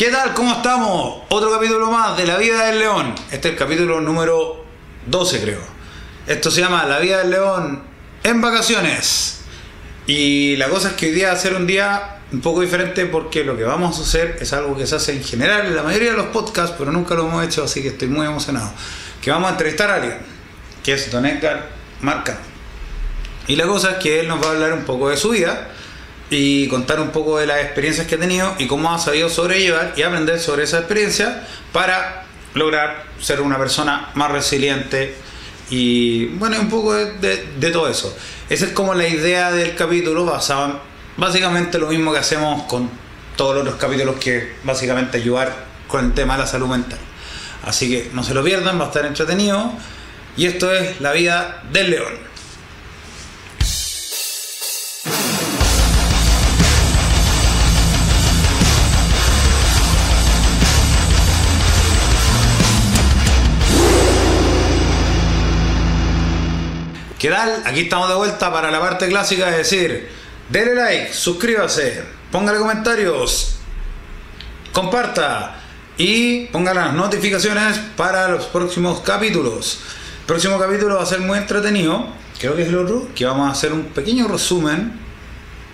¿Qué 0.00 0.08
tal? 0.08 0.32
¿Cómo 0.32 0.54
estamos? 0.54 1.24
Otro 1.28 1.50
capítulo 1.50 1.90
más 1.90 2.16
de 2.16 2.24
La 2.24 2.38
vida 2.38 2.64
del 2.64 2.78
león. 2.78 3.14
Este 3.30 3.48
es 3.48 3.52
el 3.52 3.56
capítulo 3.56 4.00
número 4.00 4.64
12 5.04 5.42
creo. 5.42 5.60
Esto 6.26 6.50
se 6.50 6.62
llama 6.62 6.86
La 6.86 7.00
vida 7.00 7.18
del 7.18 7.32
león 7.32 7.82
en 8.22 8.40
vacaciones. 8.40 9.42
Y 10.06 10.56
la 10.56 10.70
cosa 10.70 10.88
es 10.88 10.94
que 10.94 11.08
hoy 11.08 11.12
día 11.12 11.26
va 11.26 11.34
a 11.34 11.36
ser 11.36 11.54
un 11.54 11.66
día 11.66 12.20
un 12.32 12.40
poco 12.40 12.62
diferente 12.62 13.04
porque 13.04 13.44
lo 13.44 13.58
que 13.58 13.64
vamos 13.64 13.98
a 13.98 14.02
hacer 14.02 14.38
es 14.40 14.54
algo 14.54 14.74
que 14.74 14.86
se 14.86 14.96
hace 14.96 15.12
en 15.12 15.22
general 15.22 15.66
en 15.66 15.76
la 15.76 15.82
mayoría 15.82 16.12
de 16.12 16.16
los 16.16 16.28
podcasts, 16.28 16.74
pero 16.78 16.90
nunca 16.92 17.14
lo 17.14 17.28
hemos 17.28 17.44
hecho, 17.44 17.64
así 17.64 17.82
que 17.82 17.88
estoy 17.88 18.08
muy 18.08 18.26
emocionado. 18.26 18.72
Que 19.20 19.30
vamos 19.30 19.48
a 19.48 19.52
entrevistar 19.52 19.90
a 19.90 19.96
alguien, 19.96 20.16
que 20.82 20.94
es 20.94 21.10
Don 21.10 21.26
Edgar 21.26 21.68
Marca. 22.00 22.38
Y 23.48 23.54
la 23.54 23.66
cosa 23.66 23.90
es 23.90 23.96
que 23.98 24.20
él 24.20 24.28
nos 24.28 24.42
va 24.42 24.46
a 24.46 24.52
hablar 24.52 24.72
un 24.72 24.84
poco 24.84 25.10
de 25.10 25.18
su 25.18 25.28
vida 25.28 25.68
y 26.30 26.68
contar 26.68 27.00
un 27.00 27.10
poco 27.10 27.38
de 27.38 27.46
las 27.46 27.60
experiencias 27.60 28.06
que 28.06 28.14
ha 28.14 28.18
tenido 28.18 28.54
y 28.58 28.68
cómo 28.68 28.94
ha 28.94 28.98
sabido 28.98 29.28
sobrellevar 29.28 29.94
y 29.96 30.02
aprender 30.02 30.38
sobre 30.38 30.62
esa 30.62 30.78
experiencia 30.78 31.46
para 31.72 32.24
lograr 32.54 33.04
ser 33.20 33.40
una 33.40 33.58
persona 33.58 34.10
más 34.14 34.30
resiliente 34.30 35.16
y 35.70 36.26
bueno, 36.26 36.58
un 36.60 36.68
poco 36.68 36.94
de, 36.94 37.70
todo 37.72 37.88
eso. 37.88 38.16
Esa 38.48 38.66
es 38.66 38.72
como 38.72 38.94
la 38.94 39.06
idea 39.06 39.52
del 39.52 39.76
capítulo 39.76 40.24
basado 40.24 40.66
en 40.66 40.74
básicamente 41.16 41.78
lo 41.78 41.88
mismo 41.88 42.12
que 42.12 42.18
hacemos 42.18 42.64
con 42.64 42.90
todos 43.36 43.64
los 43.64 43.76
capítulos 43.76 44.16
que 44.16 44.54
básicamente 44.64 45.18
ayudar 45.18 45.54
con 45.86 46.06
el 46.06 46.12
tema 46.12 46.34
de 46.34 46.40
la 46.40 46.46
salud 46.46 46.68
mental. 46.68 46.98
Así 47.64 47.90
que 47.90 48.10
no 48.14 48.24
se 48.24 48.34
lo 48.34 48.42
pierdan, 48.42 48.80
va 48.80 48.84
a 48.84 48.88
estar 48.88 49.06
entretenido 49.06 49.72
y 50.36 50.46
esto 50.46 50.72
es 50.72 51.00
la 51.00 51.12
vida 51.12 51.62
del 51.72 51.90
león. 51.90 52.29
¿Qué 67.20 67.28
tal? 67.28 67.62
Aquí 67.66 67.80
estamos 67.80 68.08
de 68.08 68.14
vuelta 68.14 68.50
para 68.50 68.70
la 68.70 68.80
parte 68.80 69.06
clásica 69.06 69.50
de 69.50 69.58
decir, 69.58 70.08
denle 70.48 70.74
like, 70.74 71.12
suscríbase, 71.12 72.02
póngale 72.32 72.58
comentarios, 72.58 73.56
comparta 74.72 75.60
y 75.98 76.46
ponga 76.46 76.72
las 76.72 76.94
notificaciones 76.94 77.78
para 77.94 78.28
los 78.28 78.46
próximos 78.46 79.00
capítulos. 79.00 79.80
El 80.20 80.26
próximo 80.28 80.58
capítulo 80.58 80.96
va 80.96 81.02
a 81.02 81.06
ser 81.06 81.20
muy 81.20 81.36
entretenido, 81.36 82.06
creo 82.38 82.56
que 82.56 82.62
es 82.62 82.68
el 82.68 82.78
otro, 82.78 83.08
que 83.14 83.26
vamos 83.26 83.48
a 83.48 83.52
hacer 83.52 83.74
un 83.74 83.84
pequeño 83.84 84.26
resumen 84.26 84.98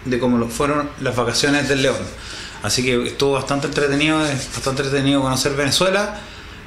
de 0.04 0.18
cómo 0.18 0.48
fueron 0.48 0.90
las 1.00 1.14
vacaciones 1.14 1.68
del 1.68 1.80
León. 1.80 2.02
Así 2.64 2.84
que 2.84 3.06
estuvo 3.06 3.34
bastante 3.34 3.68
entretenido, 3.68 4.20
es 4.26 4.52
bastante 4.52 4.82
entretenido 4.82 5.22
conocer 5.22 5.54
Venezuela. 5.54 6.18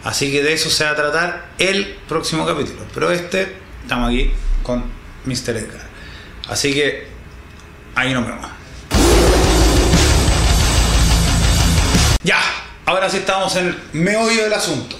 Así 0.05 0.31
que 0.31 0.41
de 0.41 0.53
eso 0.53 0.69
se 0.69 0.85
va 0.85 0.91
a 0.91 0.95
tratar 0.95 1.49
el 1.57 1.97
próximo 2.07 2.45
capítulo. 2.45 2.79
Pero 2.93 3.11
este, 3.11 3.57
estamos 3.83 4.07
aquí 4.07 4.31
con 4.69 4.83
Mr. 5.25 5.57
Edgar. 5.57 5.81
Así 6.47 6.71
que 6.73 7.07
ahí 7.95 8.13
nos 8.13 8.23
vemos. 8.27 8.47
Ya, 12.23 12.39
ahora 12.85 13.09
sí 13.09 13.17
estamos 13.17 13.55
en 13.55 13.67
el 13.67 13.77
meollo 13.93 14.43
del 14.43 14.53
asunto. 14.53 14.95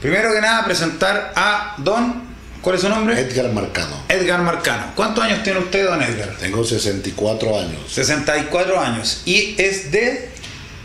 Primero 0.00 0.32
que 0.32 0.40
nada, 0.40 0.64
presentar 0.64 1.32
a 1.34 1.74
Don. 1.78 2.28
¿Cuál 2.60 2.76
es 2.76 2.82
su 2.82 2.88
nombre? 2.88 3.18
Edgar 3.20 3.50
Marcano. 3.52 4.04
Edgar 4.08 4.40
Marcano. 4.42 4.92
¿Cuántos 4.94 5.24
años 5.24 5.42
tiene 5.42 5.58
usted, 5.60 5.84
Don 5.86 6.00
Edgar? 6.02 6.36
Tengo 6.38 6.62
64 6.64 7.58
años. 7.58 7.80
64 7.92 8.80
años. 8.80 9.22
Y 9.24 9.54
es 9.58 9.90
de. 9.90 10.30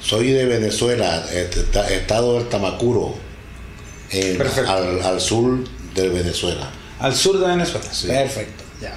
Soy 0.01 0.31
de 0.31 0.45
Venezuela, 0.45 1.23
esta- 1.31 1.87
estado 1.89 2.39
del 2.39 2.49
Tamacuro, 2.49 3.15
en- 4.09 4.41
al, 4.67 5.01
al 5.03 5.21
sur 5.21 5.63
de 5.93 6.09
Venezuela. 6.09 6.69
Al 7.03 7.15
sur 7.15 7.37
de 7.39 7.45
Venezuela. 7.47 7.85
Sí. 7.91 8.07
Perfecto, 8.07 8.63
ya. 8.81 8.95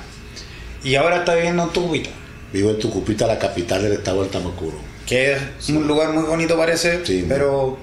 Y 0.83 0.95
ahora 0.95 1.19
está 1.19 1.35
viviendo 1.35 1.65
en 1.65 1.71
Tucupita, 1.71 2.11
Vivo 2.53 2.71
en 2.71 2.79
Tucupita, 2.79 3.27
la 3.27 3.39
capital 3.39 3.83
del 3.83 3.93
estado 3.95 4.23
del 4.23 4.31
Tamacuro. 4.31 4.79
que 5.07 5.33
es 5.59 5.69
un 5.69 5.87
lugar 5.87 6.13
muy 6.13 6.25
bonito 6.25 6.57
parece, 6.57 7.05
Sí. 7.05 7.25
pero 7.29 7.77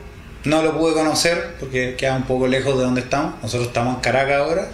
no 0.45 0.61
lo 0.61 0.77
pude 0.77 0.93
conocer 0.93 1.55
porque 1.59 1.95
queda 1.97 2.15
un 2.15 2.23
poco 2.23 2.47
lejos 2.47 2.77
de 2.77 2.83
donde 2.83 3.01
estamos. 3.01 3.35
Nosotros 3.41 3.67
estamos 3.67 3.95
en 3.95 4.01
Caracas 4.01 4.37
ahora. 4.39 4.69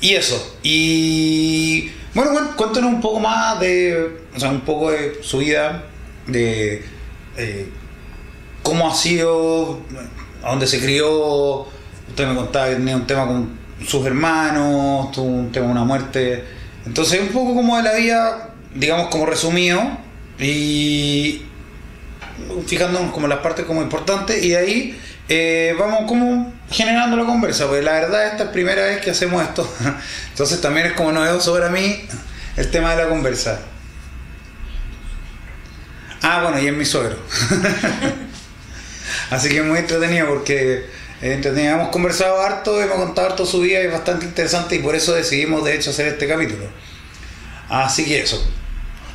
Y 0.00 0.14
eso. 0.14 0.56
Y 0.62 1.90
bueno, 2.14 2.32
bueno, 2.32 2.56
cuéntanos 2.56 2.92
un 2.92 3.00
poco 3.00 3.20
más 3.20 3.58
de, 3.60 4.10
o 4.34 4.40
sea, 4.40 4.50
un 4.50 4.60
poco 4.62 4.90
de 4.90 5.18
su 5.22 5.38
vida, 5.38 5.84
de 6.26 6.82
eh, 7.36 7.68
cómo 8.62 8.88
ha 8.90 8.94
sido, 8.94 9.80
a 10.42 10.50
dónde 10.50 10.66
se 10.66 10.80
crió. 10.80 11.66
Usted 12.08 12.26
me 12.28 12.34
contaba 12.34 12.68
que 12.68 12.74
tenía 12.76 12.96
un 12.96 13.06
tema 13.06 13.26
con 13.26 13.65
sus 13.84 14.06
hermanos, 14.06 15.12
tuvo 15.12 15.26
un 15.26 15.52
tema 15.52 15.66
una 15.66 15.84
muerte. 15.84 16.44
Entonces, 16.84 17.20
un 17.20 17.28
poco 17.28 17.54
como 17.54 17.76
de 17.76 17.82
la 17.82 17.94
vida, 17.94 18.50
digamos, 18.74 19.08
como 19.08 19.26
resumido. 19.26 19.82
Y 20.38 21.42
fijándonos 22.66 23.12
como 23.12 23.28
las 23.28 23.38
partes 23.38 23.64
como 23.64 23.82
importantes 23.82 24.44
y 24.44 24.50
de 24.50 24.56
ahí 24.56 25.00
eh, 25.28 25.74
vamos 25.78 26.04
como 26.06 26.52
generando 26.70 27.16
la 27.16 27.24
conversa, 27.24 27.66
porque 27.66 27.82
la 27.82 27.92
verdad 27.92 28.26
esta 28.26 28.36
es 28.36 28.46
la 28.46 28.52
primera 28.52 28.84
vez 28.84 29.00
que 29.00 29.10
hacemos 29.10 29.42
esto, 29.42 29.68
entonces 30.30 30.60
también 30.60 30.86
es 30.86 30.92
como 30.92 31.12
novedoso 31.12 31.52
para 31.52 31.68
mí 31.68 32.04
el 32.56 32.70
tema 32.70 32.94
de 32.94 33.02
la 33.02 33.08
conversa. 33.08 33.60
Ah, 36.22 36.42
bueno, 36.42 36.60
y 36.60 36.66
es 36.66 36.72
mi 36.72 36.84
suegro. 36.84 37.16
Así 39.30 39.48
que 39.48 39.58
es 39.58 39.64
muy 39.64 39.78
entretenido 39.78 40.26
porque 40.26 40.86
es 41.22 41.32
entretenido. 41.32 41.74
hemos 41.74 41.88
conversado 41.88 42.40
harto, 42.40 42.80
hemos 42.82 42.96
contado 42.96 43.28
harto 43.28 43.46
su 43.46 43.60
vida 43.60 43.82
y 43.82 43.86
es 43.86 43.92
bastante 43.92 44.26
interesante 44.26 44.76
y 44.76 44.78
por 44.80 44.94
eso 44.94 45.14
decidimos 45.14 45.64
de 45.64 45.74
hecho 45.76 45.90
hacer 45.90 46.06
este 46.08 46.26
capítulo. 46.28 46.64
Así 47.68 48.04
que 48.04 48.20
eso. 48.20 48.42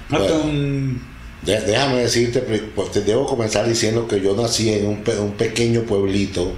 Bueno. 0.10 0.36
Un- 0.36 1.02
déjame 1.44 1.98
decirte, 2.02 2.42
pues 2.76 2.92
te 2.92 3.02
debo 3.02 3.26
comenzar 3.26 3.68
diciendo 3.68 4.08
que 4.08 4.22
yo 4.22 4.36
nací 4.36 4.74
en 4.74 4.86
un, 4.88 5.04
pe- 5.04 5.18
un 5.18 5.34
pequeño 5.34 5.84
pueblito 5.84 6.54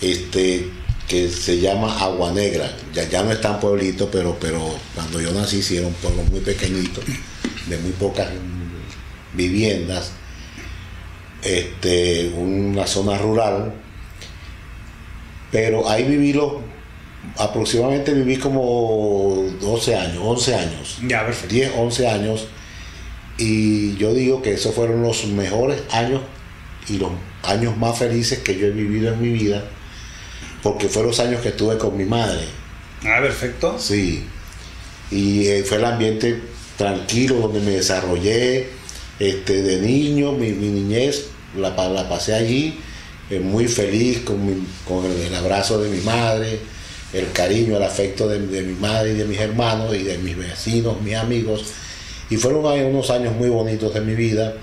este, 0.00 0.68
que 1.08 1.28
se 1.30 1.60
llama 1.60 1.98
Agua 2.00 2.32
Negra. 2.32 2.70
Ya, 2.92 3.08
ya 3.08 3.22
no 3.22 3.30
es 3.32 3.40
tan 3.40 3.58
pueblito, 3.60 4.10
pero, 4.10 4.36
pero 4.40 4.74
cuando 4.94 5.20
yo 5.20 5.32
nací 5.32 5.62
sí 5.62 5.76
era 5.76 5.86
un 5.86 5.94
pueblo 5.94 6.22
muy 6.24 6.40
pequeñito, 6.40 7.00
de 7.68 7.78
muy 7.78 7.92
pocas 7.92 8.28
viviendas, 9.34 10.12
este, 11.42 12.32
una 12.36 12.86
zona 12.86 13.16
rural. 13.18 13.72
Pero 15.50 15.88
ahí 15.88 16.04
viví 16.04 16.32
los, 16.32 16.54
aproximadamente 17.36 18.14
viví 18.14 18.36
como 18.36 19.44
12 19.60 19.96
años, 19.96 20.18
11 20.22 20.54
años. 20.54 20.98
Ya, 21.06 21.24
perfecto. 21.26 21.54
10, 21.54 21.72
11 21.76 22.08
años. 22.08 22.48
Y 23.38 23.96
yo 23.96 24.14
digo 24.14 24.42
que 24.42 24.52
esos 24.52 24.74
fueron 24.74 25.02
los 25.02 25.26
mejores 25.26 25.82
años 25.90 26.20
y 26.88 26.98
los 26.98 27.10
años 27.42 27.76
más 27.76 27.98
felices 27.98 28.40
que 28.40 28.56
yo 28.56 28.66
he 28.66 28.70
vivido 28.70 29.12
en 29.12 29.20
mi 29.20 29.30
vida, 29.30 29.64
porque 30.62 30.88
fueron 30.88 31.10
los 31.10 31.20
años 31.20 31.40
que 31.40 31.48
estuve 31.48 31.78
con 31.78 31.96
mi 31.96 32.04
madre. 32.04 32.44
Ah, 33.04 33.20
perfecto. 33.22 33.78
Sí. 33.78 34.24
Y 35.10 35.46
eh, 35.46 35.64
fue 35.64 35.78
el 35.78 35.86
ambiente 35.86 36.40
tranquilo 36.76 37.36
donde 37.36 37.60
me 37.60 37.72
desarrollé 37.72 38.68
este, 39.18 39.62
de 39.62 39.80
niño, 39.80 40.32
mi, 40.32 40.52
mi 40.52 40.68
niñez 40.68 41.26
la, 41.56 41.70
la 41.88 42.08
pasé 42.08 42.34
allí, 42.34 42.78
eh, 43.30 43.40
muy 43.40 43.66
feliz 43.68 44.20
con, 44.20 44.44
mi- 44.44 44.66
con 44.86 45.04
el, 45.04 45.12
el 45.20 45.34
abrazo 45.34 45.80
de 45.82 45.88
mi 45.88 46.00
madre, 46.02 46.58
el 47.12 47.30
cariño, 47.32 47.76
el 47.76 47.82
afecto 47.82 48.28
de, 48.28 48.38
de 48.46 48.62
mi 48.62 48.74
madre 48.74 49.12
y 49.12 49.14
de 49.14 49.24
mis 49.24 49.38
hermanos 49.40 49.94
y 49.94 50.02
de 50.02 50.18
mis 50.18 50.36
vecinos, 50.36 51.00
mis 51.00 51.14
amigos. 51.16 51.64
Y 52.28 52.36
fueron 52.36 52.64
unos 52.64 53.10
años 53.10 53.34
muy 53.34 53.48
bonitos 53.48 53.92
de 53.94 54.00
mi 54.00 54.14
vida. 54.14 54.54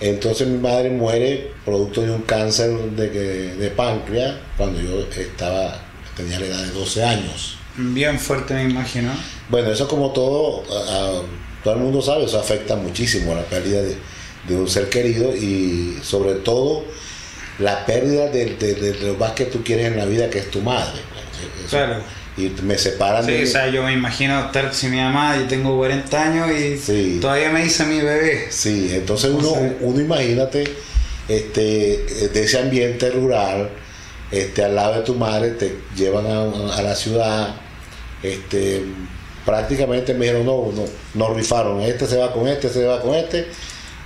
Entonces 0.00 0.46
mi 0.46 0.58
madre 0.58 0.90
muere 0.90 1.52
producto 1.64 2.02
de 2.02 2.10
un 2.10 2.22
cáncer 2.22 2.70
de, 2.70 3.10
que- 3.10 3.18
de 3.58 3.70
páncreas 3.70 4.34
cuando 4.56 4.80
yo 4.80 5.00
estaba, 5.16 5.82
tenía 6.16 6.38
la 6.38 6.46
edad 6.46 6.62
de 6.64 6.70
12 6.72 7.02
años. 7.04 7.56
Bien 7.78 8.18
fuerte, 8.18 8.54
me 8.54 8.64
imagino. 8.64 9.10
Bueno, 9.48 9.70
eso 9.70 9.88
como 9.88 10.10
todo, 10.12 10.62
a- 10.70 11.18
a- 11.18 11.22
todo 11.64 11.74
el 11.74 11.80
mundo 11.80 12.02
sabe, 12.02 12.24
eso 12.26 12.38
afecta 12.38 12.76
muchísimo 12.76 13.32
a 13.32 13.36
la 13.36 13.44
pérdida 13.44 13.80
de, 13.82 13.96
de 14.48 14.56
un 14.56 14.68
ser 14.68 14.88
querido 14.90 15.34
y 15.34 15.98
sobre 16.02 16.34
todo 16.34 16.84
la 17.58 17.86
pérdida 17.86 18.28
de, 18.28 18.54
de- 18.56 18.74
de 18.74 18.94
lo 19.06 19.14
más 19.14 19.32
que 19.32 19.46
tú 19.46 19.62
quieres 19.64 19.86
en 19.86 19.96
la 19.96 20.04
vida, 20.04 20.28
que 20.30 20.38
es 20.38 20.50
tu 20.50 20.60
madre. 20.60 21.00
pues, 21.12 21.66
eso. 21.66 21.76
Claro. 21.76 22.02
Y 22.38 22.50
me 22.62 22.76
separan 22.76 23.24
Sí, 23.24 23.32
de... 23.32 23.44
o 23.44 23.46
sea, 23.46 23.68
yo 23.68 23.82
me 23.82 23.94
imino 23.94 24.44
estar 24.46 24.74
sin 24.74 24.90
mi 24.90 24.98
mamá, 24.98 25.36
yo 25.38 25.46
tengo 25.46 25.74
40 25.78 26.22
años 26.22 26.50
y 26.50 26.76
Sí. 26.76 27.18
todavía 27.20 27.48
me 27.50 27.62
dice 27.64 27.84
mi 27.86 27.98
bebé. 28.00 28.48
Sí, 28.50 28.90
entonces 28.92 29.30
uno, 29.30 29.54
uno 29.80 30.00
imagínate 30.00 30.64
este, 31.28 32.04
de 32.32 32.42
ese 32.44 32.58
ambiente 32.58 33.10
rural, 33.10 33.70
este, 34.30 34.64
al 34.64 34.74
lado 34.74 34.96
de 34.96 35.00
tu 35.00 35.14
madre, 35.14 35.52
te 35.52 35.76
llevan 35.96 36.26
a, 36.26 36.76
a 36.76 36.82
la 36.82 36.94
ciudad, 36.94 37.54
este, 38.22 38.82
prácticamente 39.46 40.12
me 40.14 40.26
dijeron, 40.26 40.44
no, 40.44 40.72
no, 40.74 40.84
nos 41.14 41.36
rifaron, 41.36 41.80
este 41.80 42.06
se 42.06 42.16
va 42.18 42.32
con 42.32 42.46
este, 42.48 42.66
este 42.66 42.80
se 42.80 42.86
va 42.86 43.00
con 43.00 43.14
este, 43.14 43.46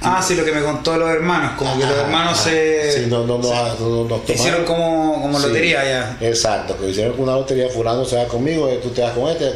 Ah, 0.03 0.23
sí, 0.27 0.35
lo 0.35 0.45
que 0.45 0.53
me 0.53 0.63
contó 0.63 0.97
los 0.97 1.11
hermanos, 1.11 1.53
como 1.59 1.79
que 1.79 1.85
los 1.85 1.97
hermanos 1.99 2.39
se 2.39 2.91
Sí, 2.93 3.07
no, 3.11 3.27
no, 3.27 3.39
no, 3.39 3.49
no, 3.53 3.75
no, 3.79 4.05
no 4.09 4.23
hicieron 4.33 4.65
como, 4.65 5.21
como 5.21 5.39
lotería 5.39 5.85
ya. 5.85 6.17
Exacto, 6.27 6.77
que 6.79 6.89
hicieron 6.89 7.15
una 7.19 7.33
lotería, 7.33 7.69
fulano 7.69 8.05
se 8.05 8.17
va 8.17 8.25
conmigo, 8.27 8.69
eh, 8.69 8.81
tú 8.83 8.89
te 8.91 9.03
vas 9.03 9.13
con 9.13 9.29
este. 9.31 9.53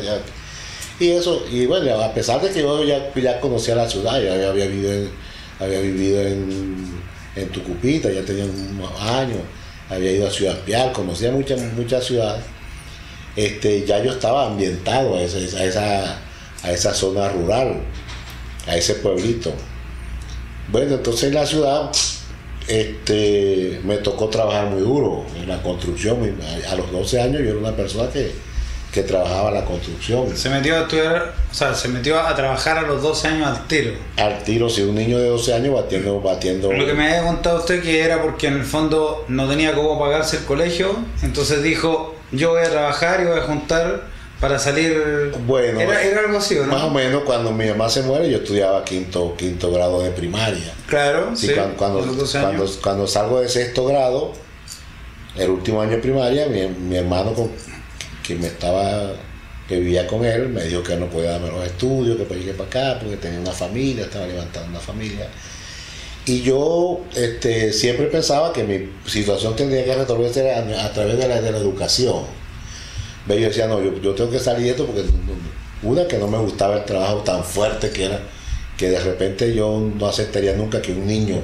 Y 1.01 1.11
eso, 1.13 1.45
y 1.51 1.67
bueno, 1.67 2.01
a 2.01 2.13
pesar 2.13 2.41
de 2.43 2.51
que 2.51 2.61
yo 2.61 2.85
ya, 2.85 3.11
ya 3.15 3.41
conocía 3.41 3.75
la 3.75 3.89
ciudad, 3.89 4.21
ya 4.21 4.35
había, 4.35 4.51
había 4.51 4.67
vivido, 4.67 4.93
en, 4.93 5.11
había 5.59 5.81
vivido 5.81 6.21
en, 6.21 7.01
en 7.37 7.49
Tucupita, 7.49 8.11
ya 8.13 8.23
tenía 8.23 8.45
unos 8.45 9.01
años, 9.01 9.39
había 9.91 10.13
ido 10.13 10.27
a 10.29 10.31
Ciudad 10.31 10.57
Pial, 10.61 10.93
conocía 10.93 11.33
muchas 11.33 11.61
muchas 11.73 12.05
ciudades, 12.05 12.43
este, 13.35 13.85
ya 13.87 14.03
yo 14.03 14.13
estaba 14.13 14.47
ambientado 14.47 15.17
a, 15.17 15.23
ese- 15.23 15.57
a 15.59 15.65
esa, 15.65 16.19
a 16.63 16.71
esa 16.71 16.93
zona 16.95 17.29
rural, 17.31 17.81
a 18.67 18.77
ese 18.77 18.95
pueblito. 18.97 19.53
Bueno, 20.69 20.95
entonces 20.95 21.25
en 21.25 21.35
la 21.35 21.47
ciudad 21.47 21.91
este, 22.69 23.81
me 23.85 23.97
tocó 23.99 24.29
trabajar 24.29 24.67
muy 24.67 24.81
duro 24.81 25.25
en 25.37 25.49
la 25.49 25.63
construcción. 25.63 26.19
A- 26.71 26.75
los 26.77 26.91
12 26.91 27.21
años 27.21 27.43
yo 27.43 27.51
era 27.51 27.59
una 27.59 27.73
persona 27.77 28.09
que, 28.11 28.33
que 28.93 29.03
trabajaba 29.03 29.49
en 29.51 29.55
la 29.57 29.65
construcción. 29.65 30.35
Se 30.37 30.49
metió 30.49 30.77
a 30.77 30.81
estudiar, 30.83 31.35
o 31.51 31.55
sea, 31.55 31.75
se 31.75 31.89
metió 31.89 32.19
a 32.19 32.35
trabajar 32.35 32.79
a 32.79 32.83
los 32.83 33.03
12 33.03 33.29
años 33.29 33.47
al 33.49 33.67
tiro. 33.67 33.93
Al 34.17 34.43
tiro, 34.45 34.69
si 34.71 34.83
un 34.83 34.95
niño 34.95 35.19
de 35.19 35.29
12 35.29 35.55
años 35.55 35.75
batiendo, 35.75 36.21
batiendo. 36.21 36.73
Lo 36.73 36.87
que 36.87 36.95
me 36.95 37.05
había 37.09 37.23
contado 37.25 37.59
usted 37.59 37.83
que 37.83 38.01
era 38.01 38.23
porque 38.23 38.47
en 38.47 38.55
el 38.55 38.65
fondo 38.65 39.25
no 39.29 39.49
tenía 39.49 39.75
cómo 39.75 39.99
pagarse 39.99 40.39
el 40.39 40.45
colegio, 40.45 40.97
entonces 41.23 41.63
dijo, 41.63 42.15
yo 42.33 42.51
voy 42.51 42.63
a 42.63 42.71
trabajar 42.71 43.21
y 43.21 43.25
voy 43.27 43.39
a 43.39 43.43
juntar 43.43 44.14
para 44.41 44.59
salir... 44.59 45.33
Bueno, 45.47 45.81
era, 45.81 46.03
era 46.03 46.21
algo 46.21 46.39
así, 46.39 46.59
¿o 46.59 46.67
¿no? 46.67 46.73
Más 46.73 46.83
o 46.83 46.91
menos 46.91 47.23
cuando 47.25 47.53
mi 47.53 47.67
mamá 47.67 47.89
se 47.89 48.03
muere, 48.03 48.31
yo 48.31 48.39
estudiaba 48.39 48.85
quinto, 48.85 49.35
quinto 49.37 49.71
grado 49.73 50.03
de 50.03 50.11
primaria. 50.11 50.73
Claro, 50.87 51.35
Sí, 51.35 51.47
sí, 51.49 51.55
cuando, 51.55 51.77
cuando, 51.77 51.99
a 52.03 52.07
los 52.07 52.17
12 52.19 52.39
cuando, 52.83 53.07
salgo 53.07 53.41
de 53.41 53.49
sexto 53.49 53.87
grado, 53.87 54.33
el 55.37 55.51
último 55.51 55.81
año 55.81 55.93
de 55.93 55.99
primaria, 55.99 56.47
mi, 56.47 56.67
mi 56.67 56.97
hermano 56.97 57.33
con- 57.33 57.51
que 58.23 58.35
me 58.37 58.47
estaba, 58.47 59.13
que 59.69 59.79
vivía 59.79 60.07
con 60.07 60.25
él, 60.25 60.49
me 60.49 60.65
dijo 60.65 60.83
que 60.83 60.97
no 60.97 61.07
podía 61.07 61.33
darme 61.33 61.51
los 61.51 61.65
estudios, 61.65 62.17
que 62.17 62.25
para 62.25 62.41
ir 62.41 62.57
para 62.57 62.69
acá, 62.93 63.01
porque 63.01 63.17
tenía 63.17 63.41
una 63.41 63.53
familia, 63.53 64.05
estaba 64.05 64.27
levantando 64.27 64.69
una 64.71 64.81
familia. 64.81 65.27
Y 66.27 66.41
yo 66.41 67.03
este, 67.15 67.73
siempre 67.73 68.07
pensaba 68.07 68.53
que 68.53 68.65
mi 68.65 68.89
situación 69.11 69.55
tendría 69.57 69.85
que 69.85 69.95
resolverse 69.95 70.51
a, 70.53 70.85
a 70.87 70.93
través 70.93 71.19
de 71.19 71.29
la, 71.29 71.41
de 71.41 71.51
la 71.53 71.59
educación. 71.59 72.23
Ve, 73.27 73.41
Yo 73.41 73.49
decía, 73.49 73.67
no, 73.67 73.83
yo, 73.83 74.01
yo 74.01 74.15
tengo 74.15 74.31
que 74.31 74.39
salir 74.39 74.65
de 74.67 74.71
esto 74.73 74.87
porque 74.87 75.05
una 75.83 76.07
que 76.09 76.19
no 76.19 76.29
me 76.29 76.39
gustaba 76.39 76.77
el 76.77 76.85
trabajo 76.85 77.19
tan 77.23 77.45
fuerte 77.45 77.91
que 77.91 78.05
era, 78.05 78.21
que 78.77 78.91
de 78.91 79.01
repente 79.01 79.55
yo 79.55 79.81
no 79.99 80.07
aceptaría 80.07 80.55
nunca 80.57 80.81
que 80.83 80.93
un 80.93 81.07
niño 81.07 81.37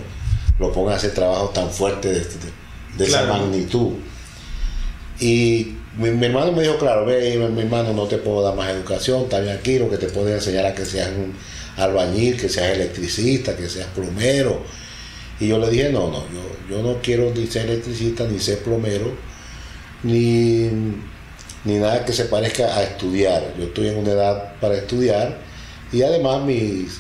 lo 0.59 0.73
ponga 0.73 0.93
a 0.93 0.97
hacer 0.97 1.13
trabajo 1.15 1.51
tan 1.51 1.71
fuerte 1.71 2.09
de, 2.09 2.21
de- 2.21 2.53
de 2.97 3.05
esa 3.07 3.23
magnitud. 3.23 3.93
Y 5.19 5.77
mi, 5.99 6.11
mi 6.11 6.27
hermano 6.27 6.53
me 6.53 6.63
dijo, 6.63 6.79
claro, 6.79 7.05
ve, 7.05 7.37
mi, 7.55 7.61
hermano, 7.63 7.93
no 7.93 8.05
te 8.07 8.19
puedo 8.19 8.43
dar 8.43 8.55
más 8.55 8.71
educación, 8.71 9.27
bien 9.29 9.49
aquí, 9.51 9.79
lo 9.79 9.91
que 9.91 9.99
te 9.99 10.09
puedo 10.09 10.29
enseñar 10.29 10.67
a 10.67 10.75
que 10.75 10.85
seas 10.87 11.11
un 11.11 11.35
albañil, 11.77 12.37
que 12.37 12.49
seas 12.49 12.75
electricista, 12.75 13.57
que 13.57 13.69
seas 13.69 13.89
plomero. 13.89 14.63
Y 15.39 15.49
yo 15.49 15.59
le 15.59 15.71
dije, 15.71 15.91
no, 15.91 16.11
no, 16.11 16.25
yo, 16.33 16.43
yo 16.77 16.83
no 16.83 17.01
quiero 17.03 17.33
ni 17.35 17.47
ser 17.47 17.67
electricista, 17.67 18.27
ni 18.27 18.39
ser 18.39 18.59
plomero, 18.61 19.13
ni, 20.03 20.71
ni 21.65 21.75
nada 21.75 22.05
que 22.05 22.13
se 22.13 22.25
parezca 22.25 22.77
a 22.77 22.83
estudiar. 22.83 23.55
Yo 23.59 23.65
estoy 23.65 23.89
en 23.89 23.99
una 23.99 24.13
edad 24.13 24.55
para 24.61 24.77
estudiar 24.77 25.39
y 25.93 26.03
además 26.03 26.43
mis, 26.43 26.99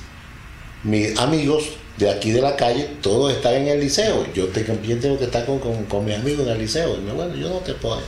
mis 0.84 1.18
amigos 1.18 1.70
de 1.96 2.10
aquí 2.10 2.30
de 2.32 2.40
la 2.40 2.56
calle, 2.56 2.88
todos 3.02 3.32
están 3.32 3.54
en 3.54 3.68
el 3.68 3.80
liceo. 3.80 4.26
Yo 4.34 4.48
también 4.48 5.00
tengo 5.00 5.18
que 5.18 5.24
estar 5.24 5.44
con, 5.44 5.58
con, 5.58 5.84
con 5.84 6.04
mis 6.04 6.16
amigos 6.16 6.46
en 6.46 6.52
el 6.52 6.58
liceo. 6.58 6.96
Y 6.96 7.00
me, 7.00 7.12
bueno, 7.12 7.34
yo 7.34 7.48
no 7.48 7.58
te 7.58 7.74
puedo. 7.74 8.00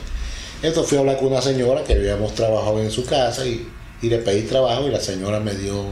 Esto 0.61 0.83
fui 0.83 0.97
a 0.97 1.01
hablar 1.01 1.17
con 1.17 1.27
una 1.27 1.41
señora 1.41 1.83
que 1.83 1.93
habíamos 1.93 2.33
trabajado 2.33 2.79
en 2.81 2.89
su 2.89 3.05
casa 3.05 3.45
y, 3.45 3.67
y 4.01 4.09
le 4.09 4.19
pedí 4.19 4.43
trabajo 4.43 4.87
y 4.87 4.91
la 4.91 4.99
señora 4.99 5.39
me 5.39 5.53
dio, 5.53 5.85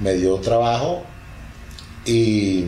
me 0.00 0.14
dio 0.14 0.36
trabajo 0.36 1.02
y, 2.04 2.64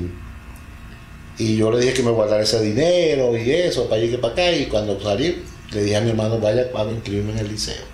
y 1.39 1.57
yo 1.57 1.71
le 1.71 1.81
dije 1.81 1.95
que 1.95 2.03
me 2.03 2.11
guardara 2.11 2.43
ese 2.43 2.61
dinero 2.61 3.37
y 3.37 3.51
eso 3.51 3.89
para 3.89 4.03
ir 4.03 4.11
que 4.11 4.19
para 4.19 4.35
acá 4.35 4.53
y 4.53 4.67
cuando 4.67 5.01
salí 5.01 5.43
le 5.72 5.82
dije 5.82 5.96
a 5.96 6.00
mi 6.00 6.11
hermano 6.11 6.38
vaya 6.38 6.67
a 6.75 6.84
inscribirme 6.90 7.32
en 7.32 7.38
el 7.38 7.49
liceo 7.49 7.84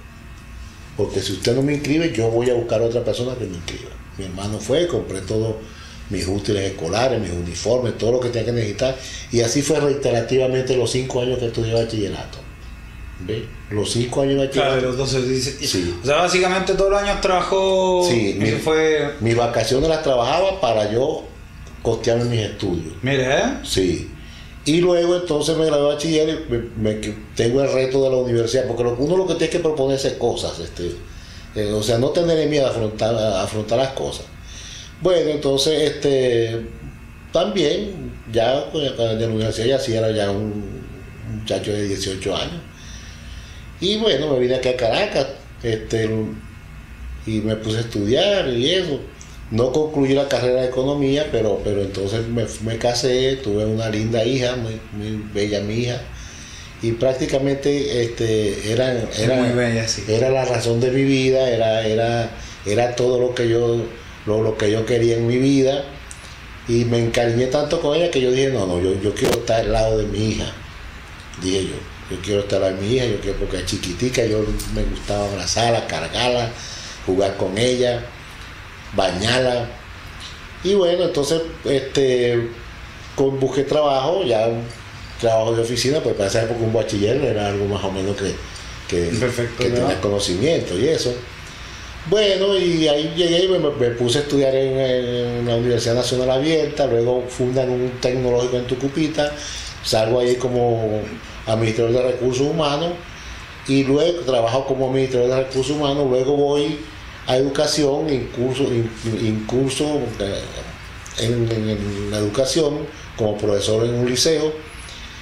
porque 0.97 1.21
si 1.21 1.33
usted 1.33 1.55
no 1.55 1.63
me 1.63 1.75
inscribe 1.75 2.13
yo 2.13 2.29
voy 2.31 2.49
a 2.51 2.55
buscar 2.55 2.81
a 2.81 2.85
otra 2.85 3.05
persona 3.05 3.35
que 3.35 3.45
me 3.45 3.57
inscriba 3.57 3.91
mi 4.19 4.25
hermano 4.25 4.59
fue 4.59 4.87
compré 4.87 5.21
todos 5.21 5.57
mis 6.11 6.27
útiles 6.27 6.63
escolares 6.73 7.21
mis 7.21 7.33
uniformes 7.33 7.99
todo 7.99 8.13
lo 8.13 8.21
que 8.21 8.29
tenía 8.31 8.47
que 8.47 8.53
necesitar 8.53 8.97
y 9.33 9.41
así 9.41 9.61
fue 9.63 9.79
reiterativamente 9.81 10.77
los 10.77 10.91
cinco 10.91 11.21
años 11.21 11.39
que 11.39 11.47
estudié 11.47 11.75
bachillerato 11.75 12.39
¿Ve? 13.27 13.47
los 13.71 13.91
cinco 13.93 14.23
años 14.23 14.41
de 14.41 14.51
Claro, 14.51 14.73
bachillerato 14.75 14.99
los 14.99 15.11
12, 15.13 15.29
dice- 15.29 15.67
Sí. 15.67 15.95
O 16.03 16.07
sea, 16.07 16.17
básicamente 16.17 16.75
todos 16.75 16.91
los 16.91 17.01
años 17.03 17.19
trabajó... 17.23 18.07
Sí, 18.09 18.37
mi- 18.39 18.51
fue... 18.53 19.15
mis 19.21 19.35
vacaciones 19.35 19.89
las 19.89 20.03
trabajaba 20.03 20.61
para 20.61 20.93
yo 20.93 21.25
costearme 21.83 22.25
mis 22.27 22.41
estudios 22.41 22.93
Mire, 23.03 23.25
¿eh? 23.39 23.43
Sí. 23.65 24.11
Y 24.67 24.81
luego 24.81 25.15
entonces 25.15 25.57
me 25.57 25.65
gradué 25.67 25.89
de 25.89 25.95
bachiller 25.95 26.29
y 26.29 27.15
tengo 27.37 27.63
el 27.63 27.73
reto 27.73 28.03
de 28.03 28.11
la 28.11 28.17
universidad, 28.17 28.67
porque 28.67 28.83
uno 28.83 29.17
lo 29.17 29.27
que 29.27 29.35
tiene 29.35 29.49
que 29.49 29.61
proponerse 29.61 30.09
es 30.09 30.15
cosas, 30.15 30.59
este, 30.59 30.91
eh, 31.55 31.73
o 31.73 31.83
sea, 31.85 31.99
no 31.99 32.09
tener 32.09 32.49
miedo 32.49 32.67
a 32.67 32.71
afrontar, 32.71 33.15
afrontar 33.15 33.79
las 33.79 33.93
cosas. 33.93 34.27
Bueno, 35.01 35.31
entonces, 35.31 35.83
este, 35.83 36.67
también, 37.33 38.13
ya 38.33 38.69
en 38.75 39.21
la 39.21 39.29
universidad 39.29 39.67
ya 39.67 39.79
sí 39.79 39.95
era 39.95 40.11
ya 40.11 40.33
un 40.33 40.83
muchacho 41.39 41.73
de 41.73 41.87
18 41.87 42.37
años. 42.37 42.61
Y 43.81 43.99
bueno, 43.99 44.33
me 44.33 44.41
vine 44.41 44.57
aquí 44.57 44.69
a 44.71 44.77
Caracas, 44.77 45.29
este, 45.63 46.11
y 47.25 47.41
me 47.41 47.55
puse 47.55 47.79
a 47.79 47.81
estudiar 47.83 48.49
y 48.49 48.71
eso. 48.71 49.01
No 49.51 49.73
concluí 49.73 50.13
la 50.13 50.29
carrera 50.29 50.63
de 50.63 50.69
economía, 50.69 51.29
pero, 51.31 51.61
pero 51.63 51.83
entonces 51.83 52.27
me, 52.27 52.47
me 52.65 52.79
casé, 52.79 53.37
tuve 53.37 53.65
una 53.65 53.89
linda 53.89 54.25
hija, 54.25 54.57
muy, 54.57 54.81
muy 54.93 55.23
bella 55.33 55.61
mi 55.61 55.75
hija, 55.75 56.01
y 56.83 56.93
prácticamente 56.93 58.03
este, 58.03 58.73
eran, 58.73 59.09
eran, 59.19 59.41
muy 59.41 59.51
bella, 59.51 59.87
sí. 59.87 60.03
era 60.09 60.31
la 60.31 60.45
razón 60.45 60.81
de 60.81 60.91
mi 60.91 61.05
vida, 61.05 61.49
era, 61.49 61.87
era, 61.87 62.31
era 62.67 62.97
todo 62.97 63.21
lo 63.21 63.35
que 63.37 63.49
yo, 63.49 63.85
lo, 64.27 64.43
lo 64.43 64.59
que 64.59 64.71
yo 64.71 64.85
quería 64.85 65.17
en 65.17 65.29
mi 65.29 65.39
vida, 65.39 65.85
y 66.67 66.85
me 66.85 66.99
encariñé 66.99 67.47
tanto 67.47 67.81
con 67.81 67.97
ella 67.97 68.11
que 68.11 68.21
yo 68.21 68.33
dije, 68.33 68.49
no, 68.49 68.67
no, 68.67 68.81
yo, 68.81 69.01
yo 69.01 69.15
quiero 69.15 69.39
estar 69.39 69.61
al 69.61 69.73
lado 69.73 69.99
de 69.99 70.07
mi 70.07 70.31
hija, 70.31 70.53
dije 71.41 71.67
yo, 71.67 72.17
yo 72.17 72.21
quiero 72.21 72.41
estar 72.41 72.57
al 72.65 72.73
lado 72.73 72.83
de 72.83 72.89
mi 72.89 72.95
hija, 72.97 73.07
yo 73.07 73.21
quiero, 73.21 73.39
porque 73.39 73.59
es 73.59 73.67
chiquitica, 73.67 74.27
yo 74.27 74.45
me 74.75 74.83
gustaba 74.83 75.25
abrazarla, 75.31 75.87
cargarla, 75.87 76.51
jugar 77.07 77.37
con 77.37 77.57
ella, 77.57 78.05
bañarla, 78.95 79.67
y 80.67 80.75
bueno, 80.75 81.05
entonces, 81.05 81.43
este, 81.65 82.49
con, 83.15 83.39
busqué 83.39 83.63
trabajo, 83.63 84.25
ya 84.25 84.49
un 84.49 84.63
trabajo 85.21 85.55
de 85.55 85.63
oficina, 85.63 86.01
pues 86.01 86.17
para 86.17 86.29
esa 86.29 86.43
época 86.43 86.61
un 86.61 86.73
bachiller 86.73 87.23
era 87.23 87.49
algo 87.49 87.67
más 87.67 87.85
o 87.85 87.93
menos 87.93 88.17
que, 88.17 88.35
que, 88.89 89.17
Perfecto, 89.17 89.63
que 89.63 89.71
tenía 89.71 90.01
conocimiento 90.01 90.77
y 90.77 90.89
eso. 90.89 91.15
Bueno, 92.11 92.57
y 92.59 92.89
ahí 92.89 93.13
llegué 93.17 93.45
y 93.45 93.49
me, 93.49 93.59
me 93.59 93.91
puse 93.91 94.19
a 94.19 94.21
estudiar 94.23 94.55
en, 94.55 94.79
en 94.79 95.47
la 95.47 95.57
Universidad 95.57 95.95
Nacional 95.95 96.31
Abierta, 96.31 96.87
luego 96.87 97.25
fundan 97.29 97.71
un 97.71 97.91
tecnológico 98.01 98.57
en 98.57 98.67
Tucupita, 98.67 99.33
salgo 99.85 100.19
ahí 100.19 100.35
como 100.35 101.01
administrador 101.47 101.93
de 101.93 102.03
recursos 102.03 102.47
humanos 102.47 102.91
y 103.69 103.85
luego 103.85 104.21
trabajo 104.23 104.67
como 104.67 104.89
administrador 104.89 105.31
de 105.31 105.37
recursos 105.45 105.77
humanos, 105.77 106.07
luego 106.09 106.37
voy 106.37 106.79
a 107.27 107.37
educación, 107.37 108.09
incurso, 108.13 108.65
in- 108.65 108.91
incurso 109.27 110.01
eh, 110.21 110.41
en, 111.19 111.33
en- 111.51 111.69
en 111.71 112.11
la 112.11 112.19
educación 112.19 112.79
como 113.17 113.37
profesor 113.37 113.85
en 113.85 113.95
un 113.95 114.09
liceo 114.09 114.53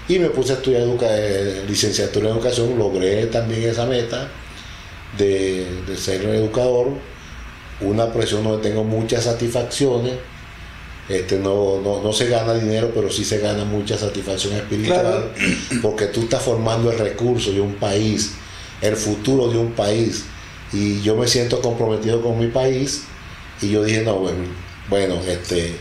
y 0.09 0.19
me 0.19 0.29
puse 0.29 0.53
a 0.53 0.57
estudiar 0.57 0.83
educa- 0.83 1.07
eh, 1.11 1.65
licenciatura 1.69 2.29
en 2.29 2.35
educación, 2.37 2.79
logré 2.79 3.27
también 3.27 3.63
esa 3.71 3.87
meta 3.87 4.29
de, 5.17 5.67
de 5.87 5.97
ser 5.97 6.27
un 6.27 6.35
educador, 6.35 6.89
una 7.81 8.13
profesión 8.13 8.45
donde 8.45 8.69
tengo 8.69 8.85
muchas 8.85 9.25
satisfacciones, 9.25 10.15
este, 11.09 11.39
no, 11.39 11.81
no, 11.83 12.03
no 12.03 12.13
se 12.13 12.29
gana 12.29 12.55
dinero, 12.55 12.91
pero 12.95 13.11
sí 13.11 13.25
se 13.25 13.39
gana 13.39 13.65
mucha 13.65 13.97
satisfacción 13.97 14.55
espiritual, 14.55 15.31
porque 15.83 16.07
tú 16.07 16.23
estás 16.23 16.43
formando 16.43 16.91
el 16.91 16.99
recurso 16.99 17.53
de 17.53 17.61
un 17.61 17.75
país, 17.75 18.33
el 18.81 18.97
futuro 18.97 19.49
de 19.49 19.59
un 19.59 19.73
país, 19.73 20.25
y 20.75 21.01
yo 21.03 21.15
me 21.15 21.29
siento 21.29 21.61
comprometido 21.61 22.21
con 22.21 22.39
mi 22.39 22.49
país, 22.49 23.05
y 23.63 23.71
yo 23.71 23.85
dije, 23.85 24.03
no, 24.03 24.17
bueno, 24.17 24.45
bueno 24.91 25.21
este, 25.27 25.77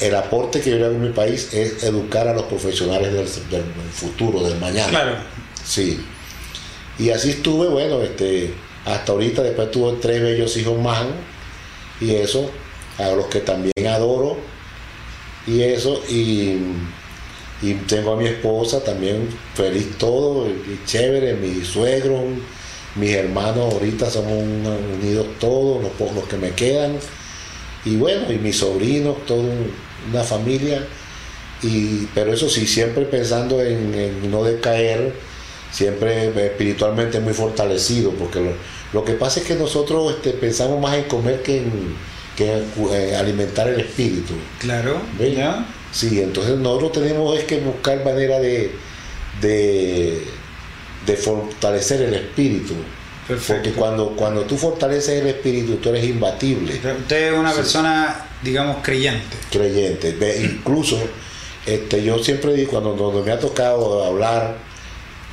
el 0.00 0.14
aporte 0.14 0.62
que 0.62 0.70
yo 0.70 0.76
le 0.78 0.86
hago 0.86 0.96
a 0.96 0.98
mi 0.98 1.10
país 1.10 1.52
es 1.52 1.84
educar 1.84 2.26
a 2.26 2.32
los 2.32 2.44
profesionales 2.44 3.12
del, 3.12 3.26
del 3.50 3.64
futuro, 3.92 4.42
del 4.42 4.58
mañana. 4.58 4.88
Claro. 4.88 5.16
Sí. 5.62 6.00
Y 6.98 7.10
así 7.10 7.30
estuve, 7.30 7.68
bueno, 7.68 8.00
este, 8.00 8.54
hasta 8.86 9.12
ahorita, 9.12 9.42
después 9.42 9.70
tuve 9.70 9.98
tres 10.00 10.22
bellos 10.22 10.56
hijos 10.56 10.80
más, 10.80 11.04
y 12.00 12.14
eso, 12.14 12.50
a 12.98 13.10
los 13.10 13.26
que 13.26 13.40
también 13.40 13.86
adoro, 13.86 14.38
y 15.46 15.60
eso, 15.60 16.02
y, 16.08 16.56
y 17.60 17.74
tengo 17.86 18.14
a 18.14 18.16
mi 18.16 18.26
esposa 18.26 18.82
también 18.82 19.28
feliz 19.54 19.98
todo, 19.98 20.48
y 20.48 20.80
chévere, 20.86 21.34
mis 21.34 21.68
suegros, 21.68 22.22
mis 22.96 23.12
hermanos 23.12 23.72
ahorita 23.72 24.10
somos 24.10 24.32
unidos 24.32 25.26
todos, 25.38 25.82
los 25.82 25.92
pocos 25.92 26.28
que 26.28 26.36
me 26.36 26.50
quedan, 26.50 26.96
y 27.84 27.96
bueno, 27.96 28.30
y 28.32 28.38
mis 28.38 28.58
sobrinos, 28.58 29.24
toda 29.26 29.44
una 30.10 30.22
familia, 30.22 30.86
y, 31.62 32.06
pero 32.14 32.32
eso 32.32 32.48
sí, 32.48 32.66
siempre 32.66 33.04
pensando 33.04 33.62
en, 33.62 33.94
en 33.94 34.30
no 34.30 34.44
decaer, 34.44 35.12
siempre 35.70 36.28
espiritualmente 36.46 37.20
muy 37.20 37.34
fortalecido, 37.34 38.10
porque 38.12 38.40
lo, 38.40 38.52
lo 38.92 39.04
que 39.04 39.14
pasa 39.14 39.40
es 39.40 39.46
que 39.46 39.54
nosotros 39.54 40.14
este, 40.14 40.30
pensamos 40.32 40.80
más 40.80 40.96
en 40.96 41.04
comer 41.04 41.42
que 41.42 41.58
en, 41.58 41.94
que 42.36 42.62
eh, 42.92 43.16
alimentar 43.16 43.68
el 43.68 43.80
espíritu. 43.80 44.34
Claro. 44.58 45.00
¿Ya? 45.18 45.66
Sí, 45.92 46.20
entonces 46.20 46.56
nosotros 46.56 46.92
tenemos 46.92 47.38
es 47.38 47.44
que 47.44 47.60
buscar 47.60 48.04
manera 48.04 48.38
de, 48.40 48.72
de, 49.40 50.22
de 51.06 51.16
fortalecer 51.16 52.02
el 52.02 52.14
espíritu. 52.14 52.74
Perfecto. 53.26 53.54
Porque 53.62 53.72
cuando, 53.78 54.08
cuando 54.16 54.42
tú 54.42 54.56
fortaleces 54.56 55.20
el 55.22 55.28
espíritu, 55.28 55.76
tú 55.76 55.90
eres 55.90 56.04
imbatible, 56.04 56.74
Usted 56.74 57.32
es 57.32 57.38
una 57.38 57.50
Sí. 57.50 57.56
persona, 57.56 58.26
digamos, 58.42 58.78
creyente. 58.82 59.36
creyente. 59.50 60.12
Ve, 60.12 60.40
Incluso 60.42 60.98
este, 61.66 62.02
yo 62.02 62.18
siempre 62.18 62.52
digo, 62.54 62.72
cuando, 62.72 62.96
cuando 62.96 63.22
me 63.22 63.30
ha 63.30 63.38
tocado 63.38 64.04
hablar, 64.04 64.56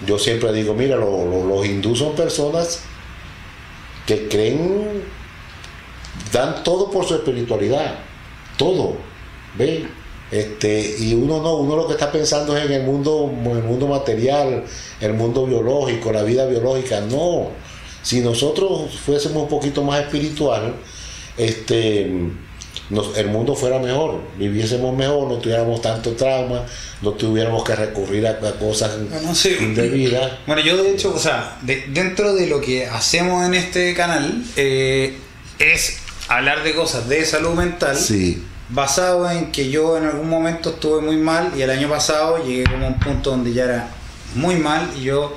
yo 0.06 0.20
siempre 0.20 0.54
digo, 0.54 0.74
mira, 0.76 0.96
lo- 0.96 1.26
lo- 1.26 1.44
los 1.46 1.66
hindús 1.66 2.00
son 2.00 2.16
personas 2.16 2.82
que 4.06 4.28
creen, 4.28 5.04
dan 6.32 6.64
todo 6.64 6.90
por 6.92 7.06
su 7.06 7.16
espiritualidad, 7.16 7.96
todo, 8.58 8.96
¿ve? 9.58 9.88
Este, 10.32 10.96
y 11.00 11.14
uno 11.16 11.42
no, 11.42 11.56
uno 11.56 11.76
lo 11.76 11.88
que 11.88 11.94
está 11.94 12.12
pensando 12.12 12.56
es 12.56 12.66
en 12.66 12.72
el 12.72 12.84
mundo, 12.84 13.32
en 13.46 13.52
el 13.58 13.64
mundo 13.64 13.88
material, 13.88 14.64
el 15.02 15.14
mundo 15.14 15.46
biológico, 15.46 16.12
la 16.12 16.24
vida 16.24 16.46
biológica, 16.46 17.02
no. 17.02 17.48
Si 18.04 18.22
nosotros 18.22 19.00
fuésemos 19.06 19.44
un 19.44 19.50
poquito 19.50 19.84
más 19.84 20.02
espiritual, 20.02 20.76
este, 21.38 22.12
nos- 22.90 23.18
el 23.18 23.28
mundo 23.28 23.56
fuera 23.56 23.80
mejor, 23.80 24.22
viviésemos 24.38 24.96
mejor, 24.96 25.28
no 25.28 25.38
tuviéramos 25.38 25.82
tanto 25.82 26.12
trauma, 26.14 26.66
no 27.02 27.12
tuviéramos 27.12 27.64
que 27.64 27.76
recurrir 27.76 28.28
a, 28.28 28.32
a 28.32 28.52
cosas 28.54 28.92
Bueno, 29.10 29.34
sí. 29.36 29.56
indebidas. 29.60 30.32
Bueno, 30.48 30.62
yo 30.62 30.82
de 30.82 30.92
hecho, 30.92 31.14
o 31.16 31.20
sea, 31.20 31.58
de- 31.62 31.86
dentro 31.90 32.34
de 32.36 32.48
lo 32.48 32.62
que 32.62 32.86
hacemos 32.88 33.46
en 33.46 33.54
este 33.54 33.94
canal 33.94 34.44
eh, 34.56 35.18
es 35.60 35.98
hablar 36.28 36.64
de 36.64 36.74
cosas 36.76 37.08
de 37.10 37.26
salud 37.26 37.52
mental 37.56 37.96
Sí, 37.98 38.44
basado 38.70 39.30
en 39.30 39.52
que 39.52 39.70
yo 39.70 39.98
en 39.98 40.06
algún 40.06 40.30
momento 40.30 40.70
estuve 40.70 41.02
muy 41.02 41.18
mal 41.18 41.52
y 41.58 41.62
el 41.62 41.70
año 41.70 41.90
pasado 41.90 42.44
llegué 42.44 42.66
como 42.66 42.86
a 42.86 42.90
un 42.90 43.00
punto 43.00 43.32
donde 43.32 43.52
ya 43.54 43.66
era 43.66 43.90
muy 44.36 44.56
mal 44.56 44.90
y 44.96 45.04
yo 45.04 45.36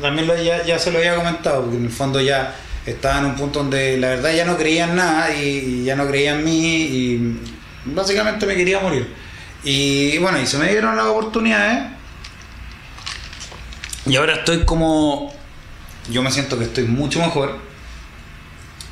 también 0.00 0.28
ya, 0.44 0.64
ya 0.64 0.78
se 0.78 0.92
lo 0.92 0.98
había 0.98 1.16
comentado 1.16 1.62
porque 1.62 1.76
en 1.76 1.84
el 1.84 1.90
fondo 1.90 2.20
ya 2.20 2.54
estaba 2.86 3.18
en 3.18 3.26
un 3.26 3.34
punto 3.34 3.60
donde 3.60 3.98
la 3.98 4.10
verdad 4.10 4.32
ya 4.34 4.44
no 4.44 4.56
creía 4.56 4.84
en 4.84 4.96
nada 4.96 5.34
y, 5.34 5.42
y 5.42 5.84
ya 5.84 5.96
no 5.96 6.06
creía 6.06 6.32
en 6.32 6.44
mí 6.44 6.76
y 6.76 7.40
básicamente 7.84 8.46
me 8.46 8.54
quería 8.54 8.80
morir. 8.80 9.12
Y 9.64 10.18
bueno 10.18 10.40
y 10.40 10.46
se 10.46 10.56
me 10.58 10.68
dieron 10.68 10.96
las 10.96 11.06
oportunidades 11.06 11.90
y 14.06 14.16
ahora 14.16 14.34
estoy 14.34 14.64
como 14.64 15.32
yo 16.10 16.22
me 16.22 16.30
siento 16.30 16.58
que 16.58 16.64
estoy 16.64 16.84
mucho 16.84 17.18
mejor 17.18 17.58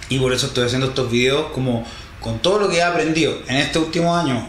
y 0.09 0.19
por 0.19 0.33
eso 0.33 0.47
estoy 0.47 0.67
haciendo 0.67 0.89
estos 0.89 1.11
videos 1.11 1.53
como 1.53 1.87
con 2.21 2.41
todo 2.41 2.61
lo 2.61 2.69
que 2.69 2.79
he 2.79 2.83
aprendido 2.83 3.39
en 3.49 3.57
este 3.57 3.79
último 3.79 4.17
año 4.17 4.49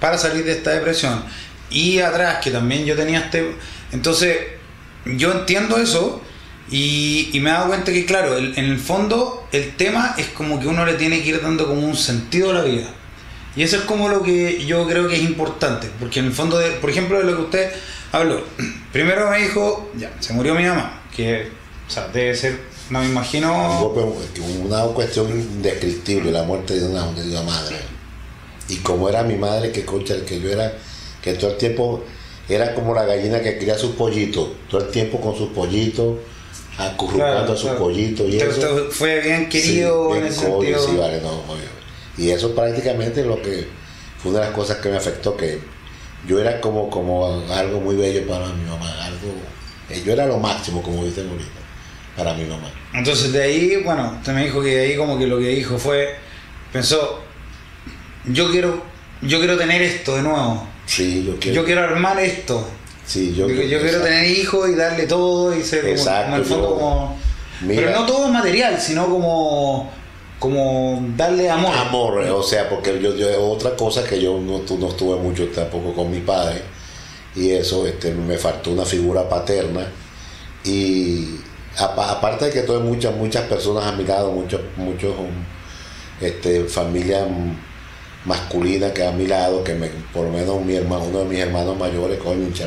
para 0.00 0.18
salir 0.18 0.44
de 0.44 0.52
esta 0.52 0.70
depresión 0.70 1.24
y 1.70 2.00
atrás 2.00 2.38
que 2.42 2.50
también 2.50 2.84
yo 2.84 2.96
tenía 2.96 3.20
este 3.20 3.56
entonces 3.92 4.38
yo 5.04 5.32
entiendo 5.32 5.78
eso 5.78 6.22
y, 6.70 7.30
me 7.42 7.50
he 7.50 7.52
dado 7.52 7.68
cuenta 7.68 7.92
que 7.92 8.06
claro 8.06 8.38
en 8.38 8.56
el 8.56 8.78
fondo 8.78 9.46
el 9.52 9.74
tema 9.76 10.14
es 10.16 10.28
como 10.28 10.58
que 10.58 10.66
uno 10.66 10.86
le 10.86 10.94
tiene 10.94 11.22
que 11.22 11.30
ir 11.30 11.42
dando 11.42 11.66
como 11.66 11.86
un 11.86 11.96
sentido 11.96 12.50
a 12.50 12.54
la 12.54 12.62
vida. 12.62 12.86
Y 13.54 13.62
eso 13.62 13.76
es 13.76 13.82
como 13.82 14.08
lo 14.08 14.22
que 14.22 14.64
yo 14.64 14.86
creo 14.86 15.08
que 15.08 15.16
es 15.16 15.22
importante 15.22 15.90
porque 16.00 16.20
en 16.20 16.26
el 16.26 16.32
fondo 16.32 16.58
de, 16.58 16.70
por 16.70 16.88
ejemplo 16.88 17.18
de 17.18 17.24
lo 17.24 17.36
que 17.36 17.42
usted 17.42 17.72
habló. 18.10 18.42
Primero 18.92 19.28
me 19.28 19.42
dijo 19.42 19.90
ya 19.96 20.10
se 20.20 20.32
murió 20.32 20.54
mi 20.54 20.64
mamá 20.64 21.02
que 21.14 21.50
o 21.86 21.90
sea 21.90 22.08
debe 22.08 22.34
ser 22.34 22.58
no 22.90 23.00
me 23.00 23.06
imagino 23.06 23.92
una 24.64 24.82
cuestión 24.94 25.30
indescriptible, 25.30 26.30
la 26.30 26.42
muerte 26.42 26.78
de 26.78 26.86
una, 26.86 27.06
de 27.12 27.30
una 27.30 27.42
madre. 27.42 27.76
Y 28.68 28.76
como 28.76 29.08
era 29.08 29.22
mi 29.22 29.34
madre, 29.36 29.72
que 29.72 29.84
concha, 29.84 30.14
que 30.26 30.40
yo 30.40 30.50
era, 30.50 30.72
que 31.22 31.34
todo 31.34 31.52
el 31.52 31.56
tiempo 31.56 32.02
era 32.48 32.74
como 32.74 32.94
la 32.94 33.04
gallina 33.04 33.40
que 33.40 33.58
cría 33.58 33.78
sus 33.78 33.92
pollitos, 33.92 34.48
todo 34.70 34.82
el 34.82 34.90
tiempo 34.90 35.20
con 35.20 35.36
sus 35.36 35.48
pollitos, 35.50 36.18
acurrucando 36.78 37.34
Claro, 37.36 37.52
a 37.52 37.56
sus 37.56 37.62
claro. 37.70 37.78
pollitos 37.78 38.28
y 38.28 38.38
eso. 38.38 38.86
fue 38.90 39.20
bien 39.20 39.48
querido 39.48 40.10
Sí, 40.10 40.16
en 40.16 40.20
bien 40.22 40.32
ese 40.32 40.44
coño, 40.50 40.60
sentido. 40.60 40.86
sí, 40.88 40.96
vale, 40.96 41.20
no, 41.20 41.28
obvio. 41.30 41.72
Y 42.18 42.30
eso 42.30 42.54
prácticamente 42.54 43.24
lo 43.24 43.40
que 43.40 43.66
fue 44.18 44.30
una 44.30 44.40
de 44.40 44.46
las 44.46 44.54
cosas 44.54 44.78
que 44.78 44.88
me 44.88 44.96
afectó, 44.96 45.36
que 45.36 45.60
yo 46.26 46.38
era 46.40 46.60
como, 46.60 46.88
como 46.90 47.26
algo 47.50 47.80
muy 47.80 47.96
bello 47.96 48.26
para 48.26 48.46
mi 48.48 48.64
mamá, 48.68 48.90
algo, 49.04 49.32
eh, 49.90 50.02
yo 50.04 50.12
era 50.12 50.26
lo 50.26 50.38
máximo, 50.38 50.82
como 50.82 51.04
dicen 51.04 51.28
ahorita, 51.28 51.50
para 52.16 52.34
mi 52.34 52.44
mamá. 52.44 52.70
Entonces 52.94 53.32
de 53.32 53.42
ahí, 53.42 53.76
bueno, 53.84 54.14
usted 54.18 54.32
me 54.32 54.44
dijo 54.44 54.60
que 54.62 54.76
de 54.76 54.82
ahí 54.86 54.96
como 54.96 55.18
que 55.18 55.26
lo 55.26 55.38
que 55.38 55.48
dijo 55.48 55.78
fue, 55.78 56.14
pensó, 56.72 57.20
yo 58.26 58.50
quiero, 58.50 58.82
yo 59.22 59.38
quiero 59.38 59.56
tener 59.56 59.82
esto 59.82 60.16
de 60.16 60.22
nuevo, 60.22 60.66
Sí, 60.86 61.24
yo 61.26 61.36
quiero. 61.38 61.56
yo 61.56 61.64
quiero 61.64 61.82
armar 61.82 62.18
esto, 62.20 62.68
sí, 63.06 63.34
yo, 63.34 63.48
yo, 63.48 63.62
yo 63.62 63.80
quiero 63.80 64.00
tener 64.02 64.26
hijos 64.28 64.68
y 64.70 64.74
darle 64.74 65.06
todo 65.06 65.56
y 65.56 65.62
ser 65.62 65.80
como, 65.82 65.92
Exacto, 65.92 66.24
como 66.30 66.36
el 66.36 66.44
fondo 66.44 66.68
yo- 66.68 66.74
como... 66.74 67.18
Mira. 67.62 67.82
pero 67.86 68.00
no 68.00 68.06
todo 68.06 68.28
material, 68.28 68.80
sino 68.80 69.06
como, 69.06 69.88
como 70.40 71.00
darle 71.16 71.48
amor. 71.48 71.72
Amor, 71.76 72.24
eh, 72.26 72.30
o 72.30 72.42
sea, 72.42 72.68
porque 72.68 73.00
yo, 73.00 73.14
yo 73.14 73.40
otra 73.46 73.76
cosa 73.76 74.04
que 74.04 74.20
yo 74.20 74.38
no, 74.40 74.62
no 74.78 74.88
estuve 74.88 75.16
mucho 75.20 75.46
tampoco 75.48 75.92
con 75.94 76.10
mi 76.10 76.18
padre 76.20 76.60
y 77.36 77.50
eso, 77.52 77.86
este, 77.86 78.10
me 78.12 78.36
faltó 78.36 78.72
una 78.72 78.84
figura 78.84 79.28
paterna 79.28 79.86
y 80.64 81.36
aparte 81.78 82.46
de 82.46 82.50
que 82.52 82.62
tuve 82.62 82.80
muchas 82.80 83.14
muchas 83.14 83.44
personas 83.44 83.84
a 83.84 83.92
mi 83.92 84.04
lado, 84.04 84.32
muchos 84.32 84.60
muchos 84.76 85.14
um, 85.18 85.30
este, 86.20 86.64
familias 86.64 87.28
mm, 87.28 88.28
masculinas 88.28 88.92
que 88.92 89.04
a 89.04 89.12
mi 89.12 89.26
lado, 89.26 89.64
que 89.64 89.74
por 90.12 90.26
lo 90.26 90.32
menos 90.32 90.64
mi 90.64 90.74
hermano, 90.74 91.04
uno 91.04 91.20
de 91.20 91.24
mis 91.24 91.38
hermanos 91.38 91.76
mayores, 91.78 92.18
coño, 92.18 92.48
yo, 92.50 92.66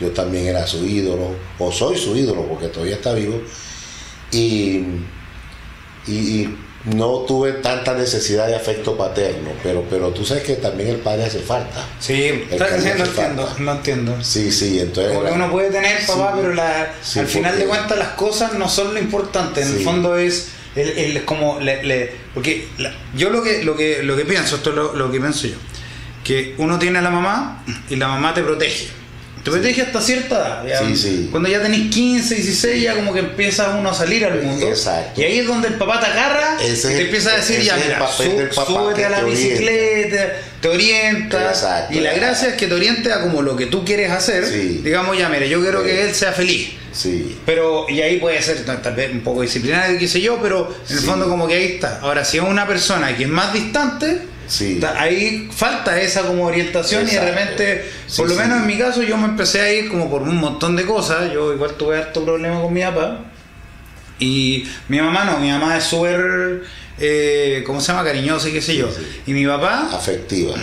yo 0.00 0.10
también 0.12 0.46
era 0.46 0.66
su 0.66 0.84
ídolo, 0.86 1.34
o 1.58 1.72
soy 1.72 1.96
su 1.96 2.16
ídolo 2.16 2.42
porque 2.42 2.68
todavía 2.68 2.94
está 2.94 3.12
vivo 3.12 3.40
y 4.32 4.84
no 6.94 7.20
tuve 7.26 7.52
tanta 7.52 7.94
necesidad 7.94 8.46
de 8.46 8.56
afecto 8.56 8.96
paterno, 8.96 9.50
pero, 9.62 9.84
pero 9.90 10.10
tú 10.10 10.24
sabes 10.24 10.42
que 10.44 10.54
también 10.56 10.88
el 10.90 10.96
padre 10.96 11.24
hace 11.24 11.40
falta. 11.40 11.84
Sí, 12.00 12.14
sí, 12.50 12.56
lo 12.58 12.64
hace 12.64 12.74
entiendo, 12.76 13.04
falta. 13.06 13.62
lo 13.62 13.72
entiendo. 13.72 14.24
Sí, 14.24 14.50
sí, 14.52 14.80
entonces... 14.80 15.12
Como 15.14 15.26
que 15.26 15.32
uno 15.32 15.50
puede 15.50 15.70
tener 15.70 16.04
papá, 16.06 16.32
Sí. 16.34 16.38
pero 16.40 16.54
la- 16.54 16.92
Sí, 17.02 17.18
al 17.20 17.26
final 17.26 17.58
de 17.58 17.64
cuentas 17.66 17.98
las 17.98 18.08
cosas 18.10 18.54
no 18.54 18.68
son 18.68 18.94
lo 18.94 19.00
importante. 19.00 19.62
En 19.62 19.68
el 19.68 19.80
fondo 19.84 20.16
es 20.16 20.48
el, 20.76 20.88
el- 20.90 21.24
como 21.24 21.58
le- 21.60 21.82
le- 21.84 22.12
porque 22.34 22.68
la- 22.78 22.94
yo 23.14 23.30
lo 23.30 23.42
que 23.42 23.64
lo 23.64 23.76
que 23.76 24.02
lo 24.02 24.16
que 24.16 24.24
pienso, 24.24 24.56
esto 24.56 24.70
es 24.70 24.76
lo, 24.76 24.94
lo 24.94 25.10
que 25.10 25.18
pienso 25.20 25.46
yo, 25.48 25.56
que 26.24 26.54
uno 26.58 26.78
tiene 26.78 26.98
a 26.98 27.02
la 27.02 27.10
mamá 27.10 27.64
y 27.88 27.96
la 27.96 28.08
mamá 28.08 28.32
te 28.34 28.42
protege. 28.42 28.88
Te 29.44 29.50
protege 29.50 29.82
hasta 29.82 30.00
cierta 30.00 30.36
edad. 30.36 30.66
ya. 30.66 30.78
Sí, 30.86 30.96
sí. 30.96 31.28
Cuando 31.30 31.48
ya 31.48 31.62
tenés 31.62 31.90
15, 31.90 32.34
16, 32.34 32.82
ya 32.82 32.94
como 32.94 33.12
que 33.12 33.20
empieza 33.20 33.70
uno 33.70 33.90
a 33.90 33.94
salir 33.94 34.24
al 34.24 34.42
mundo. 34.42 34.68
Exacto. 34.68 35.20
Y 35.20 35.24
ahí 35.24 35.38
es 35.38 35.46
donde 35.46 35.68
el 35.68 35.74
papá 35.74 36.00
te 36.00 36.06
agarra 36.06 36.56
Ese 36.62 36.92
y 36.92 36.96
te 36.96 37.02
empieza 37.04 37.32
a 37.32 37.36
decir, 37.36 37.60
ya, 37.60 37.76
mira, 37.76 38.06
súbete 38.10 39.04
a 39.04 39.10
la 39.10 39.18
orienta. 39.24 39.24
bicicleta, 39.24 40.32
te 40.60 40.68
orienta. 40.68 41.48
Exacto. 41.48 41.94
Y 41.94 42.00
la 42.00 42.12
gracia 42.14 42.48
es 42.48 42.54
que 42.54 42.66
te 42.66 42.74
oriente 42.74 43.12
a 43.12 43.20
como 43.22 43.42
lo 43.42 43.56
que 43.56 43.66
tú 43.66 43.84
quieres 43.84 44.10
hacer. 44.10 44.44
Sí. 44.46 44.80
Digamos, 44.84 45.16
ya, 45.18 45.28
mire, 45.28 45.48
yo 45.48 45.60
quiero 45.60 45.82
que 45.82 46.02
él 46.02 46.14
sea 46.14 46.32
feliz. 46.32 46.70
Sí, 46.90 47.38
Pero, 47.46 47.86
y 47.88 48.00
ahí 48.00 48.18
puede 48.18 48.42
ser 48.42 48.64
tal 48.64 48.94
vez 48.94 49.12
un 49.12 49.20
poco 49.20 49.42
disciplinario, 49.42 49.98
qué 49.98 50.08
sé 50.08 50.20
yo, 50.20 50.40
pero 50.42 50.74
en 50.88 50.96
el 50.96 51.02
fondo 51.04 51.28
como 51.28 51.46
que 51.46 51.54
ahí 51.54 51.64
está. 51.74 52.00
Ahora, 52.00 52.24
si 52.24 52.38
es 52.38 52.42
una 52.42 52.66
persona 52.66 53.16
que 53.16 53.22
es 53.24 53.28
más 53.28 53.52
distante, 53.52 54.22
sí. 54.48 54.80
ahí 54.96 55.48
falta 55.54 56.00
esa 56.00 56.22
como 56.22 56.44
orientación 56.46 57.06
y 57.06 57.12
de 57.12 57.20
repente, 57.20 57.84
Sí, 58.06 58.16
por 58.16 58.28
lo 58.28 58.34
sí. 58.34 58.40
menos 58.40 58.58
en 58.60 58.66
mi 58.66 58.76
caso, 58.78 59.02
yo 59.02 59.16
me 59.16 59.26
empecé 59.26 59.60
a 59.60 59.72
ir 59.72 59.88
como 59.88 60.10
por 60.10 60.22
un 60.22 60.36
montón 60.36 60.74
de 60.76 60.84
cosas. 60.84 61.32
Yo 61.32 61.52
igual 61.54 61.74
tuve 61.74 61.98
harto 61.98 62.24
problema 62.24 62.60
con 62.60 62.72
mi 62.72 62.80
papá. 62.82 63.20
Y 64.18 64.66
mi 64.88 65.00
mamá 65.00 65.24
no, 65.24 65.38
mi 65.38 65.48
mamá 65.50 65.76
es 65.76 65.84
súper, 65.84 66.62
eh, 66.98 67.62
¿cómo 67.64 67.80
se 67.80 67.92
llama? 67.92 68.02
Cariñosa 68.04 68.48
y 68.48 68.52
qué 68.52 68.60
sé 68.60 68.76
yo. 68.76 68.88
Y 69.26 69.32
mi 69.32 69.46
papá 69.46 69.90
afectiva. 69.92 70.56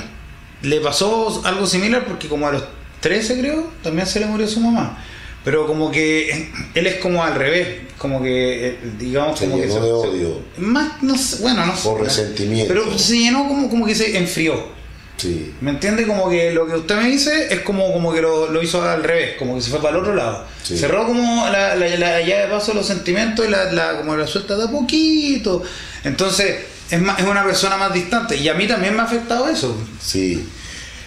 le 0.61 0.81
pasó 0.81 1.41
algo 1.45 1.65
similar 1.65 2.03
porque 2.05 2.27
como 2.27 2.47
a 2.47 2.51
los 2.51 2.63
13 2.99 3.39
creo, 3.39 3.71
también 3.83 4.07
se 4.07 4.19
le 4.19 4.25
murió 4.25 4.47
su 4.47 4.59
mamá. 4.59 5.01
Pero 5.45 5.67
como 5.67 5.91
que 5.91 6.51
él 6.73 6.87
es 6.87 6.95
como 6.95 7.23
al 7.23 7.35
revés, 7.35 7.67
como 7.97 8.21
que 8.21 8.67
eh, 8.67 8.77
digamos 8.99 9.39
Se 9.39 9.45
como 9.45 9.61
que 9.61 9.67
de 9.67 9.73
odio. 9.73 10.41
más 10.57 11.01
no 11.01 11.17
sé, 11.17 11.37
bueno, 11.41 11.65
no 11.65 11.75
sé. 11.75 11.83
Por 11.89 12.01
resentimiento. 12.01 12.73
Pero 12.73 12.97
se 12.97 13.17
llenó 13.17 13.47
como, 13.47 13.69
como 13.69 13.85
que 13.85 13.95
se 13.95 14.17
enfrió. 14.17 14.73
Sí. 15.17 15.53
¿Me 15.61 15.71
entiende? 15.71 16.05
Como 16.05 16.29
que 16.29 16.51
lo 16.51 16.67
que 16.67 16.75
usted 16.75 16.95
me 16.97 17.07
dice 17.07 17.47
es 17.49 17.61
como, 17.61 17.93
como 17.93 18.13
que 18.13 18.21
lo, 18.21 18.51
lo 18.51 18.61
hizo 18.61 18.81
al 18.81 19.01
revés, 19.01 19.35
como 19.39 19.55
que 19.55 19.61
se 19.61 19.69
fue 19.69 19.79
para 19.81 19.95
el 19.95 20.01
otro 20.01 20.13
lado. 20.13 20.45
Sí. 20.61 20.77
Cerró 20.77 21.05
como 21.07 21.45
la, 21.49 21.73
la, 21.75 21.87
la 21.95 22.19
llave 22.21 22.43
de 22.43 22.47
paso 22.49 22.73
los 22.73 22.85
sentimientos 22.85 23.45
y 23.47 23.49
la, 23.49 23.71
la- 23.71 23.97
como 23.97 24.15
la 24.17 24.27
suelta 24.27 24.57
de 24.57 24.65
a 24.65 24.67
poquito. 24.67 25.63
Entonces, 26.03 26.57
es, 26.91 27.01
más, 27.01 27.17
es 27.19 27.25
una 27.25 27.45
persona 27.45 27.77
más 27.77 27.93
distante. 27.93 28.35
Y 28.35 28.49
a 28.49 28.55
mí 28.55 28.67
también 28.67 28.93
me 28.93 29.01
ha 29.01 29.05
afectado 29.05 29.47
eso. 29.47 29.73
Sí. 30.01 30.45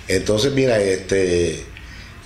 Entonces, 0.08 0.52
mira, 0.54 0.80
este, 0.80 1.64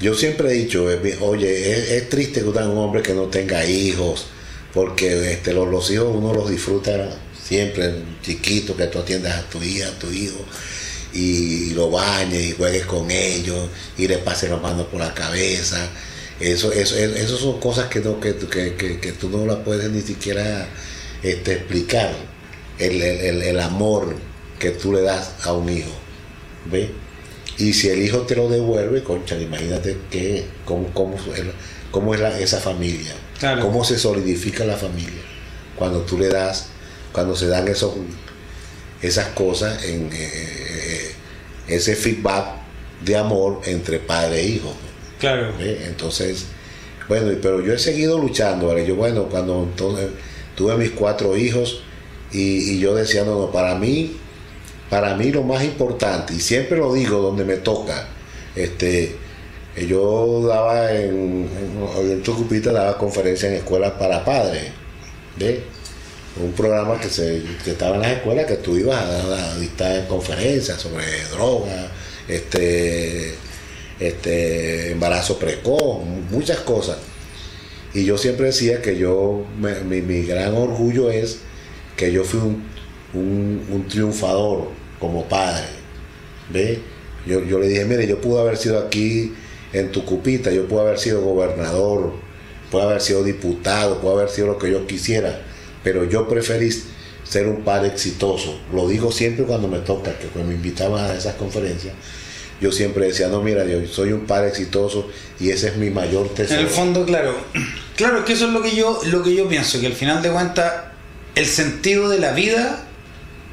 yo 0.01 0.15
siempre 0.15 0.51
he 0.51 0.53
dicho, 0.55 0.89
eh, 0.89 1.19
oye, 1.21 1.73
es, 1.73 1.91
es 1.91 2.09
triste 2.09 2.43
que 2.43 2.47
un 2.47 2.79
hombre 2.79 3.03
que 3.03 3.13
no 3.13 3.25
tenga 3.25 3.65
hijos, 3.67 4.29
porque 4.75 5.33
este, 5.33 5.53
los, 5.53 5.69
los 5.69 5.91
hijos 5.91 6.09
uno 6.15 6.33
los 6.35 6.51
disfruta 6.51 7.19
siempre, 7.43 7.93
chiquito, 8.23 8.77
que 8.77 8.87
tú 8.87 8.99
atiendas 9.01 9.37
a 9.39 9.49
tu 9.51 9.63
hija, 9.63 9.89
a 9.89 9.99
tu 9.99 10.11
hijo, 10.11 10.39
y, 11.13 11.71
lo 11.75 11.91
bañes 11.91 12.43
y 12.47 12.53
juegues 12.53 12.87
con 12.87 13.11
ellos, 13.11 13.69
y 13.99 14.09
le 14.09 14.19
pases 14.19 14.51
las 14.51 14.61
manos 14.63 14.87
por 14.87 15.01
la 15.01 15.13
cabeza. 15.15 15.89
Eso, 16.41 16.73
eso, 16.73 16.97
eso, 16.97 17.37
son 17.39 17.61
cosas 17.61 17.89
que, 17.89 18.01
no, 18.01 18.19
que, 18.21 18.35
que, 18.37 18.75
que, 18.75 18.99
que 19.01 19.13
tú 19.13 19.29
no 19.29 19.45
las 19.47 19.59
puedes 19.59 19.91
ni 19.91 20.01
siquiera 20.03 20.69
este, 21.23 21.53
explicar. 21.55 22.13
El, 22.79 23.01
el, 23.03 23.43
el- 23.43 23.61
amor 23.61 24.17
que 24.59 24.71
tú 24.71 24.93
le 24.93 25.03
das 25.03 25.33
a 25.43 25.53
un 25.53 25.69
hijo. 25.69 25.91
¿Ve? 26.71 26.91
Y 27.59 27.73
si 27.75 27.89
el 27.89 28.03
hijo 28.03 28.23
te 28.23 28.35
lo 28.35 28.49
devuelve, 28.49 29.03
concha, 29.05 29.37
imagínate 29.39 29.97
que, 30.11 30.45
cómo, 30.65 30.93
cómo, 30.95 31.17
cómo 31.91 32.15
es 32.15 32.21
esa 32.41 32.59
familia, 32.61 33.13
Claro. 33.43 33.63
cómo 33.63 33.83
se 33.83 33.99
solidifica 33.99 34.65
la 34.65 34.77
familia 34.77 35.21
cuando 35.75 36.03
tú 36.03 36.17
le 36.17 36.29
das, 36.29 36.69
cuando 37.11 37.35
se 37.35 37.49
dan 37.49 37.67
esos, 37.67 37.93
esas 39.03 39.31
cosas, 39.31 39.83
en 39.83 40.13
eh, 40.13 40.13
eh, 40.23 41.15
ese 41.67 41.97
feedback 41.97 42.55
de 43.05 43.17
amor 43.17 43.63
entre 43.65 43.99
padre 43.99 44.43
e 44.43 44.47
hijo. 44.47 44.73
Claro. 45.19 45.53
¿ve? 45.59 45.87
Entonces, 45.87 46.47
bueno, 47.09 47.37
pero 47.43 47.61
yo 47.61 47.75
he 47.75 47.81
seguido 47.81 48.17
luchando, 48.17 48.69
¿vale? 48.69 48.87
Yo, 48.87 48.95
bueno, 48.95 49.25
cuando 49.25 49.65
entonces 49.65 50.11
tuve 50.55 50.77
mis 50.77 50.93
cuatro 50.93 51.37
hijos 51.37 51.83
y, 52.31 52.75
y 52.75 52.79
yo 52.79 52.95
decía, 52.95 53.25
no, 53.25 53.37
no, 53.41 53.51
para 53.51 53.75
mí, 53.75 54.19
para 54.89 55.17
mí 55.17 55.33
lo 55.33 55.43
más 55.43 55.65
importante, 55.65 56.33
y 56.33 56.39
siempre 56.39 56.79
lo 56.79 56.95
digo 56.95 57.19
donde 57.19 57.45
me 57.45 57.57
toca, 57.57 58.07
este, 58.55 59.17
yo 59.77 60.47
daba 60.47 60.93
en, 60.93 61.49
en, 61.97 62.23
Tucupita 62.23 62.73
daba 62.73 62.99
conferencias 62.99 63.51
en 63.53 63.59
escuelas 63.59 63.93
para 63.93 64.25
padres, 64.25 64.71
¿ve? 65.39 65.63
Un 66.43 66.53
programa 66.53 66.99
que, 67.01 67.09
se, 67.09 67.43
que 67.65 67.71
estaba 67.73 67.97
en 67.97 68.03
las 68.03 68.13
escuelas 68.13 68.47
que 68.47 68.57
tú 68.57 68.77
ibas 68.77 69.03
a, 69.03 69.27
dar- 69.29 69.61
dictar 69.61 70.07
conferencias 70.09 70.81
sobre 70.81 71.05
drogas, 71.31 71.87
este, 72.29 73.35
este, 74.01 74.93
embarazo 74.93 75.39
precoz, 75.39 76.05
muchas 76.31 76.59
cosas. 76.59 76.99
Y 77.95 78.05
yo 78.05 78.17
siempre 78.17 78.47
decía 78.47 78.81
que 78.81 78.97
yo, 78.97 79.45
mi, 79.87 80.01
mi 80.01 80.23
gran 80.23 80.55
orgullo 80.55 81.11
es 81.11 81.39
que 81.97 82.11
yo 82.13 82.25
fui 82.25 82.41
un, 82.41 82.65
un- 83.15 83.67
un 83.71 83.89
triunfador 83.89 84.69
como 84.99 85.25
padre. 85.29 85.67
¿Ve? 86.51 86.81
Yo, 87.27 87.45
yo 87.45 87.59
le 87.59 87.69
dije, 87.69 87.85
mire, 87.85 88.07
yo 88.07 88.21
pude 88.21 88.41
haber 88.41 88.57
sido 88.57 88.79
aquí 88.79 89.33
en 89.73 89.93
Tucupita, 89.93 90.51
yo 90.51 90.67
pude 90.67 90.81
haber 90.83 90.99
sido 90.99 91.23
gobernador, 91.23 92.13
pude 92.71 92.83
haber 92.83 93.01
sido 93.01 93.23
diputado, 93.25 94.01
pude 94.01 94.13
haber 94.13 94.29
sido 94.29 94.49
lo 94.49 94.59
que 94.59 94.71
yo 94.71 94.87
quisiera, 94.87 95.41
pero 95.83 96.05
yo 96.05 96.29
preferí 96.29 96.71
ser 97.25 97.47
un 97.47 97.63
padre 97.63 97.89
exitoso. 97.89 98.59
Lo 98.73 98.89
digo 98.89 99.11
siempre 99.13 99.45
cuando 99.45 99.69
me 99.69 99.79
toca, 99.79 100.19
que 100.19 100.27
cuando 100.27 100.51
me 100.51 100.57
invitaban 100.57 101.11
a 101.11 101.15
esas 101.15 101.35
conferencias, 101.37 101.95
yo 102.61 102.71
siempre 102.71 103.07
decía, 103.07 103.29
no, 103.29 103.43
mira, 103.43 103.65
yo 103.65 103.85
soy 103.89 104.13
un 104.13 104.27
padre 104.27 104.49
exitoso 104.49 105.09
y 105.41 105.51
ese 105.51 105.69
es 105.69 105.77
mi 105.77 105.91
mayor 105.91 106.29
tesoro. 106.29 106.61
En 106.61 106.67
el 106.67 106.73
fondo, 106.73 107.05
claro. 107.05 107.35
Claro, 107.95 108.21
es 108.21 108.25
que 108.25 108.33
eso 108.33 108.47
es 108.47 108.53
lo 108.53 108.63
que 108.63 108.75
yo, 108.75 108.99
lo 109.05 109.23
que 109.23 109.35
yo 109.35 109.47
pienso, 109.49 109.79
que 109.79 109.87
al 109.87 109.93
final 109.93 110.23
de 110.23 110.31
cuentas, 110.31 110.73
el 111.35 111.45
sentido 111.45 112.09
de 112.09 112.19
la 112.19 112.33
vida 112.33 112.85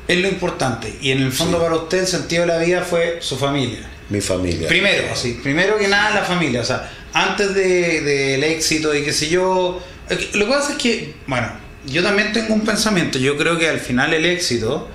es 0.07 0.17
lo 0.17 0.29
importante. 0.29 0.93
Y 1.01 1.11
en 1.11 1.21
el 1.21 1.33
fondo 1.33 1.57
Sí. 1.57 1.63
para 1.63 1.75
usted 1.75 1.99
el 1.99 2.07
sentido 2.07 2.41
de 2.43 2.47
la 2.47 2.57
vida 2.57 2.81
fue 2.83 3.17
su 3.19 3.35
familia. 3.35 3.87
Mi 4.09 4.21
familia. 4.21 4.67
Primero, 4.67 5.03
así, 5.11 5.39
primero 5.43 5.77
que 5.77 5.87
nada 5.87 6.15
la 6.15 6.23
familia, 6.23 6.61
o 6.61 6.65
sea, 6.65 6.91
antes 7.13 7.53
de- 7.53 8.01
del 8.01 8.43
éxito 8.43 8.93
y 8.95 9.03
qué 9.03 9.13
sé 9.13 9.29
yo. 9.29 9.81
que 10.07 10.29
Lo 10.37 10.45
que 10.45 10.51
pasa 10.51 10.71
es 10.71 10.77
que, 10.79 11.13
bueno, 11.27 11.47
yo 11.85 12.01
también 12.03 12.33
tengo 12.33 12.53
un 12.53 12.61
pensamiento, 12.61 13.19
yo 13.19 13.37
creo 13.37 13.57
que 13.59 13.67
al 13.69 13.79
final 13.79 14.13
el 14.13 14.25
éxito 14.25 14.87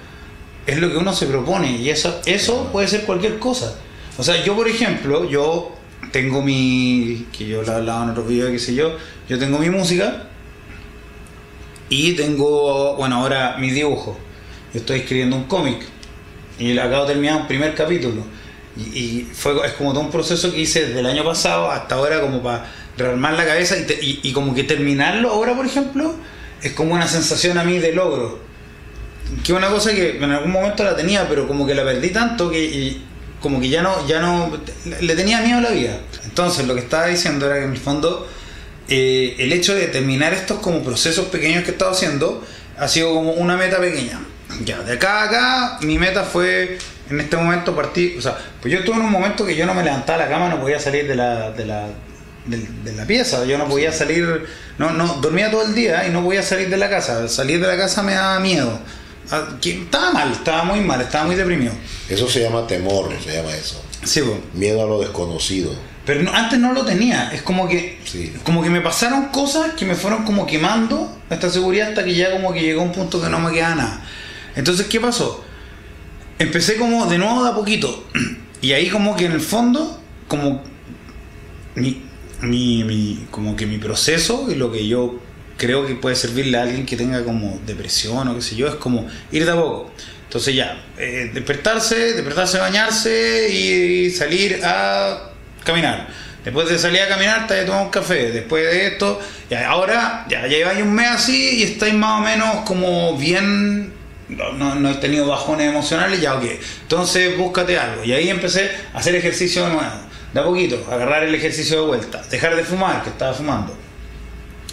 es 0.66 0.79
lo 0.79 0.90
que 0.90 0.96
uno 0.96 1.12
se 1.12 1.27
propone 1.27 1.77
y 1.77 1.90
eso, 1.90 2.20
eso 2.27 2.70
puede 2.72 2.88
ser 2.88 3.03
cualquier 3.03 3.38
cosa. 3.38 3.77
O 4.18 4.22
sea, 4.24 4.42
yo 4.44 4.55
por 4.57 4.66
ejemplo, 4.68 5.29
yo 5.29 5.74
tengo 6.12 6.42
mi, 6.42 7.27
que 7.37 7.46
yo 7.46 7.62
lo 7.62 7.72
he 7.72 7.74
hablado 7.77 8.05
en 8.05 8.11
otros 8.11 8.27
videos, 8.29 8.50
qué 8.50 8.59
sé 8.59 8.74
yo, 8.74 8.96
yo 9.29 9.38
tengo 9.38 9.59
mi 9.59 9.70
música 9.70 10.24
y 11.88 12.12
tengo, 12.14 12.96
bueno, 12.96 13.16
ahora 13.16 13.57
mi 13.59 13.70
dibujo. 13.70 14.18
Yo 14.72 14.81
estoy 14.81 15.00
escribiendo 15.00 15.37
un 15.37 15.44
cómic 15.44 15.79
y 16.59 16.77
acabo 16.79 17.07
de 17.07 17.12
terminar 17.14 17.40
un 17.42 17.46
primer 17.46 17.74
capítulo. 17.74 18.22
Y, 18.76 19.28
fue, 19.32 19.54
es 19.66 19.72
como 19.74 19.92
todo 19.92 20.02
un 20.02 20.10
proceso 20.10 20.50
que 20.52 20.60
hice 20.60 20.87
desde 20.87 21.00
el 21.00 21.06
año 21.06 21.24
pasado 21.24 21.70
hasta 21.70 21.94
ahora 21.94 22.20
como 22.20 22.42
para 22.42 22.66
rearmar 22.98 23.34
la 23.34 23.44
cabeza 23.46 23.76
y, 23.76 23.82
te- 23.84 23.98
y- 24.02 24.32
como 24.32 24.54
que 24.54 24.64
terminarlo 24.64 25.30
ahora, 25.30 25.54
por 25.54 25.64
ejemplo, 25.64 26.14
es 26.62 26.72
como 26.72 26.94
una 26.94 27.06
sensación 27.06 27.56
a 27.58 27.64
mí 27.64 27.78
de 27.78 27.92
logro. 27.92 28.40
Que 29.44 29.52
una 29.52 29.68
cosa 29.68 29.92
que 29.92 30.16
en 30.18 30.30
algún 30.30 30.50
momento 30.50 30.82
la 30.84 30.96
tenía, 30.96 31.28
pero 31.28 31.46
como 31.46 31.66
que 31.66 31.74
la 31.74 31.84
perdí 31.84 32.10
tanto 32.10 32.50
que 32.50 32.96
como 33.40 33.60
que 33.60 33.68
ya 33.68 33.82
no, 33.82 34.06
ya 34.08 34.20
no, 34.20 34.50
le 35.00 35.14
tenía 35.16 35.40
miedo 35.40 35.58
a 35.58 35.62
la 35.62 35.70
vida. 35.70 35.98
Entonces 36.24 36.66
lo 36.66 36.74
que 36.74 36.80
estaba 36.80 37.06
diciendo 37.06 37.46
era 37.46 37.56
que 37.58 37.64
en 37.64 37.72
el 37.72 37.78
fondo 37.78 38.26
eh, 38.88 39.37
el 39.38 39.52
hecho 39.52 39.74
de 39.74 39.87
terminar 39.88 40.32
estos 40.32 40.58
como 40.60 40.82
procesos 40.82 41.26
pequeños 41.26 41.62
que 41.62 41.70
he 41.70 41.72
estado 41.72 41.90
haciendo 41.92 42.44
ha 42.78 42.88
sido 42.88 43.12
como 43.14 43.32
una 43.34 43.56
meta 43.56 43.78
pequeña. 43.78 44.20
Ya, 44.64 44.80
de 44.82 44.94
acá 44.94 45.22
a 45.22 45.24
acá, 45.24 45.78
mi 45.82 45.98
meta 45.98 46.22
fue 46.24 46.78
en 47.10 47.20
este 47.20 47.36
momento 47.36 47.74
partir, 47.74 48.16
o 48.18 48.22
sea, 48.22 48.36
pues 48.60 48.72
yo 48.72 48.80
estuve 48.80 48.96
en 48.96 49.02
un 49.02 49.10
momento 49.12 49.44
que 49.46 49.54
yo 49.56 49.66
no 49.66 49.74
me 49.74 49.82
levantaba 49.82 50.18
de 50.18 50.24
la 50.24 50.30
cama, 50.30 50.48
no 50.48 50.60
podía 50.60 50.78
salir 50.80 51.06
de 51.06 51.14
la, 51.14 51.50
de 51.50 51.64
la, 51.66 51.86
de 52.46 52.92
la 52.92 53.06
pieza, 53.06 53.44
yo 53.44 53.56
no 53.58 53.66
podía 53.66 53.92
salir, 53.92 54.46
no, 54.78 54.90
no, 54.92 55.14
dormía 55.14 55.50
todo 55.50 55.62
el 55.66 55.74
día 55.74 56.06
y 56.06 56.10
no 56.10 56.22
podía 56.22 56.42
salir 56.42 56.68
de 56.70 56.76
la 56.76 56.88
casa, 56.90 57.28
salir 57.28 57.60
de 57.60 57.66
la 57.66 57.76
casa 57.76 58.02
me 58.02 58.14
daba 58.14 58.38
miedo. 58.40 58.78
Ah, 59.30 59.48
Estaba 59.62 60.12
mal, 60.12 60.32
estaba 60.32 60.64
muy 60.64 60.80
mal, 60.80 61.00
estaba 61.00 61.24
muy 61.24 61.34
deprimido. 61.36 61.72
Eso 62.08 62.28
se 62.28 62.40
llama 62.42 62.66
temor, 62.66 63.10
se 63.24 63.34
llama 63.34 63.52
eso. 63.54 63.82
Sí, 64.04 64.20
pues. 64.20 64.36
Miedo 64.52 64.82
a 64.82 64.86
lo 64.86 65.00
desconocido. 65.00 65.74
Pero 66.04 66.22
no- 66.22 66.32
antes 66.34 66.58
no 66.58 66.74
lo 66.74 66.84
tenía, 66.84 67.30
es 67.32 67.40
como 67.40 67.66
que 67.66 67.98
Sí. 68.04 68.34
como 68.44 68.62
que 68.62 68.68
me 68.68 68.82
pasaron 68.82 69.26
cosas 69.28 69.72
que 69.72 69.86
me 69.86 69.94
fueron 69.94 70.24
como 70.24 70.44
quemando 70.46 71.16
esta 71.30 71.48
seguridad 71.48 71.88
hasta 71.88 72.04
que 72.04 72.14
ya 72.14 72.30
como 72.32 72.52
que 72.52 72.60
llegó 72.60 72.82
un 72.82 72.92
punto 72.92 73.22
que 73.22 73.30
no 73.30 73.38
me 73.40 73.50
queda 73.54 73.74
nada. 73.74 74.02
Entonces, 74.54 74.86
¿qué 74.88 75.00
pasó? 75.00 75.42
Empecé 76.38 76.76
como 76.76 77.06
de 77.06 77.18
nuevo 77.18 77.44
de 77.44 77.50
a 77.50 77.54
poquito. 77.54 78.06
Y 78.60 78.72
ahí 78.72 78.88
como 78.88 79.14
que 79.16 79.26
en 79.26 79.32
el 79.32 79.40
fondo, 79.40 80.00
como 80.28 80.62
mi, 81.74 82.02
mi, 82.42 82.84
mi- 82.84 83.26
como 83.30 83.56
que 83.56 83.66
mi 83.66 83.78
proceso 83.78 84.46
y 84.50 84.54
lo 84.54 84.72
que 84.72 84.86
yo 84.86 85.20
creo 85.56 85.86
que 85.86 85.94
puede 85.94 86.16
servirle 86.16 86.58
a 86.58 86.62
alguien 86.62 86.84
que 86.86 86.96
tenga 86.96 87.24
como 87.24 87.60
depresión 87.66 88.26
o 88.28 88.34
qué 88.34 88.42
sé 88.42 88.56
yo, 88.56 88.66
es 88.68 88.74
como 88.76 89.06
ir 89.32 89.44
de 89.44 89.52
a 89.52 89.54
poco. 89.54 89.92
Entonces 90.24 90.54
ya, 90.56 90.82
eh, 90.98 91.30
despertarse, 91.32 92.14
despertarse, 92.14 92.58
bañarse 92.58 93.48
y 93.52 94.10
salir 94.10 94.60
a 94.64 95.30
caminar. 95.64 96.08
Después 96.44 96.68
de 96.68 96.78
salir 96.78 97.00
a 97.00 97.08
caminar, 97.08 97.46
te 97.46 97.64
tomar 97.64 97.84
un 97.84 97.90
café. 97.90 98.30
Después 98.32 98.64
de 98.64 98.88
esto, 98.88 99.18
ahora 99.66 100.26
ya 100.28 100.46
lleváis 100.46 100.82
un 100.82 100.92
mes 100.92 101.08
así 101.08 101.60
y 101.60 101.62
estáis 101.62 101.94
más 101.94 102.20
o 102.20 102.24
menos 102.24 102.56
como 102.66 103.16
bien. 103.16 103.93
No, 104.28 104.52
no, 104.52 104.74
no 104.74 104.90
he 104.90 104.94
tenido 104.94 105.26
bajones 105.26 105.68
emocionales, 105.68 106.20
ya 106.20 106.34
ok. 106.34 106.44
Entonces 106.82 107.37
búscate 107.37 107.78
algo. 107.78 108.04
Y 108.04 108.12
ahí 108.12 108.30
empecé 108.30 108.70
a 108.92 108.98
hacer 108.98 109.14
ejercicio 109.14 109.64
de 109.64 109.74
nuevo. 109.74 109.90
De 110.32 110.40
a 110.40 110.44
poquito, 110.44 110.84
agarrar 110.90 111.22
el 111.24 111.34
ejercicio 111.34 111.80
de 111.80 111.87
vuelta. 111.87 112.22
Dejar 112.30 112.56
de 112.56 112.64
fumar, 112.64 113.02
que 113.02 113.10
estaba 113.10 113.34
fumando. 113.34 113.84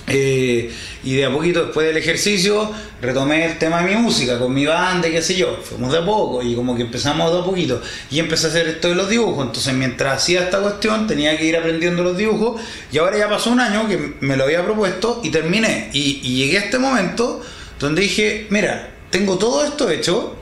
Eh, 0.08 0.72
y 1.04 1.16
de 1.16 1.26
a 1.26 1.32
poquito 1.32 1.66
después 1.66 1.88
del 1.88 1.96
ejercicio 1.96 2.70
retomé 3.02 3.46
el 3.46 3.58
tema 3.58 3.82
de 3.82 3.96
mi 3.96 4.02
música 4.02 4.38
con 4.40 4.54
mi 4.54 4.66
banda 4.66 5.08
y 5.08 5.12
qué 5.12 5.22
sé 5.22 5.36
yo. 5.36 5.60
Fuimos 5.64 5.92
de 5.92 6.00
a 6.00 6.06
poco 6.06 6.42
y 6.42 6.56
como 6.56 6.76
que 6.76 6.82
empezamos 6.84 7.32
de 7.32 7.40
a 7.40 7.44
poquito. 7.44 7.82
Y 8.10 8.20
empecé 8.20 8.48
a 8.48 8.50
hacer 8.50 8.68
esto 8.68 8.90
de 8.90 8.96
los 8.96 9.10
dibujos. 9.10 9.46
Entonces 9.46 9.74
mientras 9.74 10.24
hacía 10.24 10.44
esta 10.44 10.60
cuestión 10.60 11.08
tenía 11.08 11.38
que 11.38 11.46
ir 11.46 11.58
aprendiendo 11.58 12.04
los 12.04 12.18
dibujos. 12.18 12.62
Y 12.92 12.98
ahora 12.98 13.18
ya 13.18 13.30
pasó 13.30 13.52
un 13.52 13.60
año 13.60 13.88
que 13.88 14.16
me 14.22 14.38
lo 14.38 14.46
había 14.46 14.64
propuesto 14.64 15.22
y 15.24 15.30
terminé. 15.30 15.90
Y, 15.94 16.22
y 16.24 16.38
llegué 16.38 16.58
a 16.58 16.62
este 16.62 16.80
momento 16.80 17.42
donde 17.80 18.02
dije, 18.02 18.48
mira, 18.50 18.92
tengo 19.12 19.38
todo 19.38 19.64
esto 19.64 19.90
hecho 19.90 20.36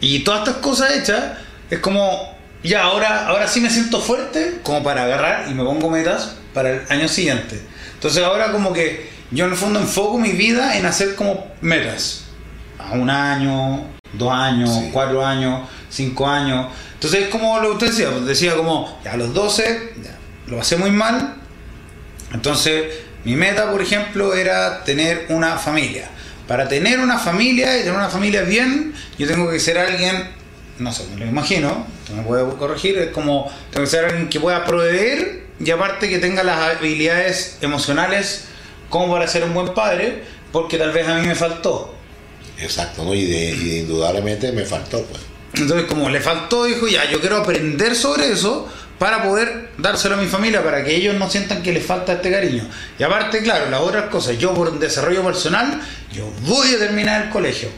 y 0.00 0.20
todas 0.20 0.40
estas 0.46 0.62
cosas 0.62 0.92
hechas. 0.92 1.38
Es 1.70 1.80
como, 1.80 2.36
ya, 2.62 2.84
ahora, 2.84 3.26
ahora 3.26 3.48
sí 3.48 3.60
me 3.60 3.70
siento 3.70 4.00
fuerte 4.00 4.60
como 4.62 4.82
para 4.82 5.04
agarrar 5.04 5.46
y 5.50 5.54
me 5.54 5.64
pongo 5.64 5.90
metas 5.90 6.36
para 6.52 6.70
el 6.70 6.82
año 6.88 7.08
siguiente. 7.08 7.60
Entonces 7.94 8.22
ahora 8.22 8.52
como 8.52 8.72
que 8.72 9.10
yo 9.30 9.46
en 9.46 9.52
el 9.52 9.56
fondo 9.56 9.80
enfoco 9.80 10.18
mi 10.18 10.32
vida 10.32 10.76
en 10.76 10.86
hacer 10.86 11.14
como 11.16 11.52
metas. 11.60 12.24
A 12.78 12.92
un 12.92 13.08
año, 13.10 13.82
dos 14.12 14.32
años, 14.32 14.70
Sí. 14.70 14.90
cuatro 14.92 15.24
años, 15.24 15.68
5 15.90 16.26
años. 16.28 16.66
Entonces 16.94 17.22
es 17.22 17.28
como 17.28 17.58
lo 17.60 17.68
que 17.70 17.74
usted 17.74 17.86
decía, 17.88 18.10
pues, 18.10 18.26
decía 18.26 18.54
como, 18.56 18.98
ya 19.04 19.12
a 19.12 19.16
los 19.16 19.32
12 19.32 19.94
ya, 20.02 20.16
lo 20.46 20.58
pasé 20.58 20.76
muy 20.76 20.90
mal, 20.90 21.34
entonces 22.32 22.84
mi 23.24 23.36
meta, 23.36 23.70
por 23.70 23.80
ejemplo, 23.80 24.34
era 24.34 24.84
tener 24.84 25.26
una 25.30 25.56
familia. 25.56 26.10
Para 26.46 26.68
tener 26.68 27.00
una 27.00 27.18
familia 27.18 27.76
y 27.76 27.80
tener 27.80 27.96
una 27.96 28.10
familia 28.10 28.42
bien, 28.42 28.94
yo 29.18 29.26
tengo 29.26 29.50
que 29.50 29.58
ser 29.58 29.78
alguien, 29.78 30.30
no 30.78 30.92
sé, 30.92 31.04
me 31.14 31.20
lo 31.20 31.26
imagino, 31.26 31.86
me 32.14 32.22
puede 32.22 32.44
corregir, 32.56 32.98
es 32.98 33.10
como, 33.10 33.50
tengo 33.70 33.84
que 33.84 33.90
ser 33.90 34.04
alguien 34.04 34.28
que 34.28 34.40
pueda 34.40 34.64
proveer 34.64 35.46
y 35.58 35.70
aparte 35.70 36.08
que 36.08 36.18
tenga 36.18 36.42
las 36.42 36.76
habilidades 36.76 37.58
emocionales 37.62 38.46
como 38.90 39.12
para 39.12 39.26
ser 39.26 39.44
un 39.44 39.54
buen 39.54 39.72
padre, 39.72 40.22
porque 40.52 40.76
tal 40.76 40.92
vez 40.92 41.08
a 41.08 41.16
mí 41.16 41.26
me 41.26 41.34
faltó. 41.34 41.94
Exacto, 42.58 43.04
¿no? 43.04 43.14
Y, 43.14 43.24
de, 43.24 43.50
y 43.50 43.68
de 43.68 43.78
indudablemente 43.78 44.52
me 44.52 44.64
faltó, 44.64 45.02
pues. 45.04 45.22
Entonces, 45.54 45.86
como 45.86 46.10
le 46.10 46.20
faltó, 46.20 46.64
dijo, 46.64 46.88
ya, 46.88 47.08
yo 47.10 47.20
quiero 47.20 47.36
aprender 47.36 47.94
sobre 47.94 48.32
eso 48.32 48.68
para 48.98 49.22
poder 49.22 49.70
dárselo 49.78 50.14
a 50.14 50.18
mi 50.18 50.26
familia, 50.26 50.62
para 50.62 50.84
que 50.84 50.94
ellos 50.94 51.14
no 51.16 51.28
sientan 51.28 51.62
que 51.62 51.72
les 51.72 51.84
falta 51.84 52.14
este 52.14 52.30
cariño. 52.30 52.68
Y 52.98 53.02
aparte, 53.02 53.42
claro, 53.42 53.68
las 53.70 53.80
otras 53.80 54.04
cosas, 54.04 54.38
yo 54.38 54.54
por 54.54 54.78
desarrollo 54.78 55.24
personal, 55.24 55.80
yo 56.12 56.30
voy 56.42 56.74
a 56.74 56.78
terminar 56.78 57.24
el 57.24 57.30
colegio. 57.30 57.68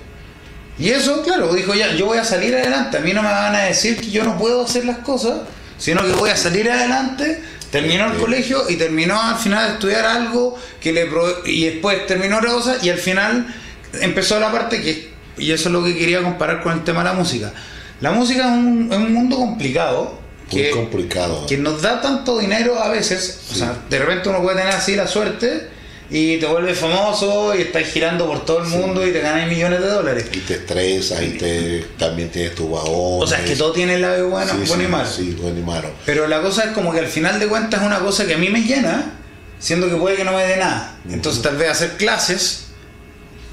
Y 0.79 0.91
eso, 0.91 1.23
claro, 1.23 1.55
dijo 1.55 1.75
ya, 1.75 1.95
yo 1.95 2.07
voy 2.07 2.19
a 2.19 2.25
salir 2.25 2.55
adelante, 2.55 2.99
a 2.99 3.01
mí 3.01 3.13
no 3.15 3.23
me 3.23 3.31
van 3.31 3.55
a 3.55 3.63
decir 3.63 3.97
que 3.97 4.11
yo 4.11 4.25
no 4.25 4.37
puedo 4.37 4.63
hacer 4.63 4.85
las 4.85 4.99
cosas, 4.99 5.41
sino 5.79 6.03
que 6.03 6.13
voy 6.13 6.31
a 6.31 6.37
salir 6.37 6.71
adelante. 6.71 7.43
Terminó 7.71 8.07
el 8.07 8.19
colegio 8.19 8.69
y 8.69 8.77
terminó 8.77 9.21
al 9.21 9.37
final 9.37 9.67
de 9.67 9.73
estudiar 9.75 10.05
algo 10.05 10.57
que 10.81 10.93
le 10.93 11.09
y 11.47 11.65
después 11.65 12.07
terminó 12.07 12.39
otra 12.39 12.51
cosa 12.51 12.77
y 12.81 12.91
al 12.91 12.99
final 12.99 13.53
empezó 14.01 14.39
la 14.39 14.53
parte 14.53 14.81
que 14.81 15.17
y 15.39 15.51
eso 15.51 15.69
es 15.69 15.73
lo 15.73 15.85
que 15.85 15.97
quería 15.97 16.23
comparar 16.23 16.63
con 16.63 16.73
el 16.73 16.85
tema 16.85 17.01
de 17.03 17.11
la 17.11 17.13
música. 17.15 17.53
La 18.01 18.13
música 18.13 18.45
es 18.45 18.53
un, 18.53 18.89
es 18.91 18.99
un 18.99 19.13
mundo 19.13 19.37
complicado 19.37 20.26
Muy 20.53 20.63
que, 20.63 20.71
complicado. 20.71 21.47
que 21.47 21.57
nos 21.59 21.83
da 21.83 22.01
tanto 22.01 22.39
dinero 22.39 22.79
a 22.79 22.89
veces, 22.89 23.41
o 23.51 23.55
sea, 23.55 23.77
de 23.91 23.99
repente 23.99 24.29
uno 24.29 24.43
puede 24.43 24.59
tener 24.59 24.73
así 24.75 24.95
la 24.95 25.07
suerte 25.09 25.69
y 26.09 26.37
te 26.37 26.47
vuelves 26.47 26.79
famoso 26.79 27.53
y 27.57 27.63
estás 27.63 27.83
girando 27.89 28.29
por 28.29 28.45
todo 28.45 28.61
el 28.63 28.69
mundo 28.69 29.05
y 29.05 29.11
te 29.13 29.21
ganas 29.21 29.49
millones 29.49 29.81
de 29.81 29.89
dólares. 29.89 30.27
Y 30.33 30.39
te 30.39 30.55
estresas 30.55 31.21
y 31.21 31.31
te, 31.31 31.85
también 31.99 32.31
tienes 32.31 32.55
tu 32.55 32.71
bajón. 32.71 33.23
O 33.23 33.27
sea, 33.27 33.41
es 33.41 33.51
que 33.51 33.57
todo 33.57 33.73
tiene 33.73 33.95
el 33.97 34.03
lado 34.03 34.29
bueno, 34.29 34.53
sí, 34.53 34.59
bueno 34.69 34.85
y 34.85 34.87
malo. 34.87 35.09
Sí, 35.11 35.37
bueno 35.43 35.59
y 35.59 35.63
malo. 35.63 35.91
Pero 36.05 36.29
la 36.29 36.41
cosa 36.41 36.63
es 36.67 36.71
como 36.71 36.93
que 36.93 37.01
al 37.01 37.09
final 37.09 37.41
de 37.41 37.49
cuentas 37.49 37.81
es 37.81 37.87
una 37.87 37.99
cosa 37.99 38.25
que 38.25 38.35
a 38.35 38.39
mí 38.39 38.49
me 38.49 38.61
llena, 38.63 39.15
siendo 39.59 39.89
que 39.91 39.97
puede 39.97 40.15
que 40.15 40.25
no 40.25 40.33
me 40.33 40.45
dé 40.45 40.59
nada. 40.59 40.97
Entonces 41.11 41.43
tal 41.43 41.57
vez 41.57 41.71
hacer 41.71 41.97
clases, 41.97 42.67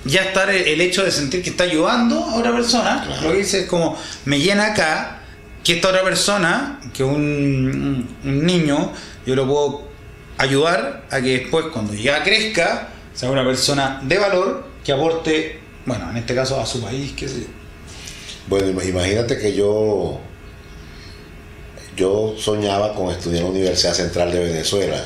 ya 0.06 0.22
estar 0.22 0.48
el, 0.52 0.68
el 0.68 0.80
hecho 0.82 1.04
de 1.04 1.10
sentir 1.10 1.42
que 1.42 1.50
está 1.50 1.64
ayudando 1.64 2.24
a 2.24 2.36
otra 2.36 2.52
persona, 2.54 3.02
Claro. 3.04 3.22
lo 3.24 3.32
que 3.32 3.38
dice 3.40 3.62
es 3.62 3.66
como, 3.66 3.98
me 4.26 4.38
llena 4.40 4.68
acá 4.74 5.22
que 5.64 5.74
esta 5.74 5.90
otra 5.90 6.04
persona, 6.04 6.80
que 6.94 7.04
un, 7.04 8.08
un 8.24 8.46
niño, 8.46 8.92
yo 9.26 9.36
lo 9.36 9.48
puedo 9.48 9.84
ayudar 10.38 11.06
a 11.10 11.22
que 11.22 11.40
después 11.40 11.66
cuando 11.72 11.94
ya 11.94 12.24
crezca, 12.24 12.90
sea 13.14 13.30
una 13.32 13.46
persona 13.46 14.02
de 14.04 14.18
valor 14.18 14.66
que 14.84 14.92
aporte, 14.92 15.60
bueno, 15.86 16.10
en 16.10 16.18
este 16.18 16.36
caso 16.36 16.60
a 16.60 16.66
su 16.66 16.82
país, 16.82 17.14
qué 17.16 17.28
sé 17.28 17.42
yo. 17.42 17.48
Bueno, 18.48 18.68
ima- 18.70 18.84
imagínate 18.84 19.38
que 19.38 19.54
yo 19.54 20.20
yo 21.96 22.34
soñaba 22.38 22.94
con 22.96 23.12
estudiar 23.12 23.40
en 23.42 23.44
la 23.46 23.52
Universidad 23.52 23.94
Central 23.94 24.32
de 24.32 24.40
Venezuela. 24.40 25.06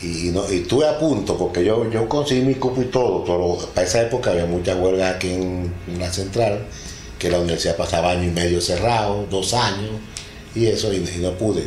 Y, 0.00 0.28
y 0.28 0.30
no, 0.30 0.50
y 0.50 0.60
estuve 0.62 0.88
a 0.88 0.98
punto, 0.98 1.36
porque 1.36 1.62
yo, 1.62 1.90
yo 1.90 2.08
conseguí 2.08 2.40
mi 2.40 2.54
cupo 2.54 2.80
y 2.80 2.86
todo, 2.86 3.22
pero 3.22 3.58
para 3.74 3.86
esa 3.86 4.00
época 4.00 4.30
había 4.30 4.46
muchas 4.46 4.78
huelgas 4.78 5.14
aquí 5.16 5.28
en, 5.34 5.70
en 5.86 5.98
la 5.98 6.10
central, 6.10 6.64
que 7.20 7.30
la 7.30 7.38
universidad 7.38 7.76
pasaba 7.76 8.12
año 8.12 8.24
y 8.24 8.30
medio 8.30 8.60
cerrado, 8.60 9.26
dos 9.30 9.52
años, 9.52 9.90
y 10.54 10.66
eso, 10.66 10.92
y, 10.92 10.98
no 11.20 11.36
pude. 11.36 11.64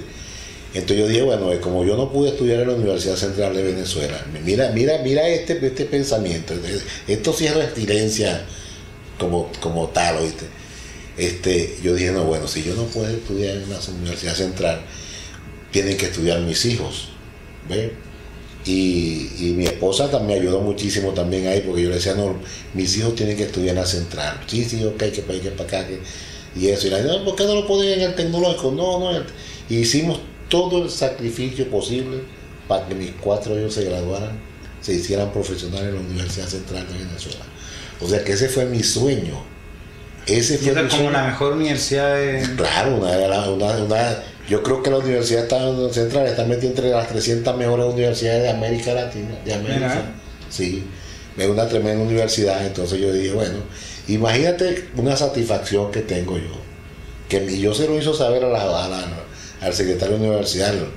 Entonces 0.74 0.98
yo 0.98 1.08
dije, 1.08 1.22
bueno, 1.22 1.54
eh, 1.54 1.60
como 1.60 1.86
yo 1.86 1.96
no 1.96 2.12
pude 2.12 2.32
estudiar 2.32 2.62
en 2.62 2.70
la 2.70 2.74
Universidad 2.74 3.16
Central 3.16 3.56
de 3.56 3.62
Venezuela, 3.62 4.26
mira, 4.44 4.72
mira, 4.72 4.98
mira 5.04 5.28
este, 5.28 5.64
este 5.66 5.86
pensamiento, 5.86 6.56
eh, 6.56 6.82
esto 7.08 7.32
sí 7.32 7.46
es 7.46 7.56
resiliencia 7.56 8.44
como, 9.20 9.52
como 9.62 9.90
tal, 9.90 10.18
¿oíste? 10.18 10.46
Este, 11.16 11.78
yo 11.84 11.94
dije, 11.94 12.12
no, 12.12 12.24
bueno, 12.24 12.48
si 12.48 12.64
yo 12.64 12.74
no 12.74 12.86
puedo 12.86 13.08
estudiar 13.08 13.58
en 13.58 13.70
la 13.70 13.80
Universidad 13.80 14.34
Central, 14.34 14.82
tienen 15.70 15.96
que 15.98 16.08
estudiar 16.08 16.40
mis 16.42 16.66
hijos, 16.66 17.10
¿ves? 17.70 17.92
Y, 18.66 19.30
y 19.40 19.54
mi 19.58 19.66
esposa 19.66 20.10
también 20.10 20.40
ayudó 20.40 20.62
muchísimo 20.62 21.12
también 21.12 21.48
ahí, 21.48 21.62
porque 21.66 21.82
yo 21.84 21.90
le 21.90 21.96
decía, 21.96 22.14
no, 22.16 22.36
mis 22.74 22.96
hijos 22.98 23.14
tienen 23.16 23.36
que 23.36 23.44
estudiar 23.44 23.76
en 23.76 23.82
la 23.82 23.86
Central. 23.86 24.40
Sí, 24.48 24.64
sí, 24.64 24.84
ok, 24.86 24.98
que 25.12 25.22
para 25.22 25.40
que 25.40 25.50
para 25.52 25.68
acá, 25.82 25.88
que, 25.88 26.00
y 26.56 26.68
eso. 26.70 26.88
Y 26.88 26.90
la 26.92 27.02
no, 27.02 27.26
¿por 27.26 27.36
qué 27.36 27.44
no 27.46 27.56
lo 27.56 27.68
ponen 27.68 27.94
en 27.94 28.02
el 28.02 28.16
tecnológico? 28.16 28.72
No, 28.72 29.00
no. 29.00 29.12
el- 29.18 29.26
Y 29.70 29.80
hicimos 29.80 30.20
todo 30.50 30.84
el 30.84 30.90
sacrificio 30.90 31.70
posible 31.70 32.20
para 32.68 32.88
que 32.88 32.96
mis 32.96 33.12
cuatro 33.20 33.60
hijos 33.60 33.74
se 33.74 33.84
graduaran, 33.84 34.40
se 34.82 34.94
hicieran 34.94 35.32
profesionales 35.34 35.90
en 35.90 35.96
la 35.96 36.02
Universidad 36.02 36.48
Central 36.48 36.88
de 36.88 37.00
Venezuela. 37.06 37.46
O 38.00 38.08
sea 38.08 38.24
que 38.24 38.32
ese 38.34 38.48
fue 38.48 38.66
mi 38.66 38.82
sueño. 38.82 39.44
Ese 40.26 40.58
fue 40.58 40.70
mi 40.74 40.80
como 40.88 40.90
sueño. 40.90 41.12
la 41.12 41.24
mejor 41.28 41.54
universidad 41.54 42.16
de... 42.16 42.48
Claro, 42.56 42.96
una, 42.96 43.50
una, 43.52 43.78
una- 43.84 44.24
yo 44.50 44.62
creo 44.64 44.84
que 44.84 44.90
la 44.92 44.98
Universidad 44.98 45.48
Central 45.92 46.28
está 46.28 46.46
metida 46.46 46.70
entre 46.70 46.90
las 46.90 47.08
300 47.08 47.56
mejores 47.58 47.86
universidades 47.86 48.44
de 48.44 48.50
América 48.50 48.94
Latina. 48.94 49.36
De 49.46 49.54
América. 49.54 50.14
Sí, 50.50 50.84
es 51.38 51.48
una 51.48 51.68
tremenda 51.68 52.04
universidad. 52.04 52.66
Entonces 52.66 53.00
yo 53.00 53.12
dije, 53.14 53.32
bueno, 53.34 53.60
imagínate 54.08 54.90
una 54.98 55.16
satisfacción 55.16 55.92
que 55.92 56.02
tengo 56.02 56.38
yo. 56.38 56.52
Que 57.30 57.58
yo 57.60 57.74
se 57.74 57.88
lo 57.88 57.98
hizo 57.98 58.14
saber 58.14 58.44
a 58.44 58.50
la- 58.50 58.86
a 58.86 58.90
la- 58.90 59.24
al 59.62 59.74
secretario 59.74 60.18
de 60.18 60.28
universidad, 60.28 60.70
al, 60.70 60.88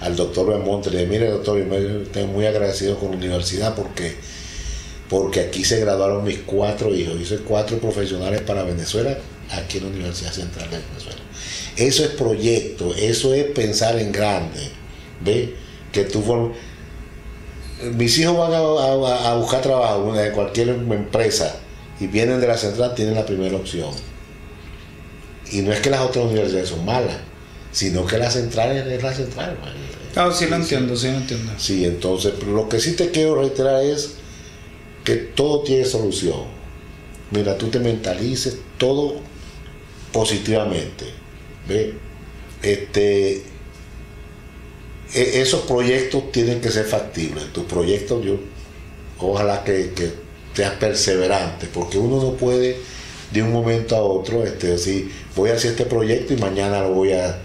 al 0.00 0.16
doctor 0.16 0.48
Belmonte. 0.48 0.90
Le 0.90 0.98
dije, 0.98 1.08
mire 1.10 1.30
doctor, 1.30 1.58
yo 1.58 1.64
me- 1.66 2.02
estoy 2.02 2.24
muy 2.24 2.46
agradecido 2.46 2.98
con 2.98 3.12
la 3.12 3.16
universidad 3.16 3.74
porque 3.74 4.16
porque 5.08 5.40
aquí 5.40 5.64
se 5.64 5.80
graduaron 5.80 6.22
mis 6.22 6.40
cuatro 6.40 6.94
hijos. 6.94 7.18
Hice 7.18 7.38
cuatro 7.38 7.78
profesionales 7.78 8.42
para 8.42 8.62
Venezuela, 8.62 9.16
aquí 9.50 9.78
en 9.78 9.84
la 9.84 9.90
Universidad 9.90 10.32
Central 10.32 10.68
de 10.70 10.76
Venezuela. 10.78 11.22
Eso 11.78 12.02
es 12.04 12.10
proyecto, 12.10 12.92
eso 12.94 13.32
es 13.32 13.44
pensar 13.52 13.98
en 13.98 14.10
grande. 14.12 14.68
¿Ve? 15.24 15.54
Que 15.92 16.04
tú 16.04 16.22
Mis 17.94 18.18
hijos 18.18 18.36
van 18.36 18.52
a, 18.52 18.58
a- 18.58 19.30
a 19.30 19.34
buscar 19.36 19.62
trabajo 19.62 20.14
en 20.18 20.32
cualquier 20.32 20.68
empresa 20.70 21.56
y 22.00 22.08
vienen 22.08 22.40
de 22.40 22.48
la 22.48 22.58
central, 22.58 22.94
tienen 22.96 23.14
la 23.14 23.24
primera 23.24 23.56
opción. 23.56 23.90
Y 25.52 25.62
no 25.62 25.72
es 25.72 25.80
que 25.80 25.88
las 25.90 26.00
otras 26.00 26.24
universidades 26.26 26.68
son 26.68 26.84
malas, 26.84 27.16
sino 27.72 28.04
que 28.04 28.18
la 28.18 28.30
central 28.30 28.76
es 28.76 29.02
la 29.02 29.14
central. 29.14 29.56
Claro, 30.12 30.32
sí 30.32 30.46
lo 30.46 30.56
entiendo, 30.56 30.96
sí 30.96 31.06
lo 31.10 31.18
entiendo. 31.18 31.52
Sí, 31.58 31.84
entonces, 31.84 32.32
pero 32.38 32.52
lo 32.52 32.68
que 32.68 32.80
sí 32.80 32.92
te 32.94 33.10
quiero 33.10 33.36
reiterar 33.40 33.82
es 33.84 34.14
que 35.04 35.14
todo 35.14 35.62
tiene 35.62 35.84
solución. 35.84 36.42
Mira, 37.30 37.56
tú 37.56 37.68
te 37.68 37.78
mentalices 37.78 38.58
todo 38.78 39.20
positivamente. 40.12 41.04
¿Ve? 41.68 41.94
Este, 42.62 43.42
e- 45.14 45.40
esos 45.40 45.62
proyectos 45.62 46.32
tienen 46.32 46.60
que 46.60 46.70
ser 46.70 46.86
factibles. 46.86 47.52
Tus 47.52 47.64
proyectos, 47.64 48.24
yo, 48.24 48.38
ojalá 49.18 49.64
que, 49.64 49.92
que 49.94 50.12
seas 50.54 50.74
perseverante, 50.74 51.66
porque 51.72 51.98
uno 51.98 52.22
no 52.22 52.32
puede 52.32 52.76
de 53.30 53.42
un 53.42 53.52
momento 53.52 53.94
a 53.96 54.02
otro 54.02 54.44
este, 54.44 54.68
decir, 54.68 55.10
voy 55.36 55.50
a 55.50 55.54
hacer 55.54 55.72
este 55.72 55.84
proyecto 55.84 56.32
y 56.32 56.38
mañana 56.38 56.80
lo 56.80 56.94
voy 56.94 57.12
a, 57.12 57.38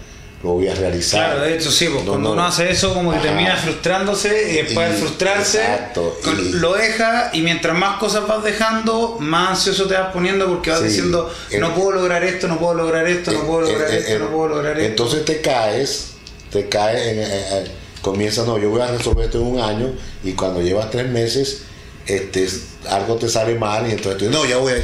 lo 0.44 0.50
voy 0.50 0.68
a 0.68 0.74
realizar. 0.74 1.24
Claro, 1.30 1.40
de 1.42 1.56
hecho 1.56 1.70
sí, 1.72 1.86
pues, 1.88 2.04
No, 2.04 2.10
cuando 2.12 2.28
no. 2.28 2.34
uno 2.34 2.44
hace 2.44 2.70
eso 2.70 2.92
como 2.92 3.10
que 3.12 3.16
Ajá. 3.16 3.26
termina 3.28 3.56
frustrándose 3.56 4.52
y 4.52 4.56
después 4.62 4.90
de 4.90 4.96
frustrarse 4.98 5.58
exacto, 5.62 6.18
con- 6.22 6.38
y- 6.38 6.52
lo 6.52 6.74
deja 6.74 7.30
y 7.32 7.40
mientras 7.40 7.76
más 7.76 7.98
cosas 7.98 8.26
vas 8.28 8.44
dejando, 8.44 9.16
más 9.20 9.50
ansioso 9.52 9.86
te 9.86 9.94
vas 9.94 10.12
poniendo 10.12 10.46
porque 10.46 10.70
vas 10.70 10.80
Sí. 10.80 10.88
diciendo 10.88 11.32
El- 11.50 11.60
no 11.62 11.74
puedo 11.74 11.92
lograr 11.92 12.22
esto, 12.24 12.46
no 12.46 12.58
puedo 12.58 12.74
lograr 12.74 13.08
esto, 13.08 13.32
no 13.32 13.40
puedo 13.46 13.66
Eh, 13.66 13.72
lograr 13.72 13.90
eh, 13.90 13.98
esto, 13.98 14.12
eh, 14.12 14.18
no 14.18 14.28
puedo 14.30 14.48
lograr 14.48 14.78
esto. 14.78 14.86
Entonces 14.86 15.24
te 15.24 15.40
caes, 15.40 16.08
te 16.52 16.68
caes, 16.68 17.06
en, 17.08 17.18
eh, 17.20 17.26
eh, 17.30 17.64
comienzas, 18.02 18.46
no, 18.46 18.58
yo 18.58 18.68
voy 18.68 18.82
a 18.82 18.88
resolver 18.88 19.24
esto 19.24 19.38
en 19.40 19.46
un 19.46 19.60
año 19.60 19.92
y 20.22 20.32
cuando 20.34 20.60
llevas 20.60 20.90
tres 20.90 21.08
meses, 21.08 21.62
este, 22.06 22.46
algo 22.90 23.14
te 23.16 23.30
sale 23.30 23.54
mal 23.54 23.88
y 23.88 23.92
entonces 23.92 24.18
tú, 24.22 24.30
no, 24.30 24.44
ya 24.44 24.58
voy 24.58 24.74
a 24.74 24.76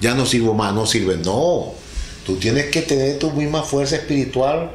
ya 0.00 0.14
no 0.14 0.24
sirvo 0.24 0.54
más, 0.54 0.72
no 0.72 0.86
sirve. 0.86 1.16
No, 1.16 1.74
tú 2.24 2.36
tienes 2.36 2.66
que 2.66 2.82
tener 2.82 3.18
tu 3.18 3.30
misma 3.32 3.62
fuerza 3.62 3.96
espiritual 3.96 4.70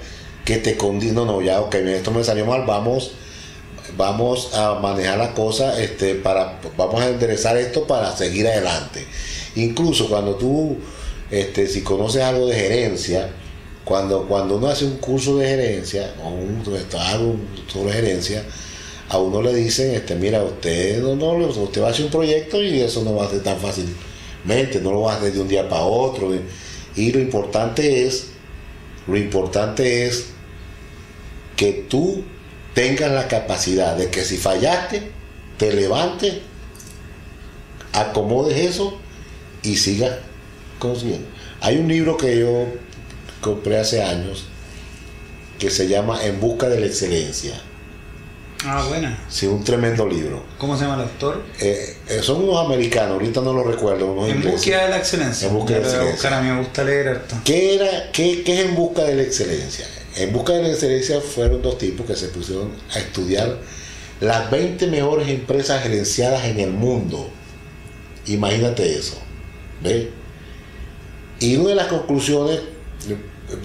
que 0.45 0.57
te 0.57 0.77
condena, 0.77 1.13
no, 1.13 1.25
no, 1.25 1.41
ya, 1.41 1.61
ok, 1.61 1.75
esto 1.75 2.11
me 2.11 2.23
salió 2.23 2.45
mal, 2.45 2.65
vamos 2.65 3.11
vamos 3.97 4.53
a 4.53 4.75
manejar 4.75 5.17
la 5.17 5.33
cosa 5.33 5.81
este, 5.81 6.15
para 6.15 6.59
vamos 6.77 7.01
a 7.01 7.09
enderezar 7.09 7.57
esto 7.57 7.85
para 7.87 8.15
seguir 8.15 8.47
adelante. 8.47 9.05
Incluso 9.55 10.07
cuando 10.07 10.35
tú 10.35 10.77
este, 11.31 11.67
si 11.67 11.81
conoces 11.81 12.23
algo 12.23 12.47
de 12.47 12.55
gerencia 12.55 13.29
cuando 13.83 14.27
cuando 14.27 14.57
uno 14.57 14.67
hace 14.67 14.85
un 14.85 14.97
curso 14.97 15.37
de 15.37 15.47
gerencia 15.47 16.13
o 16.23 16.29
un, 16.29 16.63
algo 16.99 17.35
sobre 17.71 17.93
gerencia 17.93 18.43
a 19.09 19.17
uno 19.17 19.41
le 19.41 19.53
dicen 19.53 19.93
este 19.93 20.15
mira 20.15 20.43
usted 20.43 21.01
no, 21.01 21.15
no 21.15 21.47
usted 21.47 21.81
va 21.81 21.87
a 21.87 21.91
hacer 21.91 22.05
un 22.05 22.11
proyecto 22.11 22.61
y 22.63 22.81
eso 22.81 23.03
no 23.03 23.15
va 23.15 23.25
a 23.25 23.29
ser 23.29 23.43
tan 23.43 23.57
fácilmente 23.57 24.79
no 24.81 24.91
lo 24.91 25.01
va 25.01 25.13
a 25.13 25.17
hacer 25.17 25.33
de 25.33 25.41
un 25.41 25.47
día 25.47 25.67
para 25.67 25.83
otro 25.83 26.33
Y 26.33 26.41
lo 26.95 27.19
importante 27.19 28.05
es, 28.05 28.27
lo 29.07 29.17
importante 29.17 30.05
es 30.05 30.27
que 31.55 31.85
tú 31.89 32.23
tengas 32.73 33.11
la 33.11 33.27
capacidad 33.27 33.95
de 33.95 34.09
que 34.09 34.23
si 34.23 34.37
fallaste, 34.37 35.11
te 35.57 35.73
levantes, 35.73 36.35
acomodes 37.93 38.57
eso 38.57 38.97
y 39.63 39.75
sigas 39.75 40.17
consiguiendo. 40.79 41.27
Hay 41.61 41.77
un 41.77 41.87
libro 41.87 42.17
que 42.17 42.39
yo 42.39 42.67
compré 43.41 43.77
hace 43.77 44.01
años 44.01 44.45
que 45.57 45.69
se 45.69 45.87
llama 45.87 46.23
En 46.23 46.39
busca 46.39 46.69
de 46.69 46.79
la 46.79 46.85
excelencia. 46.85 47.61
Ah, 48.65 48.85
buena. 48.87 49.17
Sí, 49.29 49.47
un 49.47 49.63
tremendo 49.63 50.05
libro. 50.05 50.43
¿Cómo 50.57 50.75
se 50.75 50.83
llama 50.83 50.95
el 50.95 51.01
autor? 51.09 51.43
Eh, 51.61 51.95
eh, 52.09 52.19
son 52.21 52.43
unos 52.43 52.65
americanos, 52.65 53.13
ahorita 53.13 53.39
no 53.41 53.53
lo 53.53 53.63
recuerdo, 53.63 54.11
unos 54.11 54.25
En 54.29 54.35
ingleses. 54.37 54.51
búsqueda 54.59 54.83
de 54.83 54.89
la 54.89 54.97
excelencia. 54.97 55.47
En 55.47 55.53
búsqueda 55.53 55.77
de 55.77 55.83
la 55.83 55.87
excelencia. 55.89 56.13
buscar, 56.15 56.33
a 56.33 56.41
mí 56.41 56.49
me 56.49 56.57
gusta 56.59 56.83
leer 56.83 57.07
harto. 57.07 57.35
¿Qué, 57.45 57.75
era, 57.75 58.11
qué, 58.11 58.43
qué 58.43 58.59
es 58.59 58.65
en 58.65 58.75
busca 58.75 59.03
de 59.03 59.15
la 59.15 59.21
excelencia? 59.23 59.85
En 60.17 60.33
busca 60.33 60.53
de 60.53 60.63
la 60.63 60.69
excelencia 60.69 61.21
fueron 61.21 61.61
dos 61.61 61.77
tipos 61.77 62.05
que 62.05 62.15
se 62.15 62.27
pusieron 62.27 62.71
a 62.93 62.99
estudiar 62.99 63.57
las 64.19 64.51
20 64.51 64.87
mejores 64.87 65.29
empresas 65.29 65.81
gerenciadas 65.81 66.43
en 66.45 66.59
el 66.59 66.71
mundo. 66.71 67.29
Imagínate 68.27 68.93
eso. 68.93 69.17
¿Ves? 69.81 70.07
Y 71.39 71.55
una 71.55 71.69
de 71.69 71.75
las 71.75 71.87
conclusiones, 71.87 72.59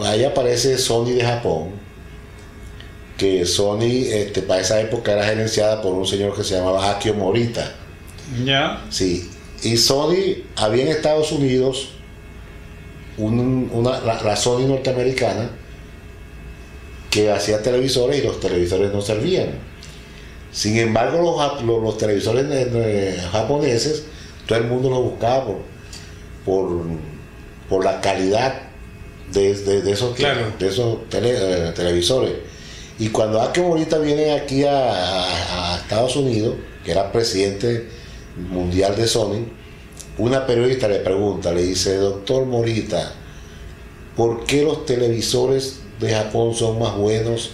ahí 0.05 0.23
aparece 0.25 0.79
Sony 0.79 1.07
de 1.11 1.25
Japón, 1.25 1.71
que 3.17 3.47
Sony 3.47 4.07
este, 4.11 4.43
para 4.43 4.61
esa 4.61 4.81
época 4.81 5.13
era 5.13 5.25
gerenciada 5.25 5.81
por 5.83 5.93
un 5.95 6.07
señor 6.07 6.35
que 6.37 6.43
se 6.45 6.57
llamaba 6.57 6.91
Akio 6.91 7.15
Morita. 7.15 7.73
Ya. 8.45 8.85
Sí, 8.91 9.31
y 9.63 9.77
Sony 9.77 10.43
había 10.57 10.83
en 10.85 10.89
Estados 10.89 11.31
Unidos 11.33 11.91
un- 13.17 13.71
una, 13.73 14.01
la, 14.01 14.21
la 14.23 14.37
Sony 14.37 14.67
norteamericana 14.67 15.51
que 17.11 17.31
hacía 17.31 17.63
televisores 17.63 18.19
y 18.19 18.27
los 18.27 18.41
televisores 18.41 18.93
no 18.93 19.01
servían. 19.01 19.51
Sin 20.51 20.77
embargo, 20.79 21.19
los, 21.23 21.63
los, 21.65 21.83
los 21.83 21.99
televisores 21.99 23.21
japoneses, 23.31 24.05
todo 24.47 24.59
el 24.59 24.65
mundo 24.65 24.91
los 24.91 24.99
buscaba 25.03 25.45
por, 25.47 25.57
por, 26.45 26.83
por 27.69 27.85
la 27.85 28.01
calidad 28.01 28.63
de, 29.33 29.55
de- 29.55 29.83
de 29.83 29.93
esos, 29.93 30.15
Claro. 30.17 30.53
de 30.59 30.69
esos 30.69 31.09
tele- 31.09 31.35
eh, 31.69 31.73
televisores. 31.75 32.33
Y 32.99 33.09
cuando 33.09 33.41
Akio 33.43 33.65
Morita 33.65 33.99
viene 33.99 34.33
aquí 34.33 34.65
a, 34.65 34.93
a- 34.93 35.75
a 35.75 35.77
Estados 35.79 36.15
Unidos, 36.17 36.55
que 36.85 36.93
era 36.93 37.11
presidente 37.11 37.89
mundial 38.51 38.95
de 38.97 39.07
Sony, 39.07 39.47
una 40.19 40.47
periodista 40.47 40.87
le 40.87 41.01
pregunta, 41.01 41.53
le 41.53 41.63
dice, 41.63 41.97
doctor 41.97 42.47
Morita, 42.47 43.13
¿por 44.17 44.45
qué 44.45 44.63
los 44.63 44.87
televisores 44.87 45.81
de 45.99 46.13
Japón 46.15 46.55
son 46.55 46.79
más 46.79 46.97
buenos, 46.97 47.51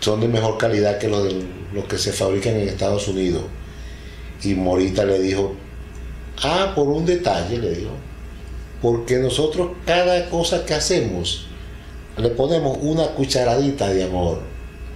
son 0.00 0.20
de 0.20 0.28
mejor 0.28 0.58
calidad 0.58 0.98
que 0.98 1.08
los, 1.08 1.24
de, 1.24 1.42
los 1.72 1.84
que 1.84 1.96
se 1.96 2.12
fabrican 2.12 2.56
en 2.56 2.68
Estados 2.68 3.08
Unidos? 3.08 3.44
Y 4.42 4.54
Morita 4.54 5.06
le 5.06 5.18
dijo, 5.18 5.54
ah, 6.42 6.72
por 6.74 6.88
un 6.88 7.06
detalle, 7.06 7.56
le 7.58 7.70
dijo, 7.74 7.92
porque 8.82 9.16
nosotros 9.16 9.70
cada 9.86 10.28
cosa 10.28 10.66
que 10.66 10.74
hacemos 10.74 11.46
le 12.18 12.28
ponemos 12.30 12.78
una 12.80 13.06
cucharadita 13.08 13.88
de 13.88 14.04
amor. 14.04 14.40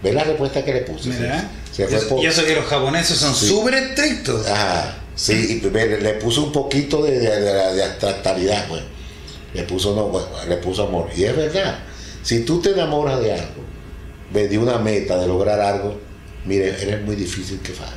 ¿Ves 0.03 0.15
la 0.15 0.25
respuesta 0.25 0.65
que 0.65 0.73
le 0.73 0.81
puse? 0.81 1.11
Mira. 1.11 1.51
Se 1.71 1.85
y, 1.85 1.87
fue 1.87 1.97
eso, 1.99 2.09
por- 2.09 2.23
y 2.23 2.27
eso 2.27 2.45
que 2.45 2.55
los 2.55 2.65
japoneses 2.65 3.17
son 3.19 3.35
Sí. 3.35 3.49
súper 3.49 3.75
estrictos. 3.75 4.47
Ajá, 4.47 4.97
sí, 5.15 5.61
y 5.63 5.69
ve, 5.69 6.01
le 6.01 6.15
puso 6.15 6.45
un 6.45 6.53
poquito 6.53 7.03
de, 7.03 7.19
de, 7.21 7.41
de- 7.41 7.75
de 7.75 7.85
abstractalidad, 7.85 8.67
pues. 8.69 8.83
Le 9.55 9.63
puso, 9.65 9.95
no, 9.95 10.07
bueno, 10.09 10.29
le 10.49 10.57
puso 10.57 10.85
amor. 10.85 11.09
Y 11.17 11.25
es 11.25 11.37
verdad, 11.37 11.79
si 12.23 12.41
tú 12.45 12.61
te 12.61 12.71
enamoras 12.71 13.21
de 13.21 13.33
algo, 13.35 13.63
ve, 14.33 14.49
de 14.49 14.57
una 14.59 14.79
meta, 14.79 15.19
de 15.19 15.27
lograr 15.27 15.61
algo, 15.61 15.99
mire, 16.47 16.69
eres 16.81 17.03
muy 17.03 17.17
difícil 17.17 17.59
que 17.61 17.73
falle. 17.73 17.93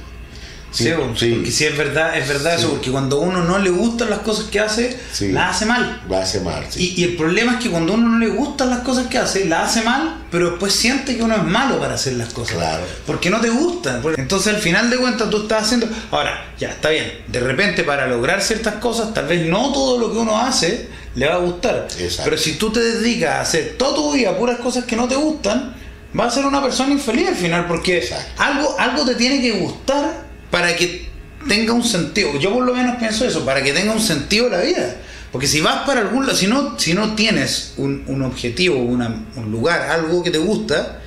Sí, 0.73 0.89
porque 0.97 1.51
si 1.51 1.65
es 1.65 1.77
verdad, 1.77 2.17
es 2.17 2.27
verdad 2.27 2.55
eso, 2.55 2.63
Sí. 2.63 2.67
porque 2.71 2.91
cuando 2.91 3.19
uno 3.19 3.43
no 3.43 3.59
le 3.59 3.69
gustan 3.69 4.09
las 4.09 4.19
cosas 4.19 4.45
que 4.45 4.59
hace, 4.59 4.99
Sí. 5.12 5.31
las 5.31 5.55
hace 5.55 5.65
mal. 5.67 6.01
a 6.12 6.25
ser 6.25 6.41
mal, 6.41 6.65
sí. 6.69 6.93
Y, 6.97 7.01
y 7.01 7.03
el 7.05 7.15
problema 7.15 7.53
es 7.53 7.59
que 7.59 7.69
cuando 7.69 7.93
uno 7.93 8.09
no 8.09 8.17
le 8.19 8.27
gustan 8.27 8.69
las 8.71 8.79
cosas 8.79 9.07
que 9.07 9.17
hace, 9.19 9.45
las 9.45 9.69
hace 9.69 9.86
mal, 9.86 10.23
pero 10.31 10.49
después 10.51 10.73
siente 10.73 11.15
que 11.15 11.21
uno 11.23 11.36
es 11.36 11.43
malo 11.43 11.79
para 11.79 11.93
hacer 11.93 12.13
las 12.13 12.33
cosas. 12.33 12.55
Claro. 12.57 12.83
Porque 13.05 13.29
no 13.29 13.39
te 13.39 13.49
gustan. 13.49 14.01
Entonces 14.17 14.53
al 14.53 14.59
final 14.62 14.89
de 14.89 14.97
cuentas 14.97 15.29
tú 15.29 15.43
estás 15.43 15.63
haciendo... 15.63 15.88
Ahora, 16.12 16.53
ya, 16.57 16.69
está 16.69 16.89
bien. 16.89 17.12
De 17.27 17.39
repente 17.39 17.83
para 17.83 18.07
lograr 18.07 18.41
ciertas 18.41 18.75
cosas, 18.75 19.13
tal 19.13 19.27
vez 19.27 19.45
no 19.45 19.71
todo 19.71 19.99
lo 19.99 20.12
que 20.12 20.17
uno 20.17 20.38
hace 20.39 20.88
le 21.15 21.27
va 21.27 21.36
a 21.36 21.38
gustar. 21.38 21.88
Exacto. 21.99 22.23
Pero 22.25 22.38
si 22.41 22.53
tú 22.53 22.71
te 22.71 22.79
dedicas 22.79 23.29
a 23.31 23.41
hacer 23.41 23.75
toda 23.77 23.95
tu 23.95 24.13
vida 24.13 24.36
puras 24.36 24.57
cosas 24.59 24.86
que 24.86 24.95
no 24.95 25.07
te 25.07 25.15
gustan, 25.15 25.75
vas 26.13 26.27
a 26.33 26.36
ser 26.38 26.45
una 26.45 26.62
persona 26.63 26.91
infeliz 26.93 27.27
al 27.27 27.36
final. 27.36 27.67
Porque 27.67 27.97
Exacto. 27.99 28.41
algo, 28.41 28.75
algo 28.79 29.05
te 29.05 29.13
tiene 29.15 29.39
que 29.41 29.51
gustar 29.51 30.22
para 30.53 30.75
que 30.75 31.09
tenga 31.47 31.73
un 31.73 31.83
sentido. 31.83 32.37
Yo 32.37 32.53
por 32.53 32.63
lo 32.63 32.75
menos 32.75 32.97
pienso 32.97 33.25
eso, 33.25 33.43
para 33.43 33.63
que 33.63 33.73
tenga 33.73 33.91
un 33.91 33.99
sentido 33.99 34.49
la 34.49 34.61
vida. 34.61 34.97
Porque 35.31 35.47
si 35.47 35.61
vas 35.61 35.77
para 35.77 36.01
algún 36.01 36.27
lado, 36.27 36.37
si 36.37 36.45
no, 36.45 36.77
si 36.77 36.93
no 36.93 37.15
tienes 37.15 37.73
un, 37.77 38.03
un 38.05 38.21
objetivo, 38.21 38.77
un 38.77 39.51
lugar, 39.51 39.81
algo 39.89 40.21
que 40.21 40.29
te 40.29 40.37
gusta, 40.37 41.01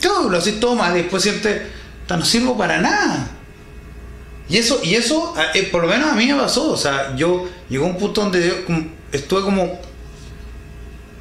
claro, 0.00 0.28
lo 0.28 0.38
haces 0.38 0.58
todo 0.58 0.74
mal 0.74 0.92
y 0.96 1.02
después 1.02 1.22
sientes, 1.22 1.62
"Ta, 2.08 2.16
no 2.16 2.24
sirvo 2.24 2.58
para 2.58 2.80
nada. 2.80 3.30
Y 4.48 4.56
eso, 4.56 4.80
y 4.82 4.96
eso 4.96 5.34
eh, 5.54 5.68
por 5.70 5.82
lo 5.82 5.88
menos 5.88 6.10
a 6.10 6.16
mí 6.16 6.26
me 6.26 6.34
pasó. 6.34 6.72
O 6.72 6.76
sea, 6.76 7.14
yo 7.14 7.48
llegó 7.68 7.86
un 7.86 7.96
punto 7.96 8.22
donde 8.22 8.44
yo 8.44 8.74
estuve 9.12 9.42
como. 9.42 9.78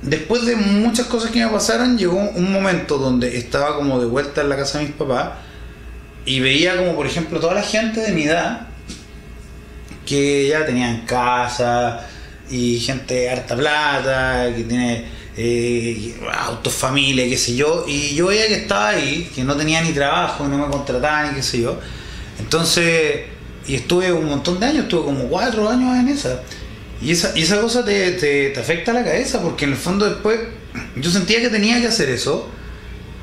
Después 0.01 0.43
de 0.47 0.55
muchas 0.55 1.05
cosas 1.05 1.29
que 1.29 1.45
me 1.45 1.51
pasaron, 1.51 1.99
llegó 1.99 2.17
un 2.17 2.51
momento 2.51 2.97
donde 2.97 3.37
estaba 3.37 3.75
como 3.75 3.99
de 3.99 4.07
vuelta 4.07 4.41
en 4.41 4.49
la 4.49 4.57
casa 4.57 4.79
de 4.79 4.85
mis 4.85 4.95
papás 4.95 5.45
y 6.27 6.41
veía 6.41 6.75
como, 6.75 6.93
por 6.93 7.07
ejemplo, 7.07 7.39
toda 7.39 7.53
la 7.53 7.63
gente 7.63 8.01
de 8.01 8.11
mi 8.11 8.23
edad 8.23 8.67
que 10.05 10.49
ya 10.49 10.65
tenían 10.65 11.05
casa 11.05 12.05
y 12.49 12.79
gente 12.81 13.13
de 13.13 13.29
harta 13.29 13.55
plata, 13.55 14.53
que 14.53 14.63
tiene 14.63 15.05
eh, 15.37 16.19
autos, 16.33 16.73
familia, 16.73 17.25
qué 17.29 17.37
sé 17.37 17.55
yo, 17.55 17.85
y 17.87 18.13
yo 18.13 18.27
veía 18.27 18.45
que 18.47 18.55
estaba 18.55 18.89
ahí, 18.89 19.31
que 19.33 19.45
no 19.45 19.55
tenía 19.55 19.81
ni 19.81 19.93
trabajo, 19.93 20.45
no 20.49 20.57
me 20.57 20.67
contrataban, 20.67 21.33
qué 21.33 21.41
sé 21.41 21.61
yo. 21.61 21.79
Entonces, 22.39 23.21
y 23.65 23.75
estuve 23.75 24.11
un 24.11 24.25
montón 24.25 24.59
de 24.59 24.65
años, 24.65 24.83
estuve 24.83 25.05
como 25.05 25.29
cuatro 25.29 25.69
años 25.69 25.95
en 25.97 26.09
esa. 26.09 26.41
Y 27.01 27.11
esa, 27.11 27.31
y 27.37 27.43
esa 27.43 27.61
cosa 27.61 27.85
te, 27.85 28.11
te, 28.11 28.49
te 28.49 28.59
afecta 28.59 28.91
a 28.91 28.95
la 28.95 29.05
cabeza, 29.05 29.41
porque 29.41 29.63
en 29.63 29.71
el 29.71 29.77
fondo 29.77 30.03
después 30.05 30.41
yo 30.97 31.09
sentía 31.09 31.39
que 31.39 31.49
tenía 31.49 31.79
que 31.79 31.87
hacer 31.87 32.09
eso, 32.09 32.49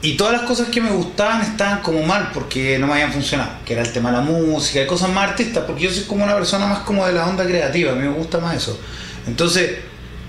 y 0.04 0.18
todas 0.18 0.34
las 0.34 0.42
cosas 0.42 0.68
que 0.68 0.82
me 0.82 0.90
gustaban 0.90 1.40
estaban 1.40 1.80
como 1.80 2.02
mal 2.02 2.30
porque 2.34 2.78
no 2.78 2.86
me 2.86 2.92
habían 2.92 3.10
funcionado, 3.10 3.52
que 3.64 3.72
era 3.72 3.80
el 3.80 3.90
tema 3.90 4.10
de 4.10 4.18
la 4.18 4.22
música 4.22 4.82
y 4.82 4.86
cosas 4.86 5.08
más 5.08 5.30
artistas, 5.30 5.64
porque 5.66 5.84
yo 5.84 5.90
soy 5.90 6.04
como 6.04 6.24
una 6.24 6.34
persona 6.34 6.66
más 6.66 6.80
como 6.80 7.06
de 7.06 7.14
la 7.14 7.26
onda 7.26 7.46
creativa, 7.46 7.92
a 7.92 7.94
mí 7.94 8.02
me 8.02 8.12
gusta 8.12 8.38
más 8.38 8.54
eso. 8.54 8.78
Entonces, 9.26 9.78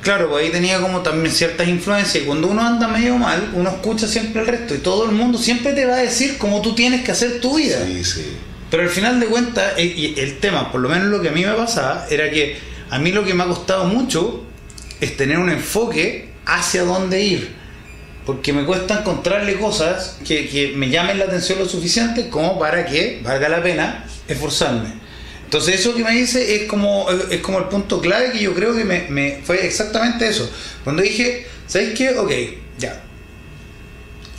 claro, 0.01 0.29
pues 0.29 0.45
ahí 0.45 0.51
tenía 0.51 0.79
como 0.79 1.01
también 1.01 1.29
ciertas 1.29 1.67
influencias 1.67 2.23
y 2.23 2.25
cuando 2.25 2.47
uno 2.47 2.65
anda 2.65 2.87
medio 2.87 3.17
mal, 3.17 3.51
uno 3.53 3.69
escucha 3.69 4.07
siempre 4.07 4.43
el 4.43 4.47
resto 4.47 4.75
y 4.75 4.77
todo 4.77 5.09
el 5.09 5.11
mundo 5.11 5.37
siempre 5.37 5.73
te 5.73 5.85
va 5.85 5.95
a 5.95 6.01
decir 6.01 6.37
cómo 6.37 6.61
tú 6.61 6.73
tienes 6.73 7.03
que 7.03 7.11
hacer 7.11 7.41
tu 7.41 7.57
vida. 7.57 7.85
Sí, 7.85 8.01
sí. 8.05 8.25
Pero 8.71 8.83
al 8.83 8.89
final 8.89 9.19
de 9.19 9.25
cuentas, 9.25 9.73
eh, 9.75 9.83
y 9.83 10.17
el 10.17 10.37
tema, 10.39 10.71
por 10.71 10.79
lo 10.79 10.87
menos 10.87 11.09
lo 11.09 11.21
que 11.21 11.27
a 11.27 11.31
mí 11.33 11.43
me 11.43 11.51
pasaba, 11.51 12.07
era 12.09 12.29
que 12.29 12.57
a 12.89 12.97
mí 12.97 13.11
lo 13.11 13.25
que 13.25 13.33
me 13.33 13.43
ha 13.43 13.47
costado 13.47 13.83
mucho 13.83 14.41
es 15.01 15.17
tener 15.17 15.37
un 15.37 15.49
enfoque 15.49 16.29
hacia 16.45 16.83
dónde 16.83 17.21
ir. 17.21 17.64
Porque 18.25 18.53
me 18.53 18.65
cuesta 18.65 18.99
encontrarle 18.99 19.55
cosas 19.59 20.17
que, 20.25 20.73
me 20.75 20.89
llamen 20.89 21.19
la 21.19 21.25
atención 21.25 21.59
lo 21.59 21.67
suficiente 21.67 22.29
como 22.29 22.57
para 22.57 22.85
que 22.85 23.21
valga 23.23 23.49
la 23.49 23.61
pena 23.61 24.05
esforzarme. 24.27 24.93
Entonces 25.43 25.79
eso 25.79 25.93
que 25.93 26.03
me 26.03 26.11
dice 26.11 26.55
es 26.55 26.63
como, 26.67 27.07
es 27.29 27.39
como 27.41 27.59
el 27.59 27.65
punto 27.65 28.01
clave 28.01 28.31
que 28.31 28.39
yo 28.39 28.55
creo 28.55 28.75
que 28.75 28.83
me, 28.83 29.05
me- 29.09 29.41
fue 29.43 29.65
exactamente 29.65 30.27
eso. 30.27 30.49
Cuando 30.83 31.03
dije, 31.03 31.45
¿sabéis 31.67 31.93
qué? 31.97 32.17
Ok, 32.17 32.31
ya. 32.79 33.03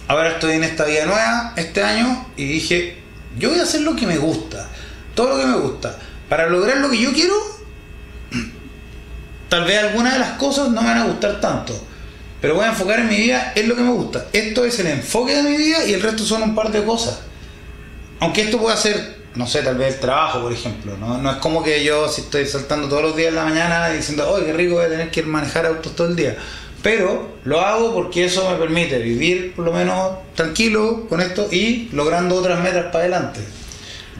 Ahora 0.08 0.30
estoy 0.32 0.54
en 0.54 0.64
esta 0.64 0.84
vida 0.84 1.06
nueva 1.06 1.52
este 1.56 1.82
año 1.82 2.26
y 2.36 2.44
dije, 2.44 2.96
yo 3.38 3.50
voy 3.50 3.60
a 3.60 3.62
hacer 3.62 3.82
lo 3.82 3.94
que 3.94 4.06
me 4.06 4.18
gusta, 4.18 4.68
todo 5.14 5.28
lo 5.36 5.38
que 5.38 5.46
me 5.46 5.56
gusta. 5.58 5.96
Para 6.28 6.48
lograr 6.48 6.78
lo 6.78 6.90
que 6.90 6.98
yo 6.98 7.12
quiero, 7.12 7.34
tal 9.48 9.64
vez 9.64 9.78
algunas 9.78 10.12
de 10.14 10.18
las 10.18 10.30
cosas 10.38 10.70
no 10.70 10.82
me 10.82 10.88
van 10.88 10.98
a 10.98 11.04
gustar 11.06 11.40
tanto, 11.40 11.86
pero 12.46 12.54
voy 12.54 12.64
a 12.64 12.68
enfocar 12.68 13.00
en 13.00 13.08
mi 13.08 13.16
vida 13.16 13.52
en 13.56 13.68
lo 13.68 13.74
que 13.74 13.82
me 13.82 13.90
gusta. 13.90 14.28
Esto 14.32 14.64
es 14.64 14.78
el 14.78 14.86
enfoque 14.86 15.34
de 15.34 15.42
mi 15.42 15.56
vida 15.56 15.84
y 15.84 15.94
el 15.94 16.00
resto 16.00 16.22
son 16.22 16.44
un 16.44 16.54
par 16.54 16.70
de 16.70 16.84
cosas. 16.84 17.18
Aunque 18.20 18.42
esto 18.42 18.58
pueda 18.58 18.76
ser, 18.76 19.16
no 19.34 19.48
sé, 19.48 19.62
tal 19.62 19.76
vez 19.76 19.94
el 19.94 20.00
trabajo, 20.00 20.42
por 20.42 20.52
ejemplo. 20.52 20.96
No, 20.96 21.18
no 21.18 21.28
es 21.28 21.38
como 21.38 21.64
que 21.64 21.82
yo 21.82 22.08
si 22.08 22.20
estoy 22.20 22.46
saltando 22.46 22.88
todos 22.88 23.02
los 23.02 23.16
días 23.16 23.30
en 23.30 23.34
la 23.34 23.46
mañana 23.46 23.88
diciendo, 23.88 24.32
oh, 24.32 24.44
qué 24.44 24.52
rico 24.52 24.76
voy 24.76 24.84
a 24.84 24.88
tener 24.88 25.10
que 25.10 25.24
manejar 25.24 25.66
autos 25.66 25.96
todo 25.96 26.06
el 26.06 26.14
día. 26.14 26.36
Pero 26.84 27.30
lo 27.42 27.62
hago 27.62 27.92
porque 27.92 28.26
eso 28.26 28.48
me 28.48 28.56
permite 28.58 29.00
vivir 29.00 29.52
por 29.56 29.64
lo 29.64 29.72
menos 29.72 30.12
tranquilo 30.36 31.08
con 31.08 31.20
esto 31.20 31.48
y 31.50 31.88
logrando 31.90 32.36
otras 32.36 32.62
metas 32.62 32.92
para 32.92 33.00
adelante. 33.00 33.40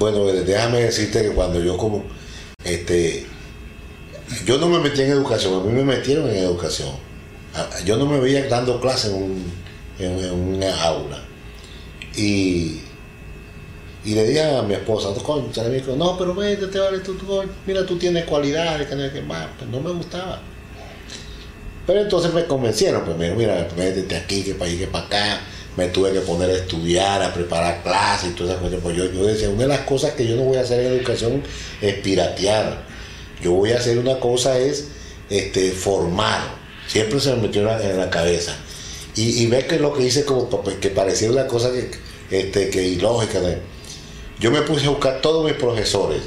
Bueno, 0.00 0.24
déjame 0.24 0.80
decirte 0.80 1.22
que 1.22 1.28
cuando 1.28 1.62
yo 1.62 1.76
como, 1.76 2.02
este, 2.64 3.24
yo 4.44 4.58
no 4.58 4.68
me 4.68 4.80
metí 4.80 5.02
en 5.02 5.10
educación, 5.12 5.60
a 5.60 5.62
mí 5.62 5.72
me 5.72 5.84
metieron 5.84 6.28
en 6.28 6.38
educación. 6.38 7.05
A- 7.56 7.80
Yo 7.84 7.96
no 7.96 8.06
me 8.06 8.20
veía 8.20 8.46
dando 8.48 8.80
clases 8.80 9.12
en, 9.12 9.22
un, 9.22 9.52
en, 9.98 10.18
en 10.18 10.32
una 10.32 10.82
aula. 10.82 11.22
Y, 12.16 12.80
y 14.04 14.14
le 14.14 14.24
dije 14.26 14.42
a 14.56 14.62
mi 14.62 14.74
esposa, 14.74 15.08
no, 15.96 16.16
pero 16.18 16.34
vete, 16.34 16.66
te 16.68 16.78
vale, 16.78 16.98
tú, 17.00 17.14
tú, 17.14 17.42
mira, 17.66 17.84
tú 17.84 17.98
tienes 17.98 18.24
cualidades, 18.24 18.86
que 18.86 18.94
no, 18.94 19.26
más, 19.26 19.48
pues 19.58 19.70
no 19.70 19.80
me 19.80 19.90
gustaba. 19.90 20.40
Pero 21.86 22.00
entonces 22.00 22.32
me 22.32 22.44
convencieron, 22.46 23.04
pues 23.04 23.16
mira, 23.16 23.34
mira, 23.34 23.68
métete 23.76 24.16
aquí, 24.16 24.42
que 24.42 24.54
para 24.54 24.70
allí, 24.70 24.78
que 24.78 24.86
para 24.86 25.06
acá. 25.06 25.40
Me 25.76 25.88
tuve 25.88 26.10
que 26.10 26.20
poner 26.20 26.48
a 26.48 26.54
estudiar, 26.54 27.22
a 27.22 27.34
preparar 27.34 27.82
clases 27.82 28.30
y 28.30 28.32
todas 28.32 28.52
esas 28.52 28.62
cosas. 28.62 28.80
Pues 28.82 28.96
yo, 28.96 29.12
yo 29.12 29.26
decía, 29.26 29.50
una 29.50 29.62
de 29.64 29.68
las 29.68 29.80
cosas 29.80 30.12
que 30.12 30.26
yo 30.26 30.34
no 30.34 30.42
voy 30.44 30.56
a 30.56 30.62
hacer 30.62 30.80
en 30.80 30.92
educación 30.94 31.42
es 31.82 31.94
piratear. 31.96 32.82
Yo 33.42 33.52
voy 33.52 33.72
a 33.72 33.76
hacer 33.76 33.98
una 33.98 34.18
cosa 34.18 34.58
es 34.58 34.88
este, 35.28 35.70
formar. 35.72 36.40
Siempre 36.87 37.20
se 37.20 37.35
me 37.35 37.42
metió 37.42 37.62
en 37.62 37.99
la, 37.99 38.11
cabeza. 38.11 38.57
Y, 39.14 39.42
y 39.42 39.46
ver 39.46 39.66
que 39.66 39.79
lo 39.79 39.92
que 39.92 40.05
hice 40.05 40.25
como 40.25 40.49
pues, 40.49 40.77
que 40.77 40.90
parecía 40.90 41.31
una 41.31 41.46
cosa 41.46 41.70
que, 41.72 41.90
este, 42.31 42.70
que 42.70 42.87
ilógica. 42.87 43.40
Yo 44.38 44.51
me 44.51 44.62
puse 44.62 44.87
a 44.87 44.90
buscar 44.90 45.20
todos 45.20 45.44
mis 45.44 45.55
profesores, 45.55 46.22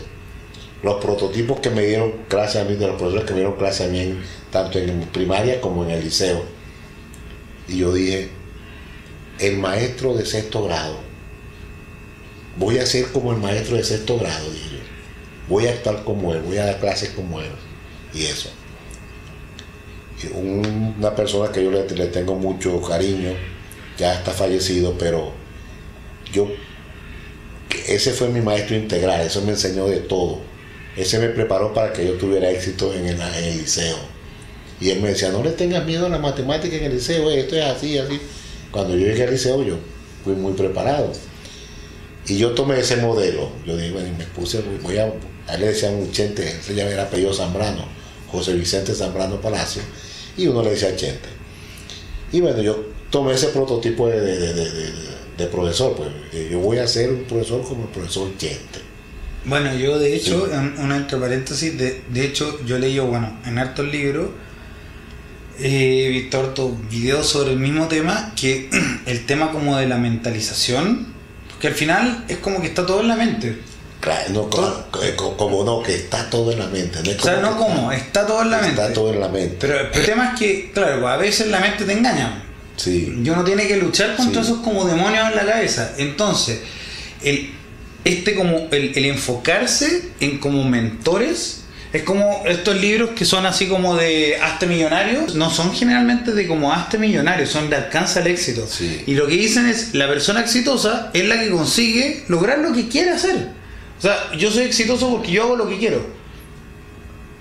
los 0.82 1.04
prototipos 1.04 1.60
que 1.60 1.70
me 1.70 1.86
dieron 1.86 2.12
clase 2.28 2.60
a 2.60 2.64
mí, 2.64 2.76
de 2.76 2.88
los 2.88 2.96
profesores 2.96 3.26
que 3.26 3.34
me 3.34 3.40
dieron 3.40 3.58
clase 3.58 3.86
a 3.86 3.88
mí, 3.88 4.18
tanto 4.52 4.80
en 4.80 5.02
primaria 5.12 5.62
como 5.62 5.84
en 5.84 5.92
el 5.92 6.04
liceo. 6.04 6.44
Y 7.68 7.78
yo 7.78 7.94
dije, 7.94 8.30
el 9.40 9.58
maestro 9.58 10.16
de 10.16 10.26
sexto 10.26 10.64
grado, 10.64 10.98
voy 12.58 12.80
a 12.80 12.86
ser 12.86 13.12
como 13.12 13.32
el 13.32 13.38
maestro 13.38 13.78
de 13.78 13.84
sexto 13.84 14.18
grado, 14.18 14.50
dije 14.52 14.70
yo. 14.72 14.80
Voy 15.48 15.68
a 15.68 15.72
actuar 15.72 16.04
como 16.04 16.34
él, 16.34 16.42
voy 16.42 16.58
a 16.58 16.66
dar 16.66 16.80
clases 16.80 17.10
como 17.10 17.40
él. 17.42 17.52
Y 18.14 18.26
eso. 18.26 18.50
Una 20.34 21.16
persona 21.16 21.52
que 21.52 21.64
yo 21.64 21.72
le, 21.72 21.84
tengo 21.84 22.36
mucho 22.36 22.82
cariño, 22.82 23.32
ya 23.98 24.16
está 24.16 24.32
fallecido, 24.32 24.96
pero 24.98 25.32
yo, 26.34 26.48
ese 27.88 28.12
fue 28.12 28.28
mi 28.30 28.42
maestro 28.42 28.76
integral, 28.76 29.22
eso 29.22 29.42
me 29.42 29.52
enseñó 29.52 29.88
de 29.88 29.98
todo. 29.98 30.40
Ese 30.98 31.20
me 31.20 31.30
preparó 31.30 31.74
para 31.74 31.94
que 31.94 32.06
yo 32.06 32.14
tuviera 32.14 32.50
éxito 32.50 32.94
en 32.94 33.08
el, 33.08 33.18
liceo. 33.58 33.98
Y 34.82 34.90
él 34.90 35.02
me 35.02 35.10
decía, 35.10 35.30
no 35.30 35.44
le 35.44 35.52
tengas 35.52 35.86
miedo 35.86 36.08
a 36.08 36.10
la 36.10 36.20
matemática 36.20 36.76
en 36.76 36.86
el 36.86 36.94
liceo, 36.96 37.32
eh, 37.32 37.42
esto 37.42 37.56
es 37.56 37.64
así, 37.64 37.98
así. 37.98 38.20
Cuando 38.72 38.96
yo 38.96 39.06
llegué 39.06 39.24
al 39.24 39.32
liceo, 39.32 39.64
yo 39.64 39.78
fui 40.24 40.34
muy 40.34 40.54
preparado. 40.54 41.12
Y 42.28 42.38
yo 42.38 42.52
tomé 42.52 42.80
ese 42.80 42.98
modelo. 42.98 43.50
Yo 43.66 43.78
dije, 43.78 43.92
bueno, 43.92 44.10
y 44.10 44.12
me 44.12 44.26
puse, 44.26 44.62
voy 44.84 44.98
a, 44.98 45.12
a 45.48 45.56
él 45.56 45.62
le 45.62 45.68
decían 45.68 45.96
un 45.96 46.12
chente, 46.12 46.62
se 46.62 46.76
llama 46.76 46.92
era 46.92 47.04
apellido 47.04 47.34
Zambrano, 47.34 47.86
José 48.32 48.54
Vicente 48.54 48.94
Zambrano 48.94 49.42
Palacio, 49.42 49.82
y 50.44 50.48
uno 50.48 50.64
le 50.64 50.72
decía 50.72 50.96
chente. 50.96 51.30
Y 52.32 52.42
bueno, 52.42 52.62
yo 52.62 52.84
tomé 53.10 53.34
ese 53.34 53.48
prototipo 53.48 54.08
de, 54.08 54.20
de- 54.22 54.54
de- 54.54 55.48
profesor, 55.48 55.96
pues 55.96 56.10
eh, 56.34 56.50
yo 56.52 56.60
voy 56.60 56.80
a 56.80 56.88
ser 56.88 57.10
un 57.12 57.24
profesor 57.24 57.64
como 57.64 57.84
el 57.84 57.90
profesor 57.90 58.30
chente. 58.38 58.80
Bueno, 59.46 59.74
yo 59.74 59.98
de 59.98 60.14
hecho, 60.14 60.48
Sí. 60.48 60.52
un, 60.54 60.78
un 60.86 60.92
entre 60.92 61.18
paréntesis, 61.18 61.78
de, 61.78 62.02
de 62.10 62.26
hecho 62.26 62.60
yo 62.66 62.78
leí, 62.78 63.00
bueno, 63.00 63.38
en 63.46 63.58
hartos 63.58 63.88
libros, 63.88 64.30
eh, 65.60 66.06
he 66.08 66.10
visto 66.10 66.40
hartos 66.40 66.72
videos 66.90 67.28
sobre 67.28 67.52
el 67.54 67.60
mismo 67.60 67.88
tema, 67.88 68.34
que 68.36 68.70
el 69.06 69.26
tema 69.26 69.52
como 69.52 69.78
de 69.78 69.88
la 69.88 69.98
mentalización, 69.98 71.08
que 71.60 71.68
al 71.68 71.74
final 71.74 72.26
es 72.28 72.38
como 72.38 72.62
que 72.62 72.68
está 72.68 72.86
todo 72.86 73.02
en 73.02 73.08
la 73.08 73.16
mente. 73.16 73.58
Claro, 74.00 74.30
no, 74.32 74.50
co- 74.50 74.86
eh, 75.04 75.14
co- 75.16 75.36
como 75.36 75.64
no, 75.66 75.84
que 75.84 75.94
está 75.96 76.30
todo 76.30 76.52
en 76.54 76.60
la 76.60 76.68
mente. 76.68 77.00
No 77.04 77.12
es 77.12 77.20
O 77.20 77.24
sea, 77.24 77.38
no 77.42 77.58
como, 77.58 77.92
está 77.92 78.26
todo 78.26 78.44
en 78.44 78.52
la 78.52 78.58
mente. 78.62 78.82
Está 78.82 78.94
todo 78.94 79.14
en 79.14 79.20
la 79.20 79.28
mente. 79.28 79.58
Pero 79.60 79.80
el 79.94 80.06
tema 80.06 80.32
es 80.34 80.40
que, 80.40 80.72
claro, 80.74 81.06
a 81.08 81.18
veces 81.18 81.48
la 81.48 81.60
mente 81.60 81.84
te 81.84 81.92
engaña. 81.94 82.44
Sí. 82.78 83.14
Y 83.24 83.30
uno 83.30 83.44
tiene 83.44 83.68
que 83.68 83.76
luchar 83.76 84.16
contra 84.16 84.42
Sí. 84.44 84.52
esos 84.52 84.64
como 84.64 84.86
demonios 84.86 85.28
en 85.30 85.36
la 85.36 85.46
cabeza. 85.46 85.92
Entonces, 85.98 86.62
el, 87.24 87.52
este 88.06 88.36
como 88.36 88.68
el, 88.72 88.94
el 88.98 89.06
enfocarse 89.06 90.12
en 90.22 90.38
como 90.40 90.64
mentores 90.64 91.64
es 91.92 92.04
como 92.04 92.44
estos 92.46 92.80
libros 92.80 93.10
que 93.18 93.26
son 93.26 93.46
así 93.48 93.68
como 93.68 93.96
de 93.98 94.38
hazte 94.42 94.66
millonario, 94.68 95.26
no 95.34 95.50
son 95.50 95.74
generalmente 95.74 96.32
de 96.34 96.48
como 96.48 96.72
hazte 96.72 96.98
millonario, 97.00 97.46
son 97.48 97.70
de 97.70 97.76
alcanza 97.76 98.22
el 98.22 98.28
éxito. 98.28 98.66
Sí. 98.66 99.04
Y 99.08 99.16
lo 99.16 99.28
que 99.28 99.34
dicen 99.34 99.66
es 99.68 99.94
la 99.96 100.08
persona 100.08 100.40
exitosa 100.40 101.10
es 101.14 101.26
la 101.26 101.38
que 101.40 101.50
consigue 101.50 102.24
lograr 102.30 102.60
lo 102.60 102.72
que 102.74 102.88
quiere 102.88 103.10
hacer. 103.12 103.59
O 104.00 104.02
sea, 104.02 104.32
yo 104.38 104.50
soy 104.50 104.64
exitoso 104.64 105.10
porque 105.12 105.32
yo 105.32 105.44
hago 105.44 105.56
lo 105.58 105.68
que 105.68 105.78
quiero. 105.78 106.02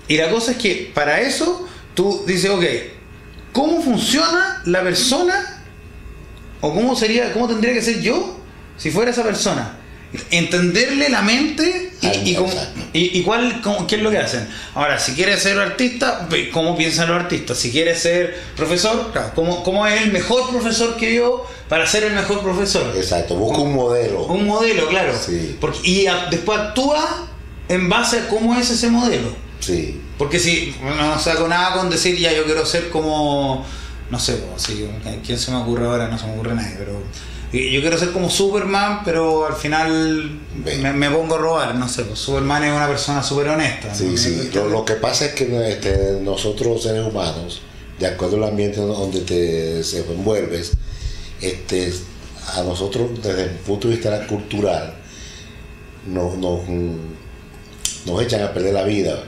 Y 0.09 0.17
la 0.17 0.29
cosa 0.29 0.51
es 0.51 0.57
que 0.57 0.91
para 0.93 1.21
eso 1.21 1.67
tú 1.93 2.23
dices, 2.27 2.49
ok, 2.49 2.63
¿cómo 3.53 3.81
funciona 3.81 4.61
la 4.65 4.83
persona? 4.83 5.63
¿O 6.59 6.73
cómo 6.73 6.95
sería, 6.95 7.31
cómo 7.31 7.47
tendría 7.47 7.73
que 7.73 7.81
ser 7.81 8.01
yo 8.01 8.37
si 8.75 8.91
fuera 8.91 9.11
esa 9.11 9.23
persona? 9.23 9.77
Entenderle 10.31 11.09
la 11.09 11.21
mente 11.21 11.91
y, 12.01 12.31
y 12.31 12.35
cómo- 12.35 12.51
y- 12.93 13.19
y 13.19 13.23
cuál, 13.23 13.61
cómo- 13.61 13.85
qué 13.85 13.97
es 13.97 14.01
lo 14.01 14.09
que 14.09 14.17
hacen. 14.17 14.47
Ahora, 14.73 14.99
si 14.99 15.13
quieres 15.13 15.41
ser 15.43 15.59
artista, 15.59 16.27
cómo 16.51 16.75
piensan 16.75 17.09
los 17.09 17.19
artistas. 17.21 17.57
Si 17.57 17.71
quieres 17.71 17.99
ser 18.01 18.35
profesor, 18.55 19.11
¿cómo, 19.35 19.63
cómo 19.63 19.85
es 19.85 20.01
el 20.01 20.11
mejor 20.11 20.49
profesor 20.49 20.95
que 20.97 21.13
yo 21.15 21.45
para 21.67 21.85
ser 21.85 22.03
el 22.05 22.13
mejor 22.13 22.41
profesor? 22.41 22.91
Exacto, 22.95 23.35
busca 23.35 23.59
un 23.59 23.73
modelo. 23.75 24.23
Un 24.23 24.47
modelo, 24.47 24.87
claro. 24.87 25.13
Sí. 25.23 25.57
Porque, 25.61 25.79
y 25.87 26.07
a- 26.07 26.25
después 26.31 26.59
actúa 26.59 27.27
en 27.67 27.87
base 27.87 28.19
a 28.21 28.27
cómo 28.29 28.55
es 28.55 28.69
ese 28.71 28.89
modelo. 28.89 29.35
Sí. 29.59 30.01
Porque 30.17 30.39
si 30.39 30.75
no 30.97 31.19
saco 31.19 31.47
nada 31.47 31.73
con 31.75 31.89
decir 31.89 32.17
ya 32.17 32.33
yo 32.33 32.45
quiero 32.45 32.65
ser 32.65 32.89
como, 32.89 33.63
no 34.09 34.19
sé, 34.19 34.41
si, 34.57 34.87
¿quién 35.25 35.37
se 35.37 35.51
me 35.51 35.57
ocurre 35.57 35.85
ahora? 35.85 36.07
No 36.07 36.17
se 36.17 36.25
me 36.25 36.33
ocurre 36.33 36.55
nadie, 36.55 36.75
pero 36.77 37.01
yo 37.51 37.81
quiero 37.81 37.97
ser 37.97 38.11
como 38.11 38.29
Superman, 38.29 39.01
pero 39.03 39.47
al 39.47 39.55
final 39.55 40.39
me, 40.63 40.93
me 40.93 41.09
pongo 41.09 41.35
a 41.35 41.37
robar, 41.39 41.75
no 41.75 41.89
sé, 41.89 42.03
pues 42.03 42.19
Superman 42.19 42.63
es 42.63 42.71
una 42.71 42.87
persona 42.87 43.23
súper 43.23 43.49
honesta. 43.49 43.93
Sí, 43.93 44.05
¿no? 44.05 44.17
sí. 44.17 44.49
Lo, 44.53 44.69
lo 44.69 44.85
que 44.85 44.93
pasa 44.93 45.25
es 45.25 45.33
que 45.33 45.69
este, 45.69 46.19
nosotros 46.21 46.83
seres 46.83 47.05
humanos, 47.05 47.61
de 47.97 48.05
acuerdo 48.05 48.37
al 48.37 48.43
ambiente 48.43 48.79
donde 48.79 49.21
te 49.21 49.33
desenvuelves, 49.33 50.73
este, 51.41 51.91
a 52.55 52.61
nosotros 52.63 53.11
desde 53.23 53.43
el 53.43 53.49
punto 53.49 53.87
de 53.87 53.95
vista 53.95 54.27
cultural 54.27 54.93
nos, 56.07 56.37
nos, 56.37 56.67
mm, 56.67 56.97
nos 58.05 58.21
echan 58.21 58.43
a 58.43 58.53
perder 58.53 58.73
la 58.73 58.83
vida. 58.83 59.23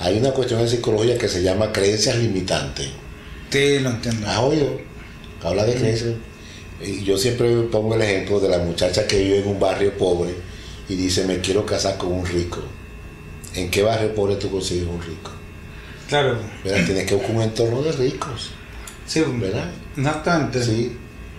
Hay 0.00 0.18
una 0.18 0.32
cuestión 0.32 0.60
en 0.60 0.68
psicología 0.68 1.16
que 1.16 1.28
se 1.28 1.42
llama 1.42 1.72
creencias 1.72 2.16
limitantes. 2.16 2.88
Sí, 3.50 3.78
lo 3.78 3.90
entiendo. 3.90 4.28
¿Has 4.28 4.38
oído? 4.38 4.80
Habla 5.42 5.64
de 5.64 5.74
creencias. 5.74 6.14
Y 6.84 7.02
yo 7.02 7.16
siempre 7.18 7.50
pongo 7.72 7.94
el 7.94 8.02
ejemplo 8.02 8.40
de 8.40 8.48
la 8.48 8.58
muchacha 8.58 9.06
que 9.06 9.18
vive 9.18 9.38
en 9.40 9.48
un 9.48 9.58
barrio 9.60 9.96
pobre 9.96 10.34
y 10.88 10.94
dice, 10.96 11.24
me 11.24 11.40
quiero 11.40 11.64
casar 11.64 11.96
con 11.96 12.12
un 12.12 12.26
rico. 12.26 12.60
¿En 13.54 13.70
qué 13.70 13.82
barrio 13.82 14.14
pobre 14.14 14.36
tú 14.36 14.50
consigues 14.50 14.86
un 14.86 15.00
rico? 15.00 15.30
Claro. 16.08 16.36
¿Verdad? 16.62 16.84
Tienes 16.84 17.06
que 17.06 17.14
buscar 17.14 17.34
un 17.36 17.42
entorno 17.42 17.82
de 17.82 17.92
ricos, 17.92 18.50
Sí, 19.06 19.22
¿verdad? 19.38 19.70
exactamente. 19.96 20.62
Sí. 20.62 20.96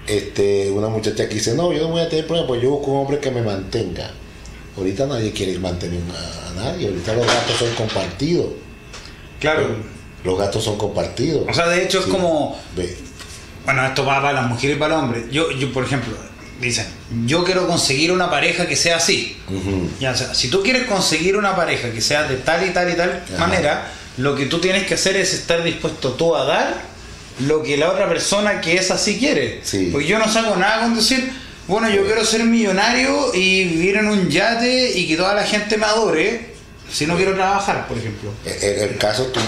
Este, 0.08 0.70
una 0.72 0.88
muchacha 0.88 1.28
que 1.28 1.36
dice, 1.36 1.56
no, 1.56 1.74
yo 1.74 1.82
no 1.84 1.88
voy 1.90 2.02
a 2.02 2.10
tener 2.10 2.26
problema, 2.28 2.48
pues 2.48 2.62
yo 2.62 2.70
busco 2.72 2.92
un 2.92 2.98
hombre 3.02 3.20
que 3.20 3.32
me 3.32 3.42
mantenga. 3.42 4.12
Ahorita 4.78 5.06
nadie 5.08 5.32
quiere 5.32 5.58
mantener 5.60 6.00
a, 6.14 6.50
a 6.50 6.54
nadie, 6.54 6.88
ahorita 6.88 7.14
los 7.14 7.26
gastos 7.26 7.56
son 7.58 7.70
compartidos. 7.76 8.48
Claro. 9.40 9.68
Los 10.24 10.38
gastos 10.40 10.64
son 10.64 10.78
compartidos. 10.78 11.46
O 11.50 11.54
sea, 11.54 11.68
de 11.68 11.84
hecho 11.84 12.00
Sí. 12.02 12.08
es 12.08 12.14
como, 12.16 12.56
Ve, 12.76 12.96
bueno, 13.65 13.86
esto 13.86 14.06
va 14.06 14.21
para 14.21 14.34
las 14.34 14.47
mujeres 14.47 14.78
y 14.78 14.80
para 14.80 14.95
los 14.95 15.04
hombres. 15.04 15.23
Yo, 15.32 15.51
yo, 15.51 15.71
por 15.73 15.84
ejemplo, 15.84 16.13
dicen, 16.62 16.86
yo 17.25 17.43
quiero 17.43 17.67
conseguir 17.67 18.12
una 18.12 18.30
pareja 18.30 18.67
que 18.67 18.75
sea 18.75 18.97
así. 18.97 19.38
ujú, 19.49 19.89
Ya, 19.99 20.12
o 20.12 20.15
sea, 20.15 20.34
si 20.34 20.49
tú 20.49 20.63
quieres 20.63 20.84
conseguir 20.86 21.36
una 21.38 21.56
pareja 21.56 21.91
que 21.91 22.01
sea 22.01 22.23
de 22.23 22.38
tal 22.38 22.65
y 22.67 22.71
tal 22.71 22.89
y 22.91 22.93
tal 22.93 23.23
Ajá. 23.28 23.38
manera, 23.47 23.91
lo 24.17 24.36
que 24.36 24.45
tú 24.45 24.59
tienes 24.59 24.86
que 24.88 24.93
hacer 24.93 25.16
es 25.18 25.34
estar 25.34 25.63
dispuesto 25.63 26.13
tú 26.13 26.36
a 26.36 26.45
dar 26.45 26.95
lo 27.39 27.61
que 27.63 27.76
la 27.76 27.91
otra 27.91 28.07
persona 28.07 28.61
que 28.61 28.76
es 28.78 28.91
así 28.91 29.18
quiere. 29.20 29.59
Sí. 29.63 29.89
Porque 29.91 30.07
yo 30.07 30.18
no 30.20 30.32
saco 30.32 30.55
nada 30.55 30.82
con 30.84 30.95
decir, 30.95 31.30
bueno, 31.68 31.89
yo 31.89 32.05
quiero 32.05 32.24
ser 32.24 32.43
millonario 32.45 33.34
y 33.34 33.66
vivir 33.66 33.97
en 33.97 34.07
un 34.07 34.30
yate 34.30 34.97
y 34.97 35.07
que 35.07 35.18
toda 35.18 35.34
la 35.34 35.43
gente 35.43 35.78
me 35.78 35.86
adore, 35.86 36.53
si 36.89 37.05
no 37.07 37.18
quiero 37.18 37.34
trabajar, 37.34 37.88
por 37.88 37.97
ejemplo. 37.97 38.32
El, 38.45 38.89
el 38.91 38.97
caso 38.97 39.26
tú, 39.26 39.41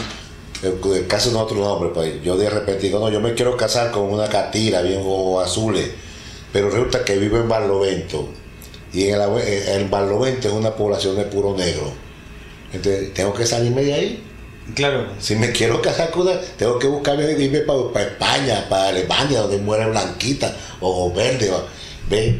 el, 0.63 0.79
el 0.93 1.07
caso 1.07 1.29
de 1.29 1.33
nosotros 1.35 1.67
hombres, 1.67 1.91
pues 1.93 2.23
yo 2.23 2.35
de 2.37 2.49
repente 2.49 2.83
digo, 2.87 2.99
no, 2.99 3.09
yo 3.09 3.19
me 3.21 3.33
quiero 3.33 3.55
casar 3.57 3.91
con 3.91 4.03
una 4.11 4.27
catira, 4.27 4.81
bien 4.81 5.01
ojos 5.05 5.45
azules, 5.47 5.89
pero 6.51 6.69
resulta 6.69 7.03
que 7.05 7.17
vivo 7.17 7.37
en 7.37 7.47
Barlovento 7.49 8.27
y 8.93 9.05
en 9.09 9.15
el, 9.21 9.21
en 9.81 9.89
Barlovento 9.91 10.47
es 10.47 10.53
una 10.53 10.71
población 10.75 11.15
de 11.15 11.23
puro 11.23 11.55
negro. 11.55 11.91
Entonces 12.73 13.13
tengo 13.13 13.33
que 13.33 13.45
salirme 13.45 13.83
de 13.83 13.93
ahí. 13.93 14.23
Claro. 14.75 15.07
Si 15.19 15.35
me 15.35 15.51
quiero 15.53 15.81
casar 15.81 16.11
con 16.11 16.23
una, 16.27 16.39
tengo 16.57 16.77
que 16.79 16.87
buscarme 16.87 17.31
irme 17.41 17.59
para, 17.61 18.05
España, 18.05 18.65
para 18.69 18.89
Alemania, 18.89 19.39
donde 19.41 19.57
muere 19.59 19.85
blanquita, 19.89 20.53
ojos 20.81 21.15
verdes, 21.15 21.49
o- 21.51 21.65
ve, 22.09 22.37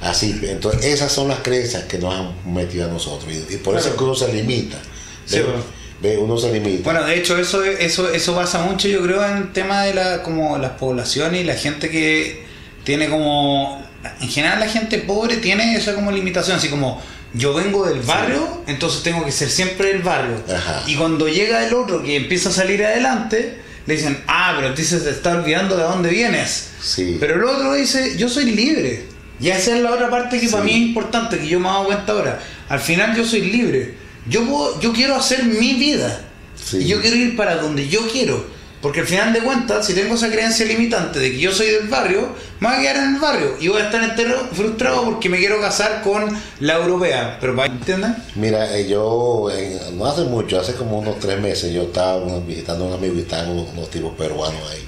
así. 0.00 0.38
Entonces 0.44 0.84
esas 0.86 1.12
son 1.12 1.28
las 1.28 1.40
creencias 1.40 1.84
que 1.84 1.98
nos 1.98 2.14
han 2.14 2.32
metido 2.54 2.86
a 2.86 2.88
nosotros 2.88 3.30
y, 3.30 3.54
y 3.54 3.56
por 3.58 3.76
eso 3.76 3.88
es 3.90 3.94
que 3.96 4.04
uno 4.04 4.14
se 4.14 4.32
limita. 4.32 4.78
Sí, 5.26 5.40
bueno. 5.40 5.62
Ve, 6.00 6.16
uno 6.16 6.38
se 6.38 6.52
limita. 6.52 6.84
Bueno, 6.84 7.04
de 7.04 7.16
hecho 7.16 7.36
eso 7.38 7.64
eso 7.64 8.08
eso 8.10 8.34
pasa 8.34 8.62
mucho 8.62 8.86
yo 8.88 9.02
creo 9.02 9.24
en 9.26 9.36
el 9.38 9.52
tema 9.52 9.82
de 9.82 9.94
la 9.94 10.22
como 10.22 10.56
las 10.58 10.72
poblaciones 10.72 11.40
y 11.40 11.44
la 11.44 11.54
gente 11.54 11.90
que 11.90 12.44
tiene 12.84 13.08
como 13.08 13.82
en 14.20 14.28
general 14.28 14.60
la 14.60 14.68
gente 14.68 14.98
pobre 14.98 15.38
tiene 15.38 15.74
esa 15.74 15.94
como 15.94 16.12
limitación, 16.12 16.56
así 16.58 16.68
como 16.68 17.02
yo 17.34 17.52
vengo 17.52 17.84
del 17.84 18.00
barrio, 18.00 18.62
entonces 18.66 19.02
tengo 19.02 19.24
que 19.24 19.32
ser 19.32 19.50
siempre 19.50 19.88
del 19.88 20.02
barrio. 20.02 20.36
Ajá. 20.48 20.82
Y 20.86 20.94
cuando 20.94 21.28
llega 21.28 21.66
el 21.66 21.74
otro 21.74 22.02
que 22.02 22.16
empieza 22.16 22.48
a 22.48 22.52
salir 22.52 22.84
adelante, 22.84 23.58
le 23.86 23.94
dicen, 23.96 24.22
ah, 24.28 24.54
pero 24.56 24.74
dices 24.74 25.04
te 25.04 25.10
está 25.10 25.32
olvidando 25.32 25.76
de 25.76 25.82
dónde 25.82 26.10
vienes. 26.10 26.68
Sí. 26.80 27.16
Pero 27.20 27.34
el 27.34 27.44
otro 27.44 27.74
dice, 27.74 28.16
yo 28.16 28.28
soy 28.28 28.52
libre. 28.52 29.04
Y 29.40 29.50
esa 29.50 29.76
es 29.76 29.82
la 29.82 29.92
otra 29.92 30.08
parte 30.10 30.40
que 30.40 30.46
Sí. 30.46 30.52
para 30.52 30.64
mí 30.64 30.70
es 30.70 30.76
importante, 30.78 31.38
que 31.38 31.48
yo 31.48 31.60
me 31.60 31.68
he 31.68 31.70
dado 31.70 31.84
cuenta 31.84 32.12
ahora. 32.12 32.40
Al 32.68 32.80
final 32.80 33.14
yo 33.16 33.24
soy 33.24 33.42
libre. 33.42 33.94
Yo, 34.28 34.44
puedo- 34.46 34.80
yo 34.80 34.92
quiero 34.92 35.14
hacer 35.16 35.44
mi 35.44 35.74
vida. 35.74 36.24
Sí. 36.56 36.78
Y 36.78 36.86
yo 36.88 37.00
quiero 37.00 37.16
ir 37.16 37.36
para 37.36 37.56
donde 37.56 37.88
yo 37.88 38.00
quiero. 38.10 38.56
Porque 38.82 39.00
al 39.00 39.06
final 39.06 39.32
de 39.32 39.40
cuentas, 39.40 39.84
si 39.86 39.92
tengo 39.94 40.14
esa 40.14 40.30
creencia 40.30 40.64
limitante 40.64 41.18
de 41.18 41.32
que 41.32 41.38
yo 41.38 41.50
soy 41.52 41.66
del 41.66 41.88
barrio, 41.88 42.28
me 42.60 42.68
voy 42.68 42.76
a 42.76 42.80
quedar 42.80 42.96
en 42.98 43.14
el 43.16 43.20
barrio. 43.20 43.56
Y 43.60 43.66
voy 43.66 43.80
a 43.80 43.86
estar 43.86 44.04
entero 44.04 44.38
frustrado 44.52 45.02
porque 45.04 45.28
me 45.28 45.38
quiero 45.38 45.60
casar 45.60 46.00
con 46.02 46.28
la 46.60 46.74
europea. 46.76 47.38
Pero 47.40 47.56
para 47.56 47.72
¿entienden? 47.72 48.14
Mira, 48.36 48.76
eh, 48.78 48.86
yo 48.88 49.50
en- 49.50 49.98
no 49.98 50.06
hace 50.06 50.22
mucho, 50.22 50.60
hace 50.60 50.74
como 50.74 50.98
unos 51.00 51.18
tres 51.18 51.40
meses, 51.40 51.72
yo 51.72 51.82
estaba 51.84 52.38
visitando 52.40 52.84
a 52.84 52.88
un 52.88 52.94
amigo 52.94 53.14
y 53.16 53.20
estaban 53.22 53.50
unos, 53.50 53.68
unos 53.72 53.90
tipos 53.90 54.12
peruanos 54.14 54.60
ahí, 54.70 54.84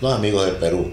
unos 0.00 0.14
amigos 0.16 0.46
del 0.46 0.56
Perú, 0.56 0.90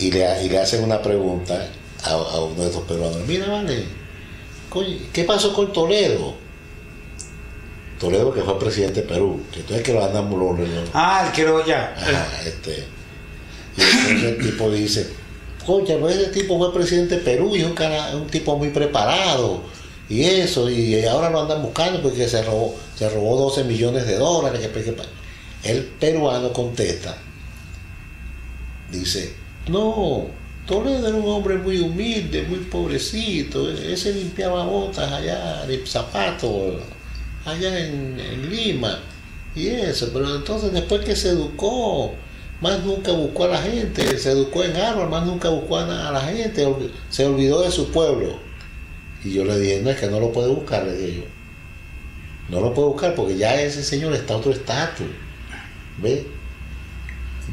y 0.00 0.10
le, 0.10 0.44
y 0.44 0.48
le 0.48 0.58
hacen 0.58 0.82
una 0.82 1.00
pregunta 1.00 1.68
a, 2.02 2.10
a 2.10 2.40
uno 2.44 2.60
de 2.62 2.66
estos 2.70 2.82
peruanos. 2.84 3.18
Mira, 3.26 3.46
vale, 3.46 3.84
¿qué 5.12 5.24
pasó 5.24 5.52
con 5.54 5.72
Toledo? 5.72 6.34
Toledo 7.98 8.32
que 8.32 8.42
fue 8.42 8.58
presidente 8.58 9.02
de 9.02 9.08
Perú, 9.08 9.40
que 9.52 9.60
entonces 9.60 9.84
que 9.84 9.92
lo 9.92 10.04
andan 10.04 10.30
lo- 10.30 10.52
lo- 10.52 10.64
Ah, 10.94 11.24
el 11.26 11.32
quiero 11.32 11.64
ya. 11.66 11.94
Ajá, 11.96 12.42
este. 12.46 12.84
Y 13.76 13.80
entonces 13.80 14.22
el 14.24 14.38
tipo 14.38 14.70
dice, 14.70 15.08
coño, 15.66 15.98
pues 15.98 16.16
ese 16.16 16.30
tipo 16.30 16.58
fue 16.58 16.72
presidente 16.72 17.16
de 17.16 17.20
Perú 17.22 17.56
y 17.56 17.60
es 17.60 17.66
un, 17.66 17.74
cara- 17.74 18.14
un 18.14 18.26
tipo 18.28 18.56
muy 18.56 18.68
preparado. 18.70 19.62
Y 20.08 20.22
eso, 20.24 20.70
y 20.70 21.04
ahora 21.04 21.28
lo 21.30 21.42
andan 21.42 21.60
buscando 21.62 22.00
porque 22.00 22.28
se 22.28 22.42
robó, 22.42 22.74
se 22.96 23.08
robó 23.10 23.36
12 23.36 23.64
millones 23.64 24.06
de 24.06 24.16
dólares. 24.16 24.66
El 25.64 25.82
peruano 25.84 26.52
contesta, 26.52 27.16
dice, 28.90 29.34
no, 29.68 30.26
Toledo 30.68 31.08
era 31.08 31.16
un 31.16 31.26
hombre 31.26 31.56
muy 31.56 31.80
humilde, 31.80 32.42
muy 32.42 32.58
pobrecito, 32.58 33.70
ese 33.70 34.12
limpiaba 34.12 34.66
botas 34.66 35.10
allá, 35.10 35.64
de 35.64 35.86
zapatos, 35.86 36.74
allá 37.46 37.86
en, 37.86 38.50
Lima, 38.50 39.00
y 39.56 39.68
eso, 39.68 40.10
pero 40.12 40.36
entonces 40.36 40.70
después 40.70 41.02
que 41.06 41.16
se 41.16 41.30
educó, 41.30 42.14
más 42.60 42.84
nunca 42.84 43.12
buscó 43.12 43.44
a 43.44 43.48
la 43.48 43.62
gente, 43.62 44.18
se 44.18 44.30
educó 44.30 44.62
en 44.62 44.76
Harvard, 44.76 45.08
más 45.08 45.24
nunca 45.24 45.48
buscó 45.48 45.78
a, 45.78 45.86
la 45.86 46.20
gente, 46.20 46.66
se 47.08 47.24
olvidó 47.24 47.62
de 47.62 47.70
su 47.70 47.90
pueblo. 47.90 48.38
Y 49.24 49.32
yo 49.32 49.46
le 49.46 49.58
dije, 49.58 49.80
no, 49.80 49.88
es 49.88 49.98
que 49.98 50.08
no 50.08 50.20
lo 50.20 50.32
puede 50.32 50.48
buscar, 50.48 50.84
le 50.84 50.92
dije 50.92 51.20
yo. 51.20 51.24
No 52.50 52.60
lo 52.60 52.74
puede 52.74 52.88
buscar 52.88 53.14
porque 53.14 53.38
ya 53.38 53.58
ese 53.58 53.82
señor 53.82 54.12
está 54.12 54.36
otro 54.36 54.52
estatus. 54.52 55.06
¿Ve? 56.02 56.26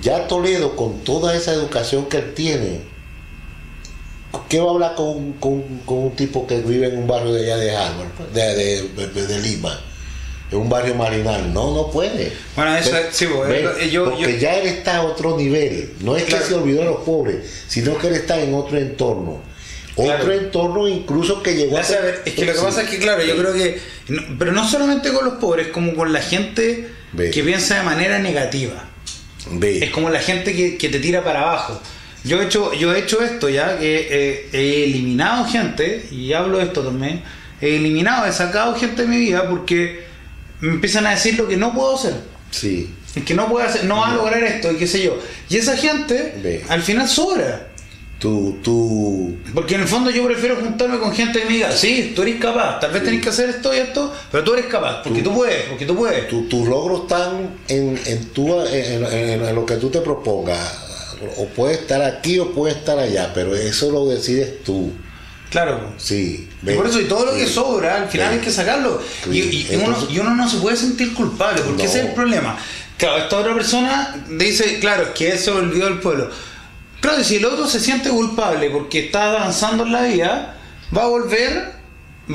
Ya 0.02 0.28
Toledo, 0.28 0.76
con 0.76 1.00
toda 1.06 1.34
esa 1.34 1.54
educación 1.54 2.08
que 2.08 2.18
él 2.18 2.34
tiene, 2.34 2.95
¿qué 4.50 4.60
va 4.60 4.68
a 4.68 4.74
hablar 4.74 4.96
con, 4.96 5.34
con- 5.34 5.80
con 5.86 5.98
un 6.00 6.12
tipo 6.16 6.46
que 6.48 6.60
vive 6.62 6.88
en 6.88 6.98
un 6.98 7.08
barrio 7.08 7.34
de 7.34 7.44
allá 7.46 7.58
de 7.58 7.76
Harvard, 7.76 8.08
pues, 8.18 8.34
de, 8.34 8.56
de- 8.56 9.08
de- 9.08 9.28
de 9.28 9.40
Lima? 9.40 9.80
En 10.52 10.60
un 10.60 10.70
barrio 10.70 10.94
marinal. 10.96 11.52
No, 11.54 11.74
no 11.74 11.90
puede. 11.90 12.32
Bueno, 12.56 12.76
eso 12.78 12.92
Ve- 12.92 13.08
es- 13.10 13.16
sí, 13.16 13.26
ve, 13.48 13.62
yo- 13.64 13.86
yo- 13.88 14.06
porque 14.06 14.22
yo- 14.34 14.38
ya 14.38 14.56
él 14.60 14.68
está 14.68 14.98
a 14.98 15.04
otro 15.04 15.36
nivel. 15.38 15.94
No 16.02 16.16
es 16.16 16.24
Claro. 16.26 16.44
que 16.44 16.50
se 16.50 16.56
olvidó 16.56 16.80
de 16.80 16.86
los 16.86 16.98
pobres, 17.02 17.38
sino 17.68 17.98
que 17.98 18.08
él 18.08 18.14
está 18.16 18.40
en 18.40 18.54
otro 18.54 18.78
entorno. 18.78 19.42
Otro 19.98 20.14
Claro. 20.26 20.32
entorno 20.34 20.88
incluso 20.88 21.42
que 21.42 21.56
llegó 21.56 21.78
Ya 21.78 21.84
sabes, 21.84 22.16
es 22.26 22.34
que 22.34 22.46
lo 22.46 22.52
que 22.52 22.60
Sí. 22.60 22.64
pasa 22.66 22.82
es 22.84 22.90
que, 22.90 23.00
claro, 23.00 23.24
yo 23.24 23.36
creo 23.38 23.54
que. 23.54 23.80
no- 24.10 24.22
pero 24.38 24.52
no 24.52 24.68
solamente 24.70 25.12
con 25.14 25.26
los 25.26 25.36
pobres, 25.36 25.68
como 25.70 25.96
con 25.96 26.14
la 26.14 26.22
gente 26.22 26.90
Ve. 27.14 27.32
que 27.32 27.44
piensa 27.44 27.78
de 27.78 27.84
manera 27.84 28.20
negativa. 28.20 28.90
Ve. 29.52 29.84
Es 29.86 29.92
como 29.92 30.10
la 30.10 30.20
gente 30.20 30.54
que, 30.56 30.78
que 30.78 30.90
te 30.90 31.00
tira 31.00 31.24
para 31.24 31.42
abajo. 31.42 31.82
Yo 32.26 32.42
he 32.42 32.46
hecho, 32.46 32.74
yo 32.74 32.94
he 32.94 33.00
hecho 33.00 33.22
esto 33.22 33.48
ya, 33.50 33.78
que 33.78 34.08
eh, 34.10 34.50
he 34.52 34.84
eliminado 34.86 35.46
gente, 35.46 36.08
y 36.12 36.34
hablo 36.34 36.58
de 36.58 36.66
esto 36.66 36.82
también, 36.82 37.22
he 37.62 37.76
eliminado, 37.78 38.26
he 38.26 38.32
sacado 38.32 38.76
gente 38.76 39.04
de 39.04 39.08
mi 39.08 39.18
vida 39.18 39.48
porque 39.50 40.04
me 40.62 40.70
empiezan 40.74 41.06
a 41.06 41.12
decir 41.12 41.38
lo 41.38 41.48
que 41.48 41.56
no 41.58 41.74
puedo 41.74 41.96
hacer. 41.96 42.16
Sí. 42.52 42.90
Es 43.16 43.24
que 43.24 43.34
no 43.34 43.48
puede 43.48 43.68
hacer, 43.68 43.86
no 43.86 43.98
va 43.98 44.12
a 44.12 44.16
lograr 44.16 44.44
esto, 44.44 44.72
y 44.72 44.76
qué 44.78 44.88
sé 44.88 45.04
yo. 45.04 45.18
Y 45.50 45.58
esa 45.58 45.78
gente, 45.78 46.36
Ve. 46.44 46.66
al 46.68 46.82
final 46.82 47.08
sobra. 47.08 47.68
Tú, 48.18 48.58
tú, 48.64 49.38
Porque 49.54 49.76
en 49.76 49.82
el 49.82 49.88
fondo 49.90 50.10
yo 50.10 50.26
prefiero 50.26 50.56
juntarme 50.56 51.00
con 51.00 51.14
gente 51.14 51.40
que 51.40 51.46
me 51.46 51.52
diga, 51.54 51.72
sí, 51.74 52.14
tú 52.16 52.22
eres 52.22 52.40
capaz, 52.40 52.80
tal 52.80 52.92
vez 52.92 53.04
tenés 53.04 53.22
que 53.22 53.28
hacer 53.30 53.50
esto 53.50 53.74
y 53.76 53.78
esto, 53.78 54.12
pero 54.32 54.42
tú 54.44 54.54
eres 54.54 54.66
capaz, 54.68 55.04
porque 55.04 55.22
tú, 55.22 55.34
puedes, 55.36 55.64
porque 55.64 55.86
tú 55.86 55.96
puedes. 55.98 56.28
tu- 56.30 56.48
tus 56.48 56.66
logros 56.68 57.02
están 57.02 57.56
en, 57.68 58.00
en, 58.06 58.26
tu- 58.30 58.66
en- 58.66 59.06
en- 59.06 59.46
en 59.46 59.54
lo 59.56 59.66
que 59.66 59.76
tú 59.76 59.90
te 59.90 60.00
propongas. 60.00 60.85
O 61.38 61.48
puede 61.48 61.76
estar 61.76 62.02
aquí 62.02 62.40
o 62.40 62.52
puede 62.52 62.74
estar 62.74 62.98
allá, 63.00 63.32
pero 63.34 63.56
eso 63.56 63.92
lo 63.92 64.08
decides 64.08 64.64
tú. 64.64 64.92
Claro. 65.50 65.94
Sí. 65.98 66.50
Y 66.64 66.72
por 66.72 66.88
eso, 66.88 67.00
y 67.00 67.06
todo 67.06 67.26
lo 67.28 67.34
que 67.34 67.48
sobra, 67.48 67.98
al 67.98 68.10
final 68.10 68.34
hay 68.34 68.40
que 68.40 68.52
sacarlo. 68.52 69.02
Y, 69.32 69.68
uno, 69.76 69.96
y 70.10 70.20
uno 70.20 70.36
no 70.36 70.50
se 70.50 70.58
puede 70.58 70.76
sentir 70.76 71.14
culpable, 71.14 71.62
porque 71.62 71.84
No. 71.84 71.90
ese 71.90 72.00
es 72.00 72.06
el 72.08 72.14
problema. 72.14 72.58
Claro, 72.98 73.18
esta 73.18 73.38
otra 73.38 73.54
persona 73.54 74.26
dice, 74.30 74.80
claro, 74.80 75.04
es 75.04 75.10
que 75.10 75.32
él 75.32 75.38
se 75.40 75.52
olvidó 75.52 75.86
del 75.86 76.00
pueblo. 76.00 76.30
Claro, 77.02 77.22
y 77.22 77.24
si 77.24 77.36
el 77.38 77.46
otro 77.46 77.68
se 77.68 77.80
siente 77.80 78.10
culpable 78.10 78.70
porque 78.70 79.06
está 79.06 79.32
avanzando 79.32 79.84
en 79.84 79.92
la 79.92 80.02
vida, 80.04 80.58
va 80.96 81.04
a 81.04 81.08
volver, 81.08 81.74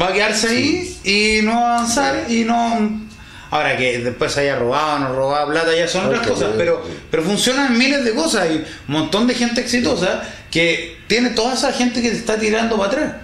va 0.00 0.08
a 0.08 0.12
quedarse 0.12 0.48
ahí 0.48 0.96
y 1.02 1.42
no 1.44 1.52
va 1.52 1.60
a 1.60 1.78
avanzar 1.78 2.30
y 2.30 2.44
no... 2.44 3.09
Ahora 3.50 3.76
que 3.76 3.98
después 3.98 4.36
haya 4.36 4.56
robado 4.58 5.00
no 5.00 5.12
robado 5.14 5.50
plata, 5.50 5.74
ya 5.76 5.88
son 5.88 6.06
otras 6.06 6.26
cosas, 6.26 6.50
pero, 6.56 6.82
pero 7.10 7.22
funcionan 7.24 7.76
miles 7.76 8.04
de 8.04 8.14
cosas. 8.14 8.42
Hay 8.42 8.64
un 8.86 8.94
montón 8.94 9.26
de 9.26 9.34
gente 9.34 9.60
exitosa 9.60 10.22
que 10.50 10.98
tiene 11.08 11.30
toda 11.30 11.54
esa 11.54 11.72
gente 11.72 12.00
que 12.00 12.10
te 12.10 12.16
está 12.16 12.38
tirando 12.38 12.76
para 12.76 12.88
atrás. 12.92 13.14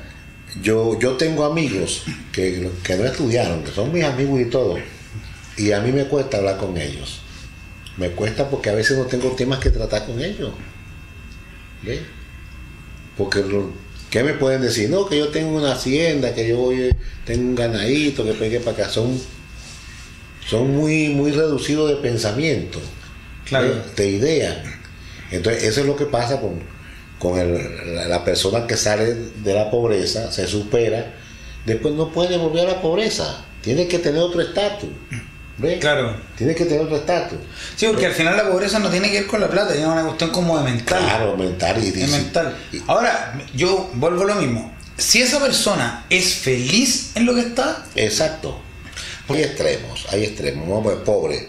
Yo, 0.63 0.99
yo 0.99 1.13
tengo 1.13 1.45
amigos 1.45 2.03
que, 2.33 2.71
que 2.83 2.97
no 2.97 3.05
estudiaron, 3.05 3.63
que 3.63 3.71
son 3.71 3.93
mis 3.93 4.03
amigos 4.05 4.41
y 4.41 4.47
todo. 4.47 4.79
Y 5.57 5.71
a 5.73 5.81
mí 5.81 5.93
me 5.93 6.05
cuesta 6.07 6.39
hablar 6.39 6.57
con 6.57 6.77
ellos. 6.77 7.21
Me 7.97 8.11
cuesta 8.11 8.49
porque 8.51 8.71
a 8.71 8.75
veces 8.75 8.99
no 8.99 9.05
tengo 9.05 9.31
temas 9.37 9.59
que 9.61 9.71
tratar 9.71 10.07
con 10.07 10.21
ellos. 10.21 10.51
¿Ve? 11.83 12.01
Porque, 13.17 13.41
lo- 13.41 13.71
¿qué 14.11 14.23
me 14.23 14.35
pueden 14.35 14.61
decir? 14.63 14.91
No, 14.91 15.07
que 15.07 15.19
yo 15.19 15.29
tengo 15.29 15.57
una 15.57 15.73
hacienda, 15.73 16.35
que 16.35 16.49
yo 16.49 16.71
tengo 17.25 17.43
un 17.51 17.55
ganadito, 17.55 18.25
que 18.25 18.33
pegue 18.33 18.61
para 18.61 18.73
acá. 18.85 18.89
Son, 18.91 19.19
son 20.49 20.77
muy, 20.77 21.09
muy 21.09 21.33
reducidos 21.33 21.91
de 21.91 21.97
pensamiento, 21.97 22.81
Claro. 23.45 23.69
¿ve? 23.69 23.75
de 24.05 24.09
idea. 24.11 24.63
Entonces, 25.31 25.65
eso 25.65 25.81
es 25.81 25.87
lo 25.87 25.97
que 25.97 26.07
pasa 26.07 26.41
con, 26.41 26.61
con 27.19 27.39
el- 27.39 27.95
la, 27.97 28.07
la 28.09 28.25
persona 28.25 28.67
que 28.67 28.77
sale 28.77 29.15
de 29.15 29.55
la 29.55 29.71
pobreza, 29.71 30.31
se 30.31 30.47
supera, 30.47 31.15
después 31.65 31.95
no 31.95 32.11
puede 32.13 32.37
volver 32.39 32.69
a 32.69 32.73
la 32.75 32.81
pobreza. 32.83 33.45
Tiene 33.63 33.89
que 33.89 33.99
tener 33.99 34.21
otro 34.21 34.41
estatus. 34.41 34.91
¿ve? 35.59 35.79
Claro. 35.81 36.15
Tiene 36.37 36.55
que 36.55 36.65
tener 36.67 36.83
otro 36.83 36.97
estatus. 36.97 37.39
Sí, 37.75 37.87
porque 37.87 38.07
al 38.07 38.13
final 38.13 38.37
la 38.37 38.49
pobreza 38.49 38.79
no 38.79 38.89
tiene 38.91 39.11
que 39.11 39.21
ver 39.21 39.27
con 39.27 39.41
la 39.41 39.49
plata, 39.49 39.75
es 39.75 39.85
una 39.85 40.05
cuestión 40.05 40.31
como 40.31 40.57
de 40.59 40.65
mental. 40.71 40.99
Claro, 41.03 41.37
mental 41.37 41.83
y 41.83 41.91
dice- 41.91 42.07
mental. 42.19 42.55
Ahora, 42.87 43.37
yo 43.55 43.91
vuelvo 43.95 44.23
a 44.23 44.27
lo 44.27 44.35
mismo. 44.37 44.73
Si 44.99 45.21
esa 45.21 45.41
persona 45.41 46.05
es 46.09 46.35
feliz 46.37 47.11
en 47.17 47.27
lo 47.27 47.35
que 47.35 47.41
está, 47.41 47.85
Exacto. 47.97 48.61
Hay 49.29 49.43
extremos, 49.43 50.07
hay 50.11 50.25
extremos. 50.25 50.69
No, 50.69 50.83
pues 50.83 50.97
pobre. 50.99 51.49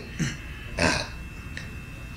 Ah. 0.77 1.07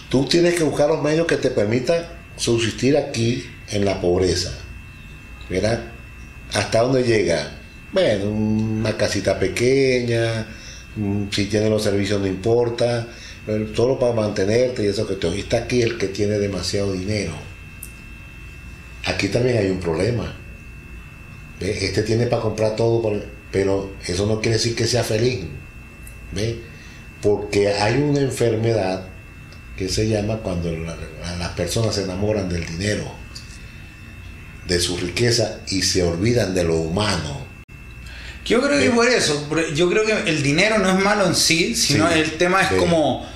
Tú 0.08 0.26
tienes 0.26 0.54
que 0.54 0.64
buscar 0.64 0.88
los 0.88 1.02
medios 1.02 1.26
que 1.26 1.36
te 1.36 1.50
permitan 1.50 2.04
subsistir 2.36 2.96
aquí 2.96 3.44
en 3.68 3.84
la 3.84 4.00
pobreza. 4.00 4.52
¿Verdad? 5.48 5.80
¿Hasta 6.54 6.82
dónde 6.82 7.02
llega? 7.04 7.58
Bueno, 7.92 8.26
una 8.30 8.96
casita 8.96 9.38
pequeña, 9.38 10.46
mm, 10.96 11.24
si 11.30 11.46
tiene 11.46 11.68
los 11.68 11.82
servicios 11.82 12.20
no 12.20 12.26
importa, 12.26 13.06
solo 13.74 13.98
para 13.98 14.12
mantenerte 14.14 14.84
y 14.84 14.86
eso 14.86 15.06
que 15.06 15.14
te 15.16 15.28
está 15.38 15.58
aquí 15.58 15.82
el 15.82 15.98
que 15.98 16.08
tiene 16.08 16.38
demasiado 16.38 16.92
dinero. 16.92 17.32
Aquí 19.06 19.28
también 19.28 19.58
hay 19.58 19.70
un 19.70 19.80
problema. 19.80 20.36
Este 21.58 22.02
tiene 22.02 22.26
para 22.26 22.42
comprar 22.42 22.76
todo, 22.76 23.02
por- 23.02 23.39
pero 23.52 23.92
eso 24.06 24.26
no 24.26 24.40
quiere 24.40 24.56
decir 24.58 24.74
que 24.74 24.86
sea 24.86 25.04
feliz. 25.04 25.40
¿Ve? 26.32 26.60
Porque 27.22 27.68
hay 27.72 28.00
una 28.00 28.20
enfermedad 28.20 29.06
que 29.76 29.88
se 29.88 30.08
llama 30.08 30.38
cuando 30.38 30.70
la- 30.72 30.96
la- 31.22 31.36
las 31.36 31.48
personas 31.50 31.94
se 31.94 32.04
enamoran 32.04 32.48
del 32.48 32.64
dinero, 32.66 33.10
de 34.66 34.78
su 34.80 34.96
riqueza 34.96 35.58
y 35.68 35.82
se 35.82 36.02
olvidan 36.02 36.54
de 36.54 36.64
lo 36.64 36.76
humano. 36.76 37.40
Yo 38.44 38.60
creo 38.62 38.78
que 38.78 38.88
¿Ve? 38.88 38.94
por 38.94 39.08
eso, 39.08 39.48
yo 39.74 39.90
creo 39.90 40.04
que 40.04 40.30
el 40.30 40.42
dinero 40.42 40.78
no 40.78 40.90
es 40.96 41.04
malo 41.04 41.26
en 41.26 41.34
sí, 41.34 41.74
sino 41.74 42.08
Sí, 42.10 42.18
el 42.20 42.32
tema 42.32 42.62
es 42.62 42.72
como, 42.72 43.26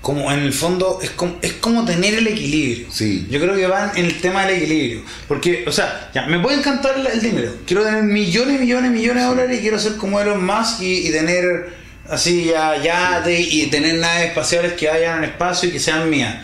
como 0.00 0.32
en 0.32 0.40
el 0.40 0.52
fondo, 0.52 0.98
es 1.02 1.10
como, 1.10 1.36
es 1.42 1.52
como 1.54 1.84
tener 1.84 2.14
el 2.14 2.26
equilibrio. 2.26 2.86
Sí. 2.90 3.26
Yo 3.30 3.38
creo 3.40 3.54
que 3.54 3.66
van 3.66 3.92
en 3.96 4.06
el 4.06 4.20
tema 4.20 4.46
del 4.46 4.56
equilibrio. 4.56 5.02
Porque, 5.28 5.64
o 5.66 5.72
sea, 5.72 6.10
ya, 6.14 6.26
me 6.26 6.38
puede 6.40 6.56
encantar 6.58 6.94
el- 7.12 7.20
dinero. 7.20 7.52
Quiero 7.66 7.82
tener 7.84 8.02
millones, 8.04 8.58
millones, 8.60 8.90
millones 8.90 9.22
de 9.24 9.28
dólares 9.28 9.58
y 9.58 9.60
quiero 9.60 9.78
ser 9.78 9.96
como 9.96 10.18
Elon 10.20 10.42
Musk 10.44 10.80
y, 10.80 11.08
y 11.08 11.10
tener 11.10 11.74
así 12.08 12.46
ya 12.46 12.76
yate 12.82 13.38
y 13.40 13.66
tener 13.66 13.96
naves 13.96 14.28
espaciales 14.28 14.72
que 14.72 14.88
vayan 14.88 15.18
al 15.18 15.24
espacio 15.24 15.68
y 15.68 15.72
que 15.72 15.78
sean 15.80 16.08
mías. 16.08 16.34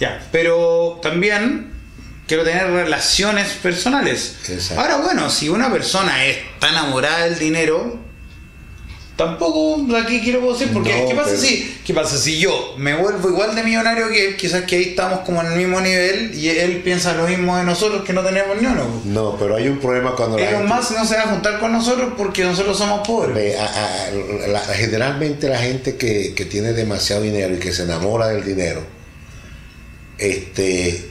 Ya, 0.00 0.20
pero 0.32 0.98
también 1.00 1.70
quiero 2.26 2.42
tener 2.42 2.66
relaciones 2.68 3.48
personales. 3.62 4.36
Exacto. 4.48 4.80
Ahora, 4.82 4.96
bueno, 4.96 5.30
si 5.30 5.48
una 5.48 5.70
persona 5.70 6.24
es 6.26 6.38
tan 6.58 6.70
enamorada 6.70 7.24
del 7.26 7.38
dinero, 7.38 8.03
tampoco 9.16 9.84
aquí 9.96 10.20
quiero 10.20 10.52
decir, 10.52 10.70
porque 10.72 10.92
No, 11.02 11.08
¿qué 11.08 11.14
pasa 11.14 11.30
pero- 11.30 11.40
si 11.42 11.76
qué 11.86 11.94
pasa 11.94 12.16
si 12.18 12.38
yo 12.38 12.74
me 12.78 12.94
vuelvo 12.96 13.28
igual 13.28 13.54
de 13.54 13.62
millonario 13.62 14.08
que 14.08 14.28
él? 14.30 14.36
Quizás 14.36 14.64
que 14.64 14.76
ahí 14.76 14.82
estamos 14.90 15.20
como 15.20 15.40
en 15.42 15.52
el 15.52 15.58
mismo 15.58 15.80
nivel 15.80 16.34
y 16.34 16.48
él 16.48 16.80
piensa 16.82 17.14
lo 17.14 17.26
mismo 17.28 17.56
de 17.56 17.62
nosotros 17.64 18.04
que 18.04 18.12
no 18.12 18.22
tenemos 18.22 18.60
ni 18.60 18.66
uno. 18.66 18.84
No, 19.04 19.36
pero 19.38 19.56
hay 19.56 19.68
un 19.68 19.78
problema 19.78 20.16
cuando 20.16 20.36
la 20.38 20.48
Elon 20.50 20.62
gente- 20.62 20.74
Musk 20.74 20.90
no 20.92 21.04
se 21.04 21.14
va 21.16 21.22
a 21.22 21.26
juntar 21.28 21.60
con 21.60 21.72
nosotros 21.72 22.12
porque 22.16 22.42
nosotros 22.44 22.76
somos 22.76 23.06
pobres. 23.06 23.34
Ve, 23.34 23.56
a- 23.56 23.64
a- 23.66 24.48
la- 24.48 24.60
generalmente 24.74 25.48
la 25.48 25.58
gente 25.58 25.96
que, 25.96 26.34
que 26.34 26.44
tiene 26.44 26.72
demasiado 26.72 27.22
dinero 27.22 27.54
y 27.54 27.58
que 27.58 27.72
se 27.72 27.84
enamora 27.84 28.28
del 28.28 28.44
dinero, 28.44 28.82
este, 30.18 31.04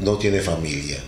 no 0.00 0.18
tiene 0.18 0.40
familia. 0.40 0.98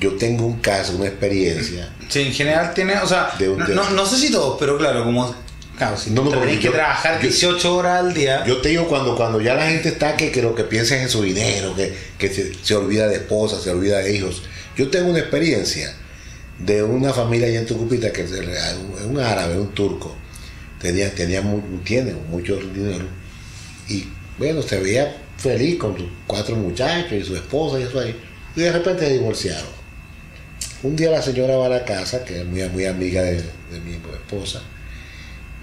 Yo 0.00 0.12
tengo 0.16 0.46
un 0.46 0.58
caso, 0.60 0.94
una 0.96 1.06
experiencia. 1.06 1.92
Sí, 2.08 2.20
en 2.20 2.32
general 2.32 2.72
tiene, 2.74 2.96
o 2.98 3.06
sea, 3.06 3.32
De 3.38 3.48
un- 3.48 3.58
no, 3.58 3.66
de- 3.66 3.74
no, 3.74 3.90
no 3.90 4.06
sé 4.06 4.16
si 4.16 4.30
todos, 4.30 4.56
pero 4.58 4.78
claro, 4.78 5.04
como 5.04 5.34
claro, 5.76 5.96
si 5.96 6.10
No, 6.10 6.24
no, 6.24 6.30
tenés 6.30 6.60
que 6.60 6.68
trabajar 6.70 7.16
yo- 7.20 7.28
18 7.28 7.74
horas 7.76 8.00
al 8.00 8.14
día. 8.14 8.44
Yo 8.46 8.60
te 8.60 8.68
digo 8.70 8.86
cuando, 8.88 9.16
cuando 9.16 9.40
ya 9.40 9.54
la 9.54 9.66
gente 9.68 9.88
está 9.88 10.16
que, 10.16 10.30
que 10.30 10.40
lo 10.42 10.54
que 10.54 10.64
piensa 10.64 10.96
es 10.96 11.02
en 11.02 11.08
su 11.08 11.22
dinero, 11.22 11.74
que, 11.74 11.92
que 12.18 12.28
se, 12.28 12.52
se 12.62 12.74
olvida 12.74 13.08
de 13.08 13.16
esposa, 13.16 13.60
se 13.60 13.70
olvida 13.70 13.98
de 13.98 14.14
hijos. 14.16 14.42
Yo 14.76 14.88
tengo 14.88 15.10
una 15.10 15.18
experiencia 15.18 15.92
de 16.58 16.82
una 16.82 17.12
familia 17.12 17.48
allá 17.48 17.60
en 17.60 17.66
Tucupita, 17.66 18.12
que 18.12 18.22
es 18.22 18.30
un, 18.32 19.10
un 19.16 19.20
árabe, 19.20 19.58
un 19.58 19.68
turco, 19.74 20.14
tenía, 20.80 21.12
tenía 21.14 21.42
mu- 21.42 21.60
tiene 21.84 22.12
mucho 22.28 22.56
dinero 22.56 23.04
y 23.88 24.06
bueno, 24.38 24.62
se 24.62 24.78
veía 24.78 25.16
feliz 25.36 25.78
con 25.78 25.96
sus 25.96 26.06
cuatro 26.26 26.54
muchachos 26.56 27.12
y 27.12 27.24
su 27.24 27.34
esposa 27.36 27.78
y 27.80 27.82
eso 27.84 27.98
ahí. 28.00 28.14
Y 28.56 28.60
de 28.62 28.72
repente 28.72 29.06
se 29.06 29.12
divorciaron. 29.14 29.77
Un 30.80 30.94
día 30.94 31.10
la 31.10 31.20
señora 31.20 31.56
va 31.56 31.66
a 31.66 31.70
la 31.70 31.84
casa, 31.84 32.24
que 32.24 32.40
es 32.40 32.46
muy, 32.46 32.62
muy 32.68 32.84
amiga 32.84 33.22
de, 33.22 33.42
mi 33.84 33.94
esposa, 33.94 34.62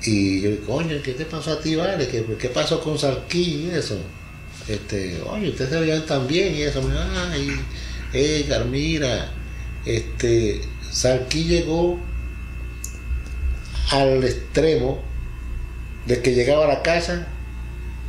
y 0.03 0.41
yo 0.41 0.51
digo, 0.51 0.66
coño, 0.66 0.97
¿qué 1.01 1.13
te 1.13 1.24
pasó 1.24 1.53
a 1.53 1.61
ti, 1.61 1.76
vale? 1.76 2.05
¿Qué, 2.07 2.49
pasó 2.49 2.82
con 2.82 2.99
Sarquí 2.99 3.68
y 3.68 3.70
eso? 3.74 3.97
Este, 4.68 5.22
oye, 5.22 5.49
ustedes 5.49 5.70
se 5.70 5.80
veían 5.80 6.05
tan 6.05 6.28
bien 6.28 6.53
y 6.53 6.63
eso. 6.63 6.82
Ay, 7.32 7.49
Edgar, 8.11 8.66
mira, 8.66 9.32
este, 9.86 10.61
Sarquí 10.91 11.45
llegó 11.45 11.97
al 13.91 14.22
extremo 14.22 15.01
de 16.07 16.22
que 16.22 16.36
llegaba 16.36 16.66
a 16.66 16.68
la 16.68 16.82
casa, 16.82 17.26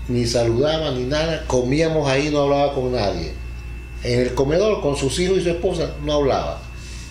ni 0.09 0.27
saludaba 0.27 0.91
ni 0.91 1.05
nada, 1.05 1.45
comíamos 1.47 2.09
ahí, 2.09 2.31
no 2.31 2.41
hablaba 2.41 2.75
con 2.75 2.91
nadie. 2.91 3.33
En 4.03 4.21
el 4.23 4.35
comedor 4.35 4.83
con 4.83 4.97
sus 4.97 5.21
hijos 5.21 5.39
y 5.39 5.43
su 5.43 5.51
esposa 5.51 5.95
no 6.05 6.15
hablaba. 6.15 6.66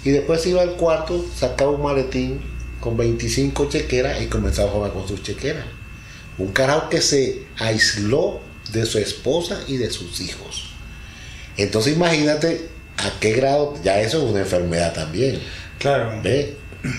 Y 0.05 0.11
después 0.11 0.45
iba 0.45 0.61
al 0.61 0.75
cuarto, 0.75 1.25
sacaba 1.35 1.71
un 1.71 1.81
maletín 1.81 2.39
con 2.79 2.95
25 2.95 3.67
chequeras 3.69 4.21
y 4.21 4.27
comenzaba 4.27 4.69
a 4.69 4.71
jugar 4.71 4.93
con 4.93 5.07
sus 5.07 5.23
chequeras. 5.23 5.65
Un 6.37 6.53
carajo 6.53 6.89
que 6.89 7.01
se 7.01 7.43
aisló 7.57 8.39
de 8.71 8.85
su 8.85 8.99
esposa 8.99 9.59
y 9.67 9.77
de 9.77 9.89
sus 9.89 10.21
hijos. 10.21 10.69
Entonces 11.57 11.95
imagínate 11.95 12.69
a 12.97 13.19
qué 13.19 13.33
grado, 13.33 13.75
ya 13.83 13.99
eso 13.99 14.23
es 14.23 14.31
una 14.31 14.41
enfermedad 14.41 14.93
también. 14.93 15.39
Claro. 15.79 16.21
¿Ves? 16.21 16.49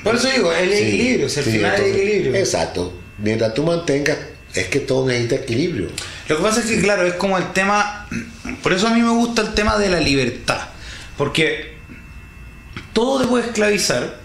Por 0.02 0.16
eso 0.16 0.28
digo, 0.28 0.52
el 0.52 0.70
Sí, 0.70 0.76
equilibrio, 0.76 1.26
al 1.26 1.30
sí, 1.30 1.40
final 1.42 1.56
el 1.58 1.64
entonces, 1.80 1.96
equilibrio. 1.96 2.34
Exacto. 2.34 2.92
Mientras 3.18 3.54
tú 3.54 3.62
mantengas, 3.62 4.18
es 4.54 4.66
que 4.66 4.80
todo 4.80 5.06
necesita 5.06 5.36
equilibrio. 5.36 5.88
Lo 6.28 6.36
que 6.38 6.42
pasa 6.42 6.60
es 6.60 6.66
que, 6.66 6.80
claro, 6.80 7.06
es 7.06 7.14
como 7.14 7.38
el 7.38 7.52
tema. 7.52 8.08
Por 8.62 8.72
eso 8.72 8.88
a 8.88 8.94
mí 8.94 9.00
me 9.00 9.10
gusta 9.10 9.42
el 9.42 9.54
tema 9.54 9.78
de 9.78 9.88
la 9.88 10.00
libertad. 10.00 10.60
Porque 11.16 11.75
todo 12.96 13.20
te 13.20 13.26
puede 13.26 13.44
esclavizar. 13.44 14.16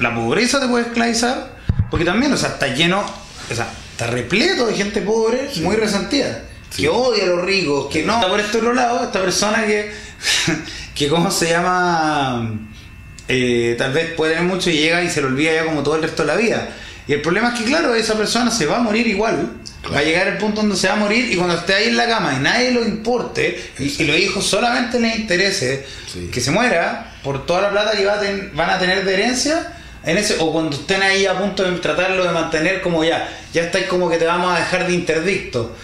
La 0.00 0.12
pobreza 0.12 0.58
te 0.58 0.66
puede 0.66 0.86
esclavizar. 0.86 1.56
Porque 1.90 2.04
también, 2.04 2.32
o 2.32 2.36
sea, 2.36 2.48
está 2.48 2.66
lleno. 2.66 3.04
O 3.50 3.54
sea, 3.54 3.70
está 3.92 4.08
repleto 4.08 4.66
de 4.66 4.74
gente 4.74 5.00
pobre, 5.00 5.48
muy 5.62 5.76
resentida. 5.76 6.42
Sí. 6.70 6.82
Que 6.82 6.88
odia 6.88 7.22
a 7.22 7.26
los 7.28 7.44
ricos, 7.44 7.86
que 7.88 8.02
no. 8.02 8.14
Está 8.16 8.28
por 8.28 8.40
este 8.40 8.58
otro 8.58 8.72
lado, 8.74 9.04
esta 9.04 9.20
persona 9.20 9.64
que. 9.64 9.92
que 10.94 11.08
¿cómo 11.08 11.30
se 11.30 11.50
llama? 11.50 12.50
Eh, 13.28 13.76
tal 13.78 13.92
vez 13.92 14.12
puede 14.14 14.34
tener 14.34 14.48
mucho 14.48 14.70
y 14.70 14.74
llega 14.78 15.04
y 15.04 15.08
se 15.08 15.20
le 15.20 15.28
olvida 15.28 15.52
ya 15.54 15.64
como 15.64 15.84
todo 15.84 15.94
el 15.94 16.02
resto 16.02 16.24
de 16.24 16.28
la 16.28 16.36
vida. 16.36 16.68
Y 17.06 17.12
el 17.12 17.22
problema 17.22 17.50
es 17.54 17.60
que, 17.60 17.64
claro, 17.64 17.94
esa 17.94 18.14
persona 18.14 18.50
se 18.50 18.66
va 18.66 18.78
a 18.78 18.80
morir 18.80 19.06
igual. 19.06 19.52
Va 19.94 20.00
a 20.00 20.02
llegar 20.02 20.26
el 20.26 20.38
punto 20.38 20.62
donde 20.62 20.76
se 20.76 20.88
va 20.88 20.94
a 20.94 20.96
morir 20.96 21.32
y 21.32 21.36
cuando 21.36 21.54
esté 21.54 21.74
ahí 21.74 21.88
en 21.88 21.96
la 21.96 22.06
cama 22.08 22.34
y 22.36 22.40
nadie 22.42 22.72
lo 22.72 22.84
importe 22.84 23.72
y, 23.78 24.02
y 24.02 24.04
los 24.04 24.16
hijos 24.18 24.44
solamente 24.44 24.98
les 25.00 25.16
interese 25.16 25.86
Sí. 26.12 26.28
que 26.32 26.40
se 26.40 26.50
muera 26.50 27.09
por 27.22 27.46
toda 27.46 27.62
la 27.62 27.70
plata 27.70 27.92
que 27.96 28.04
va 28.06 28.14
a 28.14 28.20
ten- 28.20 28.50
van 28.54 28.70
a 28.70 28.78
tener 28.78 29.04
de 29.04 29.14
herencia, 29.14 29.72
en 30.04 30.16
ese, 30.16 30.36
o 30.40 30.50
cuando 30.52 30.74
estén 30.76 31.02
ahí 31.02 31.26
a 31.26 31.38
punto 31.38 31.62
de 31.62 31.78
tratarlo 31.78 32.24
de 32.24 32.30
mantener 32.32 32.80
como 32.80 33.04
ya, 33.04 33.28
ya 33.52 33.62
estáis 33.64 33.86
como 33.86 34.08
que 34.08 34.16
te 34.16 34.24
vamos 34.24 34.54
a 34.54 34.58
dejar 34.58 34.86
de 34.86 34.94
interdicto. 34.94 35.76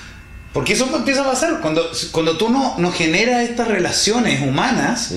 Porque 0.55 0.73
eso 0.73 0.89
empieza 0.97 1.21
a 1.21 1.27
pasar 1.27 1.61
cuando, 1.61 1.87
cuando 2.13 2.39
tú 2.39 2.49
no, 2.49 2.77
no 2.79 2.91
generas 2.91 3.43
estas 3.43 3.69
relaciones 3.69 4.41
humanas 4.41 5.11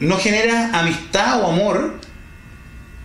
no 0.00 0.18
generas 0.18 0.74
amistad 0.74 1.40
o 1.40 1.46
amor, 1.46 1.94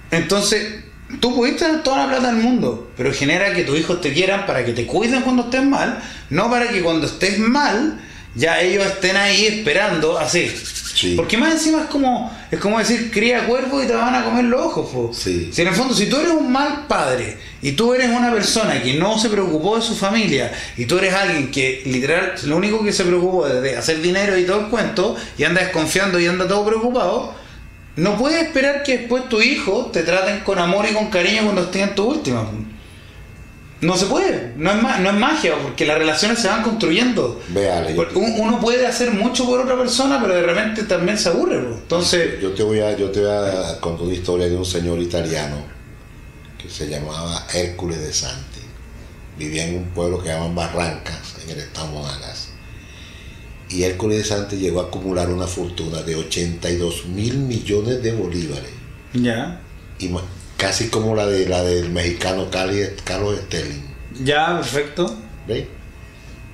entonces 0.09 0.83
tú 1.19 1.35
pudiste 1.35 1.65
tener 1.65 1.83
toda 1.83 2.05
la 2.05 2.09
plata 2.09 2.27
del 2.33 2.37
mundo, 2.37 2.91
pero 2.97 3.13
genera 3.13 3.53
que 3.53 3.63
tus 3.63 3.77
hijos 3.79 4.01
te 4.01 4.13
quieran 4.13 4.45
para 4.45 4.65
que 4.65 4.73
te 4.73 4.85
cuiden 4.87 5.21
cuando 5.21 5.43
estés 5.43 5.63
mal, 5.63 5.99
no 6.29 6.49
para 6.49 6.69
que 6.69 6.81
cuando 6.81 7.05
estés 7.07 7.37
mal 7.39 7.99
ya 8.35 8.59
ellos 8.61 8.85
estén 8.85 9.15
ahí 9.17 9.45
esperando 9.45 10.17
así. 10.17 10.51
Sí. 11.01 11.15
Porque 11.15 11.37
más 11.37 11.53
encima 11.53 11.81
es 11.81 11.87
como 11.87 12.31
es 12.51 12.59
como 12.59 12.77
decir 12.77 13.09
cría 13.11 13.47
cuervos 13.47 13.83
y 13.83 13.87
te 13.87 13.93
van 13.93 14.13
a 14.13 14.23
comer 14.23 14.45
los 14.45 14.61
ojos. 14.61 14.89
po. 14.89 15.11
Sí. 15.13 15.49
Si 15.51 15.61
en 15.61 15.69
el 15.69 15.73
fondo 15.73 15.95
si 15.95 16.07
tú 16.07 16.17
eres 16.17 16.31
un 16.31 16.51
mal 16.51 16.85
padre 16.87 17.37
y 17.61 17.71
tú 17.71 17.93
eres 17.93 18.09
una 18.09 18.31
persona 18.31 18.81
que 18.81 18.93
no 18.93 19.17
se 19.17 19.29
preocupó 19.29 19.77
de 19.77 19.81
su 19.81 19.95
familia 19.95 20.51
y 20.77 20.85
tú 20.85 20.99
eres 20.99 21.13
alguien 21.13 21.49
que 21.49 21.81
literal 21.85 22.33
lo 22.45 22.57
único 22.57 22.83
que 22.83 22.93
se 22.93 23.03
preocupó 23.03 23.47
es 23.47 23.61
de 23.61 23.77
hacer 23.77 24.01
dinero 24.01 24.37
y 24.37 24.43
todo 24.43 24.59
el 24.61 24.67
cuento 24.67 25.15
y 25.37 25.43
anda 25.43 25.61
desconfiando 25.61 26.19
y 26.19 26.27
anda 26.27 26.47
todo 26.47 26.65
preocupado, 26.65 27.33
no 27.95 28.17
puedes 28.17 28.43
esperar 28.43 28.83
que 28.83 28.99
después 28.99 29.27
tu 29.27 29.41
hijo 29.41 29.89
te 29.91 30.03
traten 30.03 30.41
con 30.41 30.59
amor 30.59 30.85
y 30.89 30.93
con 30.93 31.07
cariño 31.07 31.43
cuando 31.43 31.63
estén 31.63 31.89
en 31.89 31.95
tu 31.95 32.05
última. 32.05 32.47
No 33.81 33.97
se 33.97 34.05
puede, 34.05 34.53
no 34.57 34.69
es, 34.71 34.81
ma- 34.81 34.99
no 34.99 35.09
es 35.09 35.15
magia, 35.15 35.55
porque 35.61 35.85
las 35.87 35.97
relaciones 35.97 36.37
se 36.39 36.47
van 36.47 36.61
construyendo. 36.61 37.41
Véale, 37.49 37.95
Uno 38.15 38.59
puede 38.59 38.85
hacer 38.85 39.09
mucho 39.11 39.45
por 39.47 39.59
otra 39.59 39.75
persona, 39.75 40.19
pero 40.21 40.35
de 40.35 40.43
repente 40.43 40.83
también 40.83 41.17
se 41.17 41.29
aburre. 41.29 41.57
Entonces, 41.57 42.39
Yo 42.39 42.51
te 42.51 42.61
voy 42.61 42.79
a, 42.79 42.95
yo 42.95 43.09
te 43.09 43.21
voy 43.21 43.31
a 43.31 43.79
contar 43.79 44.03
una 44.05 44.13
historia 44.13 44.47
de 44.47 44.55
un 44.55 44.65
señor 44.65 44.99
italiano 44.99 45.55
que 46.61 46.69
se 46.69 46.87
llamaba 46.87 47.47
Hércules 47.55 47.99
de 47.99 48.13
Santi. 48.13 48.59
Vivía 49.39 49.65
en 49.65 49.77
un 49.77 49.85
pueblo 49.85 50.21
que 50.21 50.29
llaman 50.29 50.53
Barrancas, 50.53 51.37
en 51.43 51.49
el 51.49 51.57
estado 51.59 51.87
Monagas. 51.87 52.49
Y 53.69 53.81
Hércules 53.83 54.19
de 54.19 54.23
Santi 54.25 54.57
llegó 54.57 54.81
a 54.81 54.83
acumular 54.85 55.29
una 55.29 55.47
fortuna 55.47 56.03
de 56.03 56.15
82 56.17 57.05
mil 57.07 57.37
millones 57.37 58.03
de 58.03 58.11
bolívares. 58.11 58.69
ya, 59.13 59.59
Y 59.97 60.09
casi 60.61 60.89
como 60.89 61.15
la 61.15 61.25
de 61.25 61.47
la 61.49 61.63
del 61.63 61.89
mexicano 61.89 62.49
Carlos 62.51 63.35
Sterling. 63.47 63.81
ya, 64.23 64.57
perfecto. 64.59 65.17
¿Ves? 65.47 65.65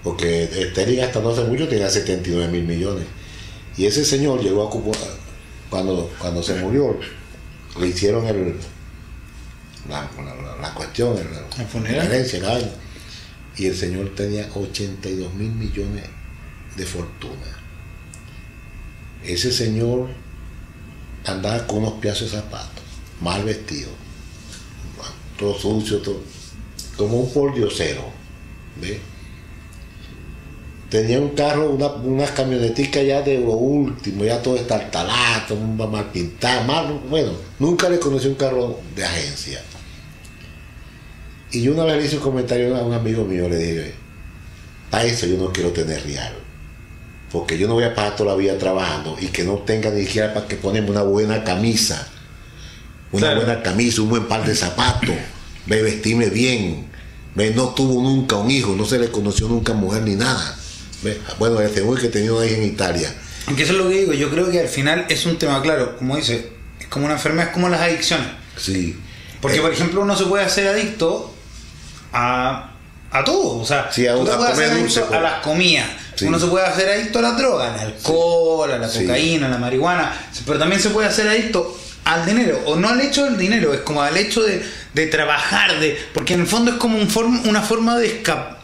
Porque 0.02 0.48
Sterling 0.72 1.02
hasta 1.02 1.20
no 1.20 1.30
hace 1.32 1.44
mucho 1.44 1.68
tenía 1.68 1.90
79 1.90 2.48
mil 2.52 2.64
millones. 2.64 3.06
Y 3.76 3.86
ese 3.86 4.06
señor 4.06 4.42
llegó 4.42 4.64
a 4.64 4.68
acumular, 4.70 5.10
cuando, 5.70 6.10
cuando 6.20 6.42
se 6.42 6.56
murió, 6.56 6.98
le 7.80 7.88
hicieron 7.88 8.26
el, 8.26 8.56
la, 9.90 10.10
la- 10.24 10.58
la 10.62 10.74
cuestión, 10.74 11.18
el, 11.18 11.28
¿El 11.62 11.68
funeral? 11.68 11.98
la 11.98 12.16
herencia, 12.16 12.40
y 13.58 13.66
el 13.66 13.76
señor 13.76 14.16
tenía 14.16 14.48
82 14.56 15.34
mil 15.34 15.52
millones 15.52 16.06
de 16.78 16.86
fortuna. 16.86 17.58
Ese 19.24 19.52
señor 19.52 20.08
andaba 21.26 21.68
con 21.68 21.80
unos 21.80 21.94
piazos 21.96 22.32
de 22.32 22.38
zapatos, 22.38 22.77
mal 23.22 23.44
vestido, 23.44 23.90
todo 25.38 25.58
sucio, 25.58 26.00
todo, 26.00 26.22
como 26.98 27.20
un 27.20 27.34
pordiosero. 27.34 28.04
tenía 30.90 31.20
un 31.20 31.30
carro, 31.30 31.70
una, 31.70 31.88
unas 31.88 32.32
camioneticas 32.32 33.06
ya 33.06 33.22
de 33.22 33.40
lo 33.40 33.52
último, 33.52 34.24
ya 34.24 34.42
todo 34.42 34.56
está 34.56 34.90
talato, 34.90 35.56
mal 35.56 36.12
pintado, 36.12 36.64
mal, 36.64 37.02
bueno, 37.10 37.32
nunca 37.60 37.90
le 37.90 38.00
conocí 38.00 38.28
un 38.28 38.36
carro 38.36 38.80
de 38.96 39.04
agencia. 39.04 39.62
Y 41.52 41.62
yo 41.62 41.74
una 41.74 41.86
vez 41.86 41.98
le 41.98 42.06
hice 42.06 42.18
un 42.18 42.24
comentario 42.24 42.76
a 42.76 42.84
un 42.84 42.94
amigo 42.94 43.24
mío, 43.24 43.48
le 43.48 43.58
dije, 43.58 43.94
para 44.90 45.06
eso 45.06 45.26
yo 45.26 45.38
no 45.38 45.52
quiero 45.52 45.72
tener 45.72 46.04
real. 46.04 46.34
Porque 47.32 47.58
yo 47.58 47.68
no 47.68 47.74
voy 47.74 47.84
a 47.84 47.94
pasar 47.94 48.16
toda 48.16 48.32
la 48.32 48.38
vida 48.38 48.58
trabajando 48.58 49.18
y 49.20 49.28
que 49.28 49.44
no 49.44 49.56
tenga 49.60 49.90
ni 49.90 50.06
siquiera 50.06 50.34
para 50.34 50.48
que 50.48 50.56
ponerme 50.56 50.92
una 50.92 51.04
buena 51.04 51.44
camisa. 51.44 52.08
Una 53.12 53.28
Claro. 53.28 53.42
buena 53.46 53.64
camisa, 53.64 54.02
un 54.02 54.10
buen 54.10 54.26
par 54.28 54.46
de 54.46 54.54
zapatos, 54.56 55.16
ve 55.66 55.82
vestirme 55.82 56.30
bien. 56.30 56.88
Ve, 57.36 57.52
no 57.52 57.70
tuvo 57.70 58.02
nunca 58.02 58.36
un 58.36 58.50
hijo, 58.52 58.76
no 58.76 58.86
se 58.86 58.98
le 59.00 59.10
conoció 59.12 59.48
nunca 59.48 59.74
mujer 59.74 60.02
ni 60.04 60.16
nada. 60.16 60.56
Ve, 61.04 61.22
bueno, 61.40 61.62
ese 61.62 61.82
güey 61.82 62.02
que 62.02 62.08
tenía 62.10 62.34
una 62.34 62.46
hija 62.46 62.56
en 62.58 62.64
Italia. 62.64 63.14
Aunque 63.46 63.64
eso 63.64 63.74
es 63.74 63.78
lo 63.78 63.88
que 63.90 63.96
digo, 64.00 64.14
yo 64.14 64.30
creo 64.30 64.50
que 64.50 64.60
al 64.60 64.68
final 64.68 65.06
es 65.08 65.26
un 65.26 65.38
tema 65.38 65.62
claro, 65.62 65.96
como 65.98 66.18
dice, 66.18 66.52
es 66.80 66.88
como 66.88 67.06
una 67.06 67.14
enfermedad, 67.14 67.48
es 67.50 67.54
como 67.54 67.70
las 67.70 67.80
adicciones. 67.82 68.28
Sí. 68.58 68.98
Porque, 69.40 69.58
Eh, 69.58 69.62
por 69.62 69.72
ejemplo, 69.72 70.02
uno 70.02 70.18
se 70.18 70.26
puede 70.26 70.44
hacer 70.44 70.68
adicto 70.68 71.32
a, 72.12 72.72
a 73.12 73.24
todo. 73.24 73.60
O 73.60 73.66
sea, 73.66 73.90
Sí, 73.92 74.08
a- 74.08 74.16
tú 74.16 74.26
te 74.26 74.32
a 74.32 74.38
puedes 74.38 74.54
hacer 74.54 74.72
adicto 74.72 75.02
pues. 75.08 75.18
a 75.18 75.22
las 75.22 75.42
comidas. 75.44 75.88
Sí. 76.16 76.26
Uno 76.26 76.40
se 76.40 76.48
puede 76.48 76.66
hacer 76.66 76.90
adicto 76.90 77.20
a 77.20 77.22
la 77.22 77.32
droga, 77.34 77.74
al 77.74 77.80
alcohol, 77.80 78.72
a 78.72 78.78
la 78.80 78.88
cocaína, 78.90 79.46
a 79.46 79.50
la 79.50 79.58
marihuana. 79.60 80.12
Pero 80.46 80.58
también 80.58 80.82
se 80.82 80.90
puede 80.90 81.08
hacer 81.08 81.28
adicto 81.28 81.78
al 82.14 82.26
dinero. 82.26 82.62
O 82.66 82.76
no 82.76 82.90
al 82.90 83.00
hecho 83.02 83.26
del 83.26 83.38
dinero, 83.38 83.74
es 83.74 83.82
como 83.82 84.02
al 84.02 84.16
hecho 84.18 84.42
de, 84.44 84.64
de 84.94 85.08
trabajar. 85.08 85.80
de 85.80 85.98
Porque 86.14 86.34
en 86.34 86.42
el 86.42 86.48
fondo 86.48 86.72
es 86.72 86.78
como 86.78 86.98
un 86.98 87.10
form- 87.10 87.46
una 87.48 87.62
forma 87.62 87.98
de 87.98 88.08
escape. 88.08 88.56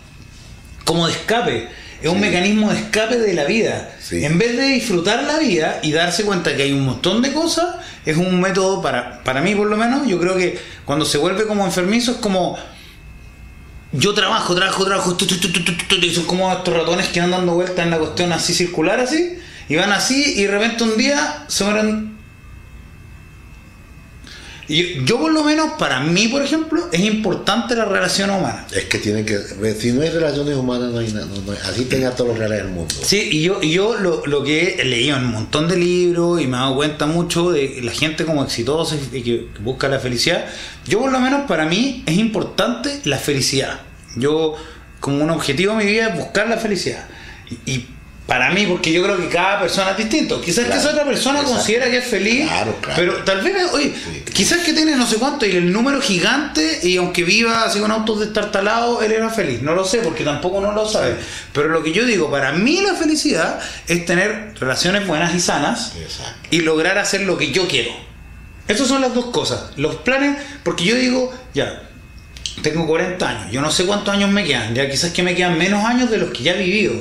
Como 0.85 1.07
de 1.07 1.13
escape. 1.13 1.67
Es 2.01 2.09
un 2.09 2.15
Sí. 2.15 2.21
mecanismo 2.21 2.69
de 2.71 2.79
escape 2.79 3.17
de 3.17 3.33
la 3.33 3.45
vida. 3.45 3.95
Sí. 4.01 4.25
En 4.25 4.37
vez 4.37 4.57
de 4.57 4.63
disfrutar 4.67 5.23
la 5.23 5.37
vida 5.39 5.79
y 5.83 5.91
darse 5.93 6.23
cuenta 6.25 6.55
que 6.55 6.63
hay 6.63 6.73
un 6.73 6.85
montón 6.85 7.21
de 7.21 7.31
cosas, 7.31 7.75
es 8.05 8.17
un 8.17 8.41
método 8.41 8.81
para, 8.81 9.23
para 9.23 9.39
mí 9.41 9.55
por 9.55 9.67
lo 9.67 9.77
menos, 9.77 10.05
yo 10.07 10.19
creo 10.19 10.35
que 10.35 10.59
cuando 10.83 11.05
se 11.05 11.17
vuelve 11.17 11.45
como 11.47 11.63
enfermizo 11.65 12.11
es 12.11 12.17
como 12.17 12.57
yo 13.93 14.13
trabajo, 14.13 14.55
trabajo, 14.55 14.83
trabajo, 14.85 15.15
tu, 15.15 15.25
tu, 15.27 15.37
tu, 15.39 15.51
tu, 15.53 15.63
tu, 15.63 15.73
tu, 15.73 15.95
y 15.95 16.13
son 16.13 16.25
como 16.25 16.51
estos 16.51 16.73
ratones 16.73 17.07
que 17.09 17.19
van 17.21 17.31
dando 17.31 17.53
vueltas 17.53 17.79
en 17.85 17.91
la 17.91 17.99
cuestión 17.99 18.33
así 18.33 18.53
circular 18.53 18.99
así, 18.99 19.37
y 19.69 19.75
van 19.75 19.91
así 19.93 20.33
y 20.35 20.43
de 20.43 20.51
repente 20.51 20.83
un 20.83 20.97
día 20.97 21.45
se 21.47 21.63
mueren. 21.63 22.12
Y 24.68 25.03
yo 25.05 25.20
por 25.20 25.32
lo 25.34 25.43
menos, 25.43 25.74
para 25.78 25.99
mí 25.99 26.30
por 26.30 26.41
ejemplo, 26.41 26.88
es 26.91 27.01
importante 27.01 27.76
la 27.76 27.86
relación 27.86 28.30
humana. 28.30 28.66
Es 28.72 28.86
que 28.86 28.97
tienen 28.97 29.26
que. 29.26 29.38
Si 29.80 29.91
no 29.91 30.01
hay 30.01 30.09
relaciones 30.09 30.55
humanas, 30.55 30.91
no 30.91 30.99
hay 30.99 31.11
nada. 31.11 31.26
no- 31.26 31.51
así 31.70 31.86
tenga 31.86 32.11
todos 32.11 32.30
los 32.30 32.38
reales 32.38 32.59
del 32.59 32.70
mundo. 32.70 32.93
Sí, 33.03 33.30
y 33.32 33.41
yo, 33.43 33.59
y 33.61 33.72
yo 33.72 33.95
lo, 33.97 34.26
lo 34.26 34.43
que 34.43 34.76
he 34.80 34.86
leído 34.86 35.18
en 35.18 35.26
un 35.26 35.32
montón 35.32 35.68
de 35.68 35.76
libros 35.78 36.41
y 36.41 36.47
me 36.47 36.55
he 36.57 36.59
dado 36.59 36.76
cuenta 36.76 37.05
mucho 37.05 37.51
de 37.51 37.80
la 37.84 37.91
gente 37.91 38.26
como 38.26 38.43
exitosa 38.43 38.95
y 39.11 39.22
que 39.22 39.47
busca 39.59 39.88
la 39.89 39.99
felicidad, 39.99 40.45
yo 40.88 40.99
por 40.99 41.11
lo 41.11 41.20
menos 41.20 41.41
para 41.47 41.66
mí 41.66 42.03
es 42.05 42.18
importante 42.18 43.01
la 43.03 43.18
felicidad. 43.18 43.82
Yo 44.16 44.55
como 44.99 45.24
un 45.24 45.30
objetivo 45.32 45.76
de 45.76 45.84
mi 45.84 45.91
vida 45.91 46.07
es 46.09 46.16
buscar 46.18 46.47
la 46.47 46.57
felicidad. 46.57 47.05
Y, 47.66 47.72
y 47.72 47.88
para 48.28 48.51
mí, 48.51 48.65
porque 48.65 48.91
yo 48.93 49.03
creo 49.03 49.17
que 49.17 49.28
cada 49.28 49.59
persona 49.59 49.91
es 49.91 49.97
distinto. 49.97 50.39
Quizás 50.39 50.65
que 50.65 50.78
esa 50.78 50.91
otra 50.91 51.03
persona 51.03 51.39
exacto. 51.39 51.55
considera 51.57 51.89
que 51.91 51.97
es 51.97 52.05
feliz, 52.05 52.47
Claro, 52.47 52.76
claro. 52.82 52.95
pero 52.97 53.24
tal 53.26 53.41
vez, 53.41 53.53
oye, 53.74 53.93
Sí. 53.93 54.24
quizás 54.34 54.59
que 54.59 54.71
tiene 54.71 54.95
no 54.95 55.05
sé 55.05 55.17
cuánto 55.17 55.45
y 55.45 55.51
el 55.51 55.74
número 55.74 55.99
gigante 56.01 56.80
y 56.84 56.95
aunque 56.97 57.24
viva 57.26 57.65
así 57.65 57.80
con 57.80 57.91
autos 57.91 58.21
destartalados, 58.21 59.03
él 59.03 59.11
era 59.11 59.30
feliz. 59.30 59.61
No 59.61 59.76
lo 59.76 59.84
sé 59.84 59.97
porque 59.99 60.24
tampoco 60.24 60.61
no 60.61 60.71
lo 60.71 60.88
sabe. 60.88 61.15
Pero 61.51 61.67
lo 61.67 61.84
que 61.84 61.91
yo 61.91 62.05
digo, 62.05 62.32
para 62.32 62.53
mí 62.53 62.80
la 62.82 62.93
felicidad 62.95 63.59
es 63.88 64.05
tener 64.05 64.53
relaciones 64.57 65.05
buenas 65.05 65.36
y 65.36 65.41
sanas 65.41 65.91
Exacto. 66.01 66.47
y 66.49 66.61
lograr 66.61 66.97
hacer 66.99 67.21
lo 67.21 67.38
que 67.38 67.51
yo 67.51 67.67
quiero. 67.67 67.91
Esas 68.69 68.88
son 68.88 69.01
las 69.01 69.13
dos 69.13 69.26
cosas. 69.28 69.71
Los 69.76 69.97
planes, 69.97 70.38
porque 70.63 70.86
yo 70.86 70.95
digo, 70.95 71.34
ya, 71.53 71.84
tengo 72.61 72.88
40 72.88 73.28
años, 73.28 73.51
yo 73.51 73.59
no 73.61 73.69
sé 73.69 73.86
cuántos 73.86 74.13
años 74.13 74.30
me 74.32 74.45
quedan, 74.45 74.74
ya 74.74 74.89
quizás 74.89 75.11
que 75.11 75.24
me 75.24 75.36
quedan 75.36 75.57
menos 75.57 75.84
años 75.84 76.09
de 76.09 76.17
los 76.19 76.30
que 76.30 76.43
ya 76.43 76.53
he 76.53 76.59
vivido. 76.63 76.93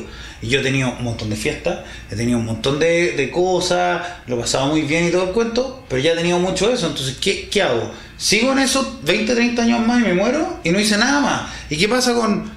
Y 0.42 0.48
yo 0.48 0.60
he 0.60 0.62
tenido 0.62 0.90
un 0.98 1.04
montón 1.04 1.30
de 1.30 1.36
fiestas, 1.36 1.80
he 2.10 2.16
tenido 2.16 2.38
un 2.38 2.44
montón 2.44 2.78
de, 2.78 3.12
de 3.12 3.30
cosas, 3.30 4.02
lo 4.26 4.36
he 4.36 4.40
pasado 4.40 4.66
muy 4.66 4.82
bien 4.82 5.06
y 5.06 5.10
todo 5.10 5.28
el 5.28 5.30
cuento, 5.30 5.84
pero 5.88 6.02
ya 6.02 6.12
he 6.12 6.16
tenido 6.16 6.38
mucho 6.40 6.68
de 6.68 6.74
eso, 6.74 6.88
entonces, 6.88 7.16
¿qué, 7.20 7.48
qué 7.48 7.62
hago? 7.62 7.92
¿Sigo 8.16 8.52
en 8.52 8.60
eso 8.60 9.00
20, 9.02 9.34
30 9.34 9.62
años 9.62 9.86
más 9.86 10.00
y 10.00 10.04
me 10.04 10.14
muero 10.14 10.60
y 10.62 10.70
no 10.70 10.78
hice 10.78 10.96
nada 10.96 11.20
más? 11.20 11.42
¿Y 11.70 11.76
qué 11.76 11.88
pasa 11.88 12.14
con 12.14 12.50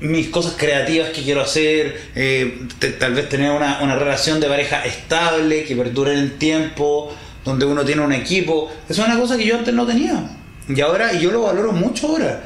mis 0.00 0.28
cosas 0.28 0.54
creativas 0.56 1.10
que 1.10 1.22
quiero 1.22 1.40
hacer? 1.40 2.10
Eh, 2.14 2.66
tal 2.98 3.14
vez 3.14 3.28
tener 3.28 3.50
una, 3.50 3.80
una 3.82 3.96
relación 3.96 4.38
de 4.40 4.48
pareja 4.48 4.84
estable, 4.84 5.64
que 5.64 5.74
perdure 5.74 6.12
en 6.12 6.18
el 6.18 6.38
tiempo, 6.38 7.12
donde 7.44 7.66
uno 7.66 7.84
tiene 7.84 8.02
un 8.02 8.12
equipo. 8.12 8.70
Es 8.88 8.98
una 8.98 9.18
cosa 9.18 9.36
que 9.36 9.44
yo 9.44 9.56
antes 9.56 9.74
no 9.74 9.86
tenía. 9.86 10.30
Y 10.68 10.80
ahora, 10.80 11.12
y 11.12 11.20
yo 11.20 11.30
lo 11.32 11.42
valoro 11.42 11.72
mucho 11.72 12.08
ahora. 12.08 12.44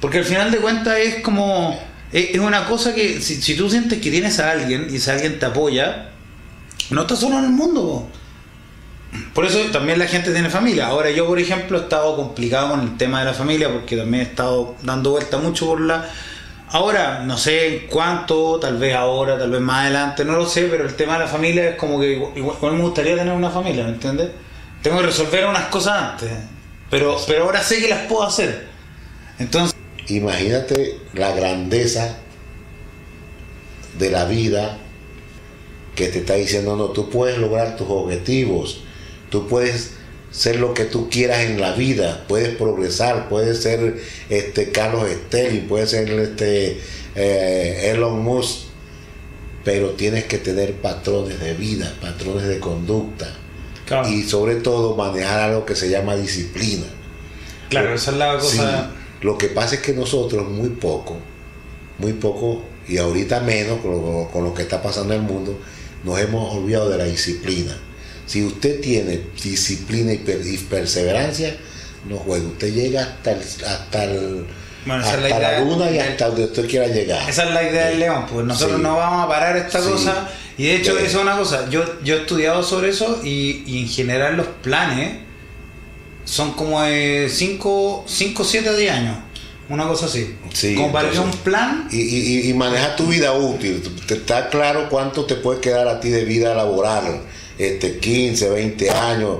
Porque 0.00 0.18
al 0.18 0.24
final 0.24 0.50
de 0.50 0.58
cuentas 0.58 0.98
es 0.98 1.16
como. 1.16 1.78
Es, 2.12 2.38
una 2.38 2.66
cosa 2.66 2.94
que 2.94 3.20
si, 3.20 3.40
si 3.40 3.56
tú 3.56 3.68
sientes 3.68 4.00
que 4.00 4.10
tienes 4.10 4.38
a 4.38 4.50
alguien 4.50 4.88
y 4.90 4.96
ese 4.96 5.12
alguien 5.12 5.38
te 5.38 5.46
apoya, 5.46 6.10
no 6.90 7.02
estás 7.02 7.20
solo 7.20 7.38
en 7.38 7.44
el 7.44 7.50
mundo. 7.50 7.82
po. 7.82 8.08
Por 9.34 9.44
eso 9.44 9.58
también 9.72 9.98
la 9.98 10.06
gente 10.06 10.32
tiene 10.32 10.50
familia. 10.50 10.86
Ahora 10.86 11.10
yo, 11.10 11.26
por 11.26 11.38
ejemplo, 11.38 11.78
he 11.78 11.82
estado 11.82 12.16
complicado 12.16 12.70
con 12.70 12.80
el 12.80 12.96
tema 12.96 13.20
de 13.20 13.26
la 13.26 13.34
familia 13.34 13.70
porque 13.70 13.96
también 13.96 14.24
he 14.24 14.26
estado 14.30 14.76
dando 14.82 15.10
vuelta 15.10 15.38
mucho 15.38 15.66
por 15.66 15.80
la... 15.80 16.08
Ahora, 16.70 17.22
no 17.24 17.38
sé 17.38 17.86
cuánto, 17.88 18.58
tal 18.58 18.76
vez 18.76 18.94
ahora, 18.94 19.38
tal 19.38 19.50
vez 19.50 19.60
más 19.60 19.82
adelante, 19.82 20.24
no 20.24 20.32
lo 20.32 20.46
sé, 20.46 20.64
pero 20.64 20.84
el 20.84 20.94
tema 20.94 21.12
de 21.14 21.20
la 21.20 21.28
familia 21.28 21.70
es 21.70 21.76
como 21.76 22.00
que 22.00 22.14
igual, 22.14 22.32
igual 22.34 22.72
me 22.72 22.82
gustaría 22.82 23.14
tener 23.14 23.32
una 23.32 23.50
familia, 23.50 23.84
¿me 23.84 23.90
entiendes? 23.90 24.30
Tengo 24.82 24.98
que 24.98 25.06
resolver 25.06 25.46
unas 25.46 25.66
cosas 25.66 26.02
antes, 26.02 26.30
pero, 26.90 27.16
pero 27.28 27.44
ahora 27.44 27.62
sé 27.62 27.80
que 27.80 27.88
las 27.88 28.00
puedo 28.06 28.24
hacer. 28.24 28.66
Entonces, 29.38 29.75
Imagínate 30.08 30.98
la 31.14 31.32
grandeza 31.32 32.18
de 33.98 34.10
la 34.10 34.24
vida 34.26 34.78
que 35.94 36.08
te 36.08 36.18
está 36.18 36.34
diciendo, 36.34 36.76
no, 36.76 36.86
tú 36.90 37.08
puedes 37.10 37.38
lograr 37.38 37.76
tus 37.76 37.88
objetivos, 37.88 38.82
tú 39.30 39.48
puedes 39.48 39.92
ser 40.30 40.60
lo 40.60 40.74
que 40.74 40.84
tú 40.84 41.08
quieras 41.08 41.40
en 41.40 41.60
la 41.60 41.72
vida, 41.72 42.24
puedes 42.28 42.54
progresar, 42.56 43.28
puedes 43.30 43.62
ser 43.62 43.96
este 44.28 44.70
Carlos 44.70 45.08
Stelling, 45.10 45.66
puedes 45.66 45.90
ser 45.90 46.10
este 46.10 46.80
eh, 47.14 47.92
Elon 47.94 48.22
Musk, 48.22 48.66
pero 49.64 49.90
tienes 49.92 50.24
que 50.24 50.36
tener 50.38 50.74
patrones 50.74 51.40
de 51.40 51.54
vida, 51.54 51.96
patrones 52.00 52.46
de 52.46 52.60
conducta 52.60 53.32
claro, 53.86 54.08
y 54.08 54.22
sobre 54.24 54.56
todo 54.56 54.94
manejar 54.96 55.40
algo 55.40 55.64
que 55.64 55.74
se 55.74 55.88
llama 55.88 56.14
disciplina. 56.16 56.84
claro, 57.70 57.94
esa 57.94 58.10
es 58.10 58.16
la 58.18 58.40
Sí, 58.40 58.58
cosa... 58.58 58.90
lo 59.22 59.36
que 59.38 59.48
pasa 59.48 59.76
es 59.76 59.80
que 59.80 59.92
nosotros 59.92 60.48
muy 60.48 60.68
poco, 60.70 61.16
muy 61.98 62.12
poco, 62.12 62.62
y 62.88 62.98
ahorita 62.98 63.40
menos 63.40 63.80
con 63.80 63.90
lo, 63.92 64.28
con 64.32 64.44
lo 64.44 64.54
que 64.54 64.62
está 64.62 64.82
pasando 64.82 65.14
en 65.14 65.20
el 65.20 65.26
mundo, 65.26 65.58
nos 66.04 66.18
hemos 66.20 66.54
olvidado 66.54 66.88
de 66.90 66.98
la 66.98 67.04
disciplina. 67.04 67.76
Si 68.26 68.44
usted 68.44 68.80
tiene 68.80 69.20
disciplina 69.42 70.12
y, 70.12 70.18
per- 70.18 70.44
y 70.46 70.58
perseverancia, 70.58 71.56
no 72.08 72.16
juega. 72.18 72.44
Usted 72.46 72.72
llega 72.72 73.02
hasta 73.02 73.32
el, 73.32 73.38
hasta 73.40 74.04
el- 74.04 74.46
Bueno, 74.84 75.02
la 75.02 75.08
hasta 75.10 75.38
la 75.40 75.60
luna 75.60 75.90
y 75.90 75.98
hasta 75.98 76.28
donde 76.28 76.44
usted 76.44 76.68
quiera 76.68 76.86
llegar. 76.86 77.28
Esa 77.28 77.44
es 77.44 77.50
la 77.54 77.62
idea 77.68 77.86
del 77.86 77.98
león, 77.98 78.26
pues 78.32 78.46
nosotros 78.46 78.76
Sí. 78.76 78.82
no 78.82 78.96
vamos 78.96 79.24
a 79.24 79.28
parar 79.28 79.56
esta 79.56 79.80
Sí. 79.82 79.88
cosa. 79.88 80.28
Y 80.58 80.66
de 80.66 80.76
hecho, 80.76 80.96
eso 80.98 81.06
es 81.18 81.22
una 81.22 81.36
cosa. 81.36 81.68
Yo, 81.70 81.82
yo 82.04 82.16
he 82.16 82.20
estudiado 82.20 82.62
sobre 82.62 82.90
eso 82.90 83.20
y, 83.24 83.64
y 83.66 83.82
en 83.82 83.88
general 83.88 84.36
los 84.36 84.46
planes 84.62 85.16
son 86.26 86.52
como 86.52 86.82
de 86.82 87.28
5, 87.30 88.04
7 88.06 88.68
o 88.68 88.76
10 88.76 88.92
años. 88.92 89.16
Una 89.68 89.88
cosa 89.88 90.06
así. 90.06 90.36
Sí, 90.52 90.74
que 90.74 91.18
un 91.18 91.30
plan. 91.42 91.88
Y, 91.90 92.00
y, 92.00 92.50
y 92.50 92.54
manejar 92.54 92.94
tu 92.94 93.06
vida 93.06 93.32
útil. 93.32 93.82
Te 94.06 94.14
está 94.14 94.48
claro 94.48 94.88
cuánto 94.88 95.24
te 95.24 95.36
puede 95.36 95.60
quedar 95.60 95.88
a 95.88 95.98
ti 95.98 96.10
de 96.10 96.24
vida 96.24 96.54
laboral. 96.54 97.22
Este, 97.58 97.98
15, 97.98 98.50
20 98.50 98.90
años, 98.90 99.38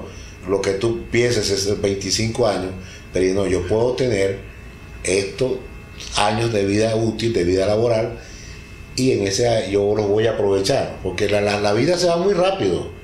lo 0.49 0.61
que 0.63 0.73
tú 0.73 1.05
pienses 1.11 1.51
es 1.51 1.81
25 1.81 2.47
años. 2.47 2.71
Pero 3.13 3.35
no, 3.35 3.47
yo 3.47 3.67
puedo 3.67 3.93
tener 3.93 4.41
estos 5.05 5.53
años 6.17 6.53
de 6.53 6.65
vida 6.67 6.97
útil, 6.97 7.33
de 7.33 7.45
vida 7.45 7.67
laboral, 7.67 8.19
y 8.97 9.13
en 9.13 9.27
ese 9.27 9.71
yo 9.71 9.95
los 9.97 10.09
voy 10.09 10.27
a 10.27 10.33
aprovechar. 10.33 10.99
Porque 11.03 11.29
la, 11.29 11.41
la, 11.41 11.61
la 11.61 11.73
vida 11.73 11.99
se 11.99 12.07
va 12.07 12.17
muy 12.17 12.35
rápido. 12.35 12.96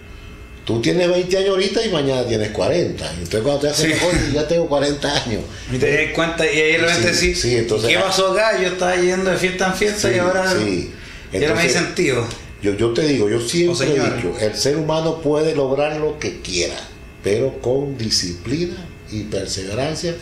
Tú 0.73 0.81
tienes 0.83 1.09
20 1.09 1.37
años 1.37 1.51
ahorita 1.51 1.85
y 1.85 1.89
mañana 1.91 2.25
tienes 2.27 2.51
40. 2.51 3.11
Entonces 3.13 3.41
cuando 3.43 3.61
te 3.61 3.69
haces 3.69 3.87
Sí. 3.87 3.93
mejor, 3.95 4.13
ya 4.33 4.49
tengo 4.49 4.69
40 4.69 5.23
años. 5.25 5.43
Y 5.73 5.77
te 5.79 6.05
das 6.07 6.15
cuenta 6.15 6.45
y 6.51 6.59
ahí 6.61 6.73
de 6.73 6.79
repente 6.79 7.15
Sí, 7.15 7.35
sí, 7.35 7.41
sí, 7.41 7.57
entonces- 7.57 7.91
¿Qué 7.91 7.99
pasó 7.99 8.33
acá? 8.33 8.61
Yo 8.61 8.69
estaba 8.69 8.97
yendo 8.97 9.31
de 9.31 9.37
fiesta 9.37 9.67
en 9.67 9.75
fiesta 9.75 10.13
y 10.13 10.19
ahora. 10.19 10.51
sí. 10.53 10.91
y 11.33 11.37
ahora 11.37 11.55
me 11.55 11.63
Entonces, 11.63 11.73
sentido. 11.73 12.27
Yo, 12.63 12.75
yo 12.77 12.93
te 12.93 13.03
digo, 13.03 13.29
yo 13.29 13.41
siempre 13.41 13.73
O 13.73 13.77
señora. 13.77 14.13
he 14.13 14.17
dicho, 14.17 14.39
el 14.41 14.55
ser 14.55 14.77
humano 14.77 15.21
puede 15.21 15.55
lograr 15.55 15.97
lo 15.97 16.19
que 16.19 16.41
quiera, 16.43 16.77
pero 17.25 17.59
con 17.61 17.97
disciplina 17.99 18.77
y 19.11 19.23
perseverancia 19.25 20.15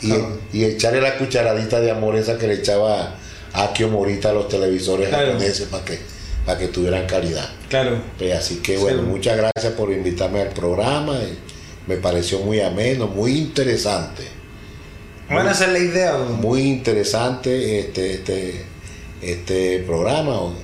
y, 0.00 0.06
Claro. 0.06 0.38
y 0.52 0.64
echarle 0.64 1.00
la 1.00 1.18
cucharadita 1.18 1.80
de 1.80 1.90
amor 1.90 2.16
esa 2.16 2.38
que 2.38 2.46
le 2.46 2.54
echaba 2.54 3.16
Akio 3.52 3.88
Morita 3.88 4.32
los 4.32 4.48
televisores 4.48 5.08
Claro. 5.10 5.32
japoneses 5.32 5.66
para 5.68 5.84
que, 5.84 5.98
para 6.46 6.58
que 6.58 6.68
tuvieran 6.68 7.06
calidad. 7.06 7.48
Claro. 7.68 7.98
Pues 8.18 8.34
así 8.34 8.56
que 8.56 8.76
bueno, 8.78 9.02
Sí. 9.02 9.06
muchas 9.08 9.36
gracias 9.36 9.72
por 9.74 9.90
invitarme 9.92 10.40
al 10.40 10.48
programa. 10.48 11.16
Me 11.86 11.96
pareció 11.96 12.38
muy 12.40 12.60
ameno, 12.60 13.06
muy 13.08 13.36
interesante. 13.38 14.28
Bueno, 15.30 15.50
esa 15.50 15.66
es 15.66 15.72
la 15.72 15.78
idea. 15.78 16.16
Muy 16.18 16.62
interesante 16.62 17.80
este, 17.80 18.14
este, 18.14 18.64
este 19.22 19.78
programa. 19.86 20.32
O- 20.40 20.54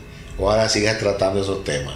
Ojalá 0.41 0.69
sigas 0.69 0.99
tratando 0.99 1.41
esos 1.43 1.65
temas. 1.65 1.95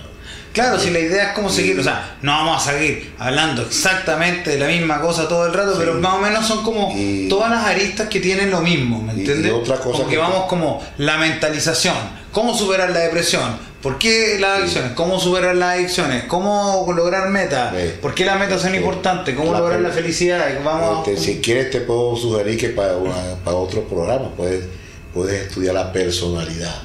Claro, 0.53 0.77
si 0.77 0.91
la 0.91 0.99
idea 0.99 1.29
es 1.29 1.33
como 1.33 1.49
seguir, 1.49 1.79
o 1.79 1.83
sea, 1.85 2.17
no 2.23 2.33
vamos 2.33 2.67
a 2.67 2.73
seguir 2.73 3.15
hablando 3.19 3.63
exactamente 3.63 4.51
de 4.51 4.59
la 4.59 4.67
misma 4.67 5.01
cosa 5.01 5.29
todo 5.29 5.47
el 5.47 5.55
rato, 5.55 5.71
Sí. 5.75 5.77
pero 5.79 5.95
más 5.95 6.15
o 6.15 6.19
menos 6.19 6.45
son 6.47 6.65
como 6.65 6.93
Y- 6.97 7.29
todas 7.29 7.51
las 7.53 7.65
aristas 7.65 8.09
que 8.09 8.19
tienen 8.19 8.51
lo 8.51 8.61
mismo, 8.61 9.01
¿me 9.01 9.15
Y- 9.15 9.21
entiendes? 9.21 9.47
y 9.53 9.55
otra 9.55 9.77
cosa 9.77 9.99
como 9.99 10.05
que 10.09 10.17
que- 10.17 10.19
vamos 10.19 10.47
como 10.47 10.83
la 10.99 11.17
mentalización, 11.19 11.95
cómo 12.33 12.53
superar 12.59 12.91
la 12.91 12.99
depresión, 12.99 13.57
por 13.83 13.99
qué 13.99 14.39
las 14.41 14.61
adicciones, 14.61 14.93
cómo 14.93 15.19
superar 15.19 15.57
las 15.57 15.71
adicciones, 15.77 16.25
cómo 16.25 16.87
lograr 16.95 17.29
metas, 17.31 17.75
Sí. 17.75 17.95
por 18.01 18.15
qué 18.15 18.25
las 18.25 18.39
metas 18.39 18.63
son 18.63 18.75
importantes, 18.75 19.35
cómo 19.35 19.53
lograr 19.53 19.81
la 19.81 19.91
felicidad, 19.91 20.47
vamos 20.65 21.07
Este, 21.09 21.21
si 21.21 21.41
quieres 21.41 21.71
te 21.71 21.81
puedo 21.81 22.17
sugerir 22.17 22.59
que 22.59 22.69
para, 22.69 22.97
una- 22.97 23.35
para 23.45 23.57
otro 23.57 23.83
programa 23.89 24.31
puedes, 24.37 24.65
puedes 25.13 25.43
estudiar 25.49 25.75
la 25.75 25.93
personalidad. 25.93 26.83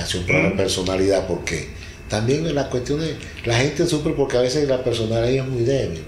Hace 0.00 0.18
un 0.18 0.24
programa 0.24 0.50
de 0.50 0.56
personalidad 0.56 1.26
porque 1.26 1.68
también 2.08 2.54
la 2.54 2.68
cuestión 2.70 3.02
es, 3.02 3.14
la 3.44 3.54
gente 3.56 3.84
sufre 3.86 4.12
porque 4.12 4.36
a 4.36 4.40
veces 4.40 4.68
la 4.68 4.82
personalidad 4.84 5.44
es 5.44 5.50
muy 5.50 5.64
débil. 5.64 6.04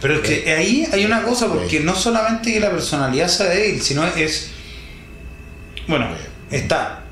Pero 0.00 0.14
es 0.14 0.20
que 0.20 0.52
ahí 0.52 0.86
hay 0.92 1.04
una 1.04 1.22
cosa, 1.22 1.48
porque 1.48 1.80
no 1.80 1.94
solamente 1.96 2.52
que 2.52 2.60
la 2.60 2.70
personalidad 2.70 3.28
sea 3.28 3.46
débil, 3.46 3.80
sino 3.82 4.06
es. 4.06 4.50
Bueno, 5.88 6.08
está. 6.50 7.02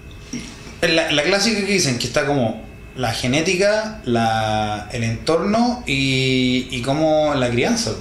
La, 0.89 1.11
la 1.13 1.23
clásica 1.23 1.61
que 1.61 1.73
dicen 1.73 1.99
que 1.99 2.07
está 2.07 2.27
como 2.27 2.63
la 2.97 3.13
genética, 3.13 4.01
la, 4.05 4.89
el 4.93 5.05
entorno 5.05 5.83
y, 5.87 6.69
y 6.71 6.83
como 6.83 7.35
la 7.35 7.51
crianza. 7.51 7.93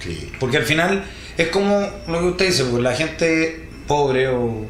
Sí. 0.00 0.30
Porque 0.38 0.58
al 0.58 0.64
final 0.64 1.04
es 1.36 1.48
como 1.48 1.88
lo 2.08 2.20
que 2.20 2.26
usted 2.26 2.46
dice, 2.46 2.64
pues 2.64 2.82
la 2.82 2.94
gente 2.94 3.68
pobre 3.86 4.28
o. 4.28 4.66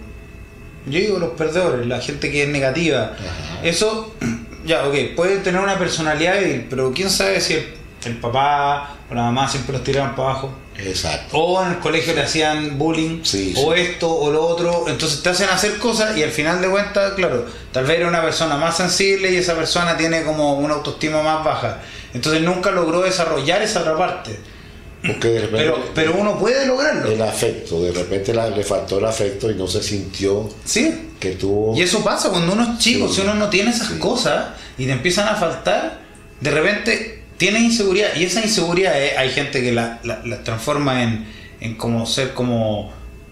Yo 0.87 0.99
digo 0.99 1.19
los 1.19 1.31
perdedores, 1.31 1.87
la 1.87 2.01
gente 2.01 2.31
que 2.31 2.43
es 2.43 2.49
negativa. 2.49 3.15
Ajá. 3.15 3.61
Eso, 3.63 4.15
ya, 4.67 4.87
ok, 4.87 4.95
puede 5.17 5.39
tener 5.39 5.61
una 5.61 5.79
personalidad 5.79 6.35
débil, 6.35 6.67
pero 6.69 6.93
quién 6.93 7.11
sabe 7.11 7.41
si 7.41 7.55
el, 7.55 7.67
el 8.05 8.17
papá 8.19 8.97
o 9.11 9.15
la 9.15 9.23
mamá 9.23 9.49
siempre 9.49 9.73
los 9.73 9.85
tiraban 9.85 10.15
para 10.15 10.31
abajo. 10.31 10.55
Exacto. 10.79 11.37
O 11.39 11.63
en 11.65 11.73
el 11.73 11.79
colegio 11.79 12.15
le 12.15 12.23
hacían 12.23 12.79
bullying, 12.79 13.21
Sí, 13.25 13.55
o 13.57 13.75
sí. 13.75 13.81
esto 13.81 14.11
o 14.13 14.31
lo 14.31 14.45
otro. 14.47 14.87
Entonces 14.89 15.23
te 15.23 15.29
hacen 15.29 15.49
hacer 15.49 15.79
cosas 15.79 16.17
y 16.17 16.23
al 16.23 16.31
final 16.31 16.61
de 16.61 16.69
cuentas, 16.69 17.13
claro, 17.15 17.47
tal 17.73 17.85
vez 17.87 17.99
era 17.99 18.09
una 18.09 18.23
persona 18.23 18.57
más 18.57 18.77
sensible 18.77 19.31
y 19.33 19.37
esa 19.37 19.55
persona 19.55 19.97
tiene 19.97 20.23
como 20.25 20.55
una 20.55 20.75
autoestima 20.75 21.23
más 21.23 21.45
baja. 21.45 21.81
Entonces 22.13 22.43
nunca 22.43 22.71
logró 22.71 23.03
desarrollar 23.03 23.63
esa 23.63 23.81
otra 23.81 23.97
parte. 23.97 24.39
Porque 25.07 25.29
de 25.29 25.41
repente 25.43 25.59
Pero, 25.59 25.85
pero 25.95 26.15
uno 26.17 26.39
puede 26.39 26.65
lograrlo. 26.67 27.11
el 27.13 27.21
afecto, 27.21 27.83
de 27.83 27.93
repente 27.93 28.33
la- 28.33 28.49
le 28.49 28.65
faltó 28.65 28.99
el 28.99 29.05
afecto 29.05 29.51
y 29.51 29.55
no 29.55 29.67
se 29.69 29.83
sintió 29.83 30.49
Sí. 30.65 31.11
que 31.21 31.33
tuvo... 31.33 31.77
Y 31.77 31.83
eso 31.83 32.03
pasa 32.03 32.31
cuando 32.31 32.55
uno 32.55 32.63
es 32.73 32.79
chico, 32.79 33.07
Sí. 33.09 33.17
si 33.17 33.21
uno 33.21 33.35
no 33.35 33.51
tiene 33.51 33.71
esas 33.71 33.89
Sí. 33.89 33.99
cosas 33.99 34.47
y 34.79 34.87
te 34.87 34.93
empiezan 34.93 35.29
a 35.29 35.35
faltar, 35.35 36.01
de 36.41 36.51
repente 36.51 37.24
tienes 37.45 37.63
inseguridad. 37.63 38.09
Y 38.17 38.25
esa 38.25 38.43
inseguridad 38.43 38.99
eh, 39.03 39.19
hay 39.19 39.29
gente 39.31 39.61
que 39.63 39.71
la, 39.73 40.01
transforma 40.45 41.03
en, 41.03 41.27
en 41.61 41.75
como 41.75 42.07
ser 42.07 42.33
como, 42.33 42.91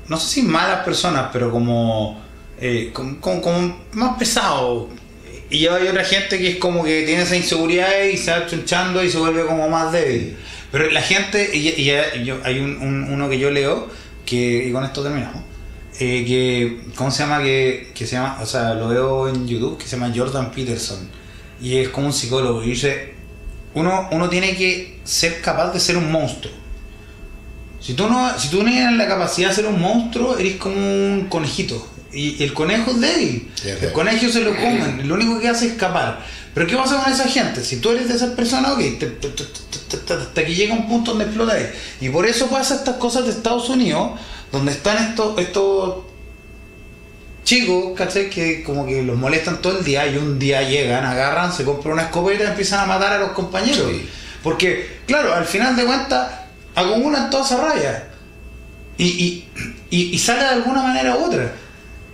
no 0.09 0.17
sé 0.19 0.29
si 0.29 0.43
malas 0.43 0.85
personas, 0.85 1.31
pero 1.33 1.51
como, 1.51 2.21
eh, 2.61 2.91
como, 2.93 3.41
como- 3.41 3.79
más 3.93 4.19
pesado. 4.19 4.91
Y 5.49 5.67
hay 5.67 5.89
otra 5.89 6.05
gente 6.05 6.39
que 6.39 6.51
es 6.51 6.57
como 6.57 6.85
que 6.85 7.05
tiene 7.05 7.23
esa 7.23 7.37
inseguridad 7.37 8.05
y 8.05 8.19
se 8.19 8.31
va 8.33 8.47
chunchando 8.47 9.03
y 9.03 9.11
se 9.11 9.17
vuelve 9.19 9.47
como 9.47 9.67
más 9.71 9.91
débil. 9.93 10.37
Pero 10.71 10.91
la 10.91 11.01
gente, 11.03 11.55
y, 11.57 11.91
hay 11.91 12.59
un, 12.61 12.77
un- 12.83 13.05
uno 13.15 13.29
que 13.31 13.39
yo 13.39 13.51
leo, 13.51 13.89
que, 14.27 14.67
y 14.69 14.73
con 14.73 14.85
esto 14.85 15.03
terminamos, 15.03 15.43
eh, 16.01 16.25
que, 16.27 16.81
¿cómo 16.97 17.11
se 17.11 17.23
llama? 17.23 17.43
Que, 17.43 17.93
que 17.95 18.07
se 18.07 18.17
llama, 18.17 18.39
o 18.43 18.47
sea, 18.47 18.75
lo 18.75 18.89
veo 18.89 19.29
en 19.29 19.47
YouTube, 19.49 19.79
que 19.79 19.85
se 19.87 19.97
llama 19.97 20.13
Jordan 20.15 20.51
Peterson. 20.51 21.09
Y 21.63 21.79
es 21.79 21.89
como 21.91 22.09
un 22.09 22.13
psicólogo. 22.13 22.63
Y 22.63 22.71
dice, 22.71 23.13
uno, 23.75 24.09
uno 24.13 24.29
tiene 24.29 24.57
que 24.57 25.01
ser 25.05 25.41
capaz 25.41 25.73
de 25.73 25.81
ser 25.81 25.97
un 25.97 26.11
monstruo. 26.13 26.53
Si 27.81 27.95
tú, 27.95 28.09
no, 28.09 28.39
si 28.39 28.49
tú 28.49 28.63
no 28.63 28.71
tienes 28.71 28.97
la 28.97 29.09
capacidad 29.09 29.49
de 29.49 29.55
ser 29.57 29.67
un 29.67 29.81
monstruo, 29.81 30.39
eres 30.39 30.57
como 30.57 30.77
un 30.77 31.27
conejito. 31.29 31.89
Y 32.13 32.43
el 32.45 32.53
conejo 32.55 32.91
es 32.93 33.01
débil. 33.01 33.51
El 33.87 33.93
conejo 33.93 34.29
se 34.29 34.41
lo 34.43 34.55
comen. 34.55 35.09
Lo 35.09 35.15
único 35.15 35.41
que 35.41 35.49
hace 35.49 35.67
es 35.67 35.73
escapar. 35.73 36.25
Pero 36.55 36.67
¿qué 36.67 36.77
pasa 36.77 37.03
con 37.03 37.11
esa 37.13 37.27
gente? 37.27 37.65
Si 37.65 37.79
tú 37.79 37.91
eres 37.91 38.09
de 38.09 38.15
esas 38.15 38.31
personas, 38.31 38.73
ok, 38.73 38.79
te- 38.79 39.07
te- 39.07 39.29
te- 39.29 39.29
te- 39.29 39.97
te- 39.97 40.13
hasta 40.13 40.45
que 40.45 40.55
llega 40.55 40.75
un 40.75 40.87
punto 40.87 41.13
donde 41.13 41.25
explota 41.25 41.55
ahí. 41.55 41.71
Y 42.03 42.11
por 42.11 42.27
eso 42.27 42.49
pasa 42.49 42.75
estas 42.75 42.97
cosas 42.97 43.25
de 43.25 43.31
Estados 43.31 43.69
Unidos, 43.71 44.13
donde 44.53 44.73
están 44.73 44.99
estos, 45.09 45.39
estos 45.39 46.05
chicos, 47.45 47.93
¿cachai? 47.97 48.31
Que 48.31 48.63
como 48.63 48.87
que 48.87 49.03
los 49.03 49.17
molestan 49.17 49.61
todo 49.61 49.79
el 49.79 49.85
día 49.85 50.07
y 50.07 50.17
un 50.17 50.39
día 50.39 50.63
llegan, 50.63 51.05
agarran, 51.05 51.53
se 51.53 51.65
compran 51.65 51.95
una 51.95 52.03
escopeta 52.03 52.45
y 52.45 52.47
empiezan 52.49 52.81
a 52.81 52.87
matar 52.87 53.13
a 53.15 53.19
los 53.19 53.33
compañeros. 53.33 53.87
Sí. 53.91 54.09
Porque, 54.43 54.99
claro, 55.07 55.33
al 55.35 55.45
final 55.45 55.77
de 55.77 55.85
cuentas, 55.85 56.29
acumulan 56.75 57.31
toda 57.31 57.45
esa 57.45 57.57
raya. 57.63 58.09
Y, 58.99 59.05
y, 59.07 59.49
y- 59.91 60.15
y 60.15 60.19
sale 60.19 60.43
de 60.43 60.49
alguna 60.49 60.83
manera 60.83 61.17
u 61.17 61.25
otra. 61.27 61.53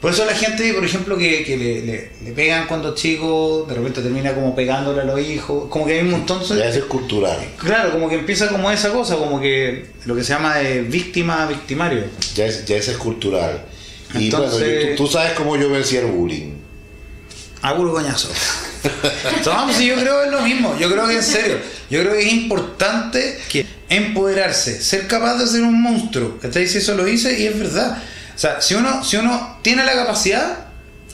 Por 0.01 0.13
eso 0.13 0.25
la 0.25 0.33
gente, 0.35 0.73
por 0.75 0.85
ejemplo, 0.85 1.17
que, 1.19 1.43
que 1.45 1.57
le, 1.57 1.81
le- 1.83 2.11
le 2.23 2.33
pegan 2.33 2.67
cuando 2.69 2.95
chico, 2.95 3.67
de 3.69 3.75
repente 3.75 4.01
termina 4.01 4.33
como 4.33 4.55
pegándole 4.55 5.01
a 5.01 5.05
los 5.05 5.19
hijos, 5.21 5.69
como 5.69 5.87
que 5.87 5.95
hay 5.95 6.01
un 6.03 6.13
montón 6.13 6.39
de... 6.49 6.57
Ya 6.57 6.69
es 6.69 6.79
cultural. 6.85 7.37
Claro, 7.57 7.91
como 7.91 8.09
que 8.09 8.15
empieza 8.15 8.49
como 8.49 8.71
esa 8.71 8.91
cosa, 8.93 9.17
como 9.17 9.41
que 9.41 9.87
lo 10.05 10.15
que 10.15 10.23
se 10.23 10.33
llama 10.35 10.57
de 10.59 10.83
víctima 10.83 11.47
victimario. 11.47 12.05
Ya, 12.37 12.47
es, 12.47 12.65
ya 12.65 12.77
es 12.77 12.89
cultural. 12.91 13.65
Y 14.15 14.25
Entonces- 14.27 14.61
bueno, 14.61 14.97
tú, 14.97 15.05
tú 15.05 15.13
sabes 15.13 15.33
cómo 15.33 15.57
yo 15.57 15.71
vencí 15.71 15.97
el 15.97 16.07
bullying. 16.07 16.55
A 17.63 17.75
puro 17.75 17.93
coñazo. 17.93 18.29
Sí, 19.77 19.87
yo 19.87 19.97
creo 19.97 20.21
que 20.21 20.27
es 20.27 20.33
lo 20.33 20.43
mismo. 20.43 20.77
Yo 20.79 20.91
creo 20.91 21.07
que 21.09 21.15
en 21.17 21.23
serio. 21.23 21.59
Yo 21.91 22.01
creo 22.01 22.13
que 22.13 22.21
es 22.27 22.33
importante 22.33 23.39
que 23.49 23.67
empoderarse, 23.89 24.81
ser 24.81 25.07
capaz 25.09 25.37
de 25.39 25.47
ser 25.47 25.63
un 25.63 25.81
monstruo. 25.83 26.39
Si 26.53 26.79
eso 26.79 26.95
lo 26.95 27.09
hice 27.09 27.39
y 27.39 27.47
es 27.47 27.59
verdad. 27.59 28.01
O 28.35 28.39
sea, 28.39 28.61
si 28.61 28.75
uno, 28.75 29.03
si 29.03 29.17
uno 29.17 29.59
tiene 29.63 29.85
la 29.85 29.95
capacidad, 29.95 30.67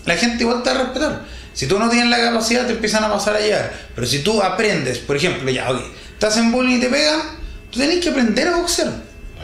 la 0.05 0.16
gente 0.16 0.42
igual 0.42 0.62
te 0.62 0.70
va 0.70 0.76
a 0.80 0.82
respetar. 0.84 1.24
Si 1.55 1.66
tú 1.66 1.78
no 1.78 1.88
tienes 1.88 2.11
la 2.11 2.18
capacidad, 2.20 2.66
te 2.66 2.72
empiezan 2.72 3.05
a 3.05 3.11
pasar 3.11 3.36
a 3.36 3.40
llegar. 3.40 3.72
Pero 3.95 4.07
si 4.07 4.18
tú 4.18 4.42
aprendes, 4.42 4.99
por 4.99 5.16
ejemplo, 5.16 5.49
ya, 5.51 5.70
ok, 5.70 5.80
estás 6.12 6.36
en 6.36 6.53
bullying 6.53 6.76
y 6.76 6.80
te 6.80 6.88
pegan, 6.88 7.20
tú 7.70 7.78
tienes 7.78 8.01
que 8.03 8.11
aprender 8.11 8.49
a 8.49 8.57
boxear. 8.57 8.92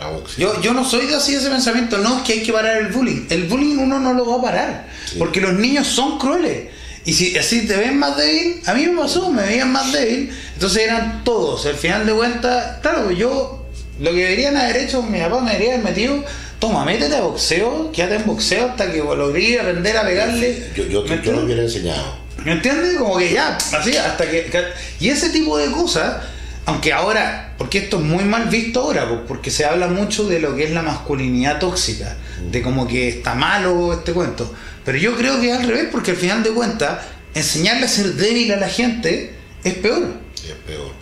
Boxeo. 0.09 0.55
Yo, 0.55 0.61
yo 0.63 0.73
no 0.75 0.85
soy 0.85 1.07
de 1.07 1.15
así 1.17 1.33
de 1.33 1.39
ese 1.39 1.49
pensamiento, 1.51 1.99
no 1.99 2.19
es 2.19 2.23
que 2.25 2.33
hay 2.35 2.43
que 2.43 2.53
parar 2.53 2.77
el 2.79 2.89
bullying. 2.89 3.27
El 3.31 3.45
bullying 3.45 3.77
uno 3.79 3.99
no 4.01 4.13
lo 4.15 4.27
va 4.27 4.37
a 4.39 4.43
parar, 4.43 4.87
Sí. 5.11 5.17
porque 5.19 5.41
los 5.41 5.53
niños 5.55 5.87
son 5.87 6.19
crueles. 6.19 6.69
Y 7.05 7.15
si 7.15 7.37
así 7.39 7.67
te 7.67 7.77
ven 7.77 7.99
más 7.99 8.17
débil, 8.17 8.61
a 8.67 8.75
mí 8.75 8.87
me 8.87 9.01
pasó, 9.01 9.31
me 9.31 9.43
veían 9.43 9.73
más 9.73 9.91
débil, 9.93 10.31
entonces 10.55 10.83
eran 10.83 11.25
todos. 11.25 11.65
Al 11.67 11.75
final 11.77 12.05
de 12.07 12.13
cuentas, 12.13 12.79
claro, 12.83 13.11
yo 13.11 13.67
lo 14.01 14.11
que 14.11 14.17
deberían 14.19 14.57
haber 14.57 14.77
hecho, 14.77 15.03
mi 15.03 15.19
papá 15.19 15.41
me 15.41 15.53
debería 15.53 15.75
haber 15.75 15.85
metido, 15.85 16.23
toma, 16.59 16.85
métete 16.85 17.17
a 17.17 17.23
boxeo, 17.23 17.91
quédate 17.93 18.17
en 18.17 18.27
boxeo 18.27 18.69
hasta 18.71 18.93
que 18.93 18.99
logré 18.99 19.59
aprender 19.59 19.97
a 19.97 20.05
pegarle. 20.05 20.71
Yo, 20.77 20.85
yo, 20.87 21.03
¿Me 21.05 21.23
yo 21.23 21.33
lo 21.33 21.45
hubiera 21.45 21.63
enseñado. 21.63 22.19
¿Me 22.45 22.53
entiendes? 22.53 22.97
Como 22.99 23.17
que 23.19 23.33
ya, 23.33 23.57
así, 23.57 23.97
hasta 23.97 24.31
que, 24.31 24.45
que- 24.47 24.65
Y 25.01 25.09
ese 25.09 25.31
tipo 25.31 25.57
de 25.59 25.71
cosas, 25.71 26.23
aunque 26.71 26.93
ahora, 26.93 27.55
porque 27.59 27.79
esto 27.79 27.99
es 27.99 28.03
muy 28.05 28.25
mal 28.25 28.49
visto 28.49 28.81
ahora, 28.81 29.09
po, 29.09 29.23
porque 29.27 29.51
se 29.51 29.65
habla 29.65 29.89
mucho 29.89 30.27
de 30.27 30.41
lo 30.41 30.57
que 30.57 30.65
es 30.65 30.71
la 30.71 30.83
masculinidad 30.83 31.59
tóxica, 31.59 32.17
de 32.51 32.63
como 32.63 32.87
que 32.89 33.09
está 33.09 33.35
malo 33.35 33.93
este 33.93 34.13
cuento. 34.13 34.53
Pero 34.85 34.99
yo 34.99 35.17
creo 35.17 35.41
que 35.41 35.51
es 35.51 35.59
al 35.59 35.67
revés, 35.67 35.89
porque 35.93 36.13
al 36.13 36.17
final 36.17 36.43
de 36.43 36.51
cuentas, 36.51 36.99
enseñarle 37.35 37.85
a 37.85 37.89
ser 37.89 38.15
débil 38.15 38.51
a 38.53 38.57
la 38.57 38.69
gente 38.69 39.35
es 39.63 39.75
peor. 39.75 40.09
Es 40.37 40.55
peor. 40.67 40.93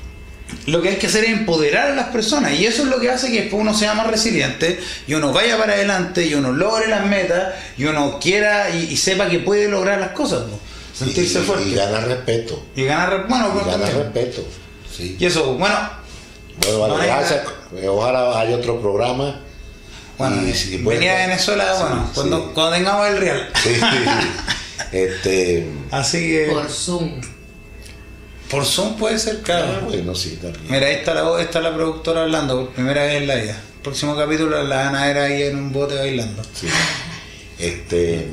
Lo 0.66 0.80
que 0.82 0.88
hay 0.90 0.96
que 0.96 1.06
hacer 1.06 1.24
es 1.24 1.30
empoderar 1.30 1.92
a 1.92 1.94
las 1.94 2.06
personas 2.08 2.52
y 2.58 2.64
eso 2.66 2.82
es 2.82 2.88
lo 2.88 2.98
que 3.00 3.10
hace 3.10 3.30
que 3.30 3.42
después 3.42 3.60
uno 3.60 3.74
sea 3.74 3.92
más 3.94 4.06
resiliente 4.06 4.80
y 5.06 5.12
uno 5.14 5.32
vaya 5.32 5.58
para 5.58 5.74
adelante 5.74 6.26
y 6.26 6.34
uno 6.34 6.52
logre 6.52 6.88
las 6.88 7.04
metas 7.06 7.54
y 7.76 7.84
uno 7.84 8.18
quiera 8.18 8.70
y, 8.70 8.84
y 8.90 8.96
sepa 8.96 9.28
que 9.28 9.40
puede 9.40 9.68
lograr 9.68 10.00
las 10.00 10.10
cosas, 10.12 10.44
po. 10.44 10.58
sentirse 10.94 11.40
y, 11.40 11.42
fuerte 11.42 11.68
Y 11.68 11.74
gana 11.74 12.00
respeto. 12.00 12.64
y 12.74 12.84
ganar 12.84 13.26
bueno 13.28 13.48
Y 13.48 13.50
bueno, 13.52 13.72
gana 13.72 13.84
también. 13.84 13.94
respeto. 13.94 14.46
Sí. 14.98 15.16
y 15.18 15.24
eso 15.26 15.54
bueno 15.54 15.74
Bueno, 16.60 16.80
vale, 16.80 16.94
No 16.94 17.02
gracias. 17.02 17.42
Ojalá 17.88 18.40
haya 18.40 18.56
otro 18.56 18.80
programa. 18.80 19.40
bueno 20.18 20.46
Y 20.46 20.52
si 20.52 20.78
puede- 20.78 20.98
venía 20.98 21.14
de 21.18 21.26
Venezuela 21.28 21.72
Sí, 21.76 21.82
bueno 21.82 22.04
sí. 22.06 22.10
cuando, 22.14 22.52
cuando 22.54 22.72
tengamos 22.76 23.08
el 23.08 23.16
real 23.18 23.48
Sí. 23.62 23.70
este. 24.92 25.68
así 25.90 26.18
que 26.28 26.48
Por 26.52 26.68
Zoom. 26.68 27.20
por 28.50 28.64
Zoom 28.64 28.96
puede 28.96 29.18
ser 29.18 29.36
ah, 29.40 29.44
claro 29.44 29.80
bueno, 29.86 30.14
sí, 30.14 30.38
también. 30.42 30.64
mira 30.68 30.86
ahí 30.86 30.94
está 30.96 31.14
la 31.14 31.22
voz 31.22 31.40
está 31.40 31.60
la 31.60 31.74
productora 31.74 32.22
hablando 32.22 32.56
por 32.64 32.70
primera 32.74 33.02
vez 33.04 33.14
en 33.22 33.26
la 33.28 33.34
vida 33.36 33.60
próximo 33.82 34.16
capítulo 34.16 34.62
la 34.64 34.76
van 34.84 34.96
a 34.96 35.06
ver 35.06 35.18
ahí 35.18 35.42
en 35.44 35.56
un 35.58 35.72
bote 35.72 35.94
bailando 35.94 36.42
Sí. 36.54 36.66
Este. 37.58 38.28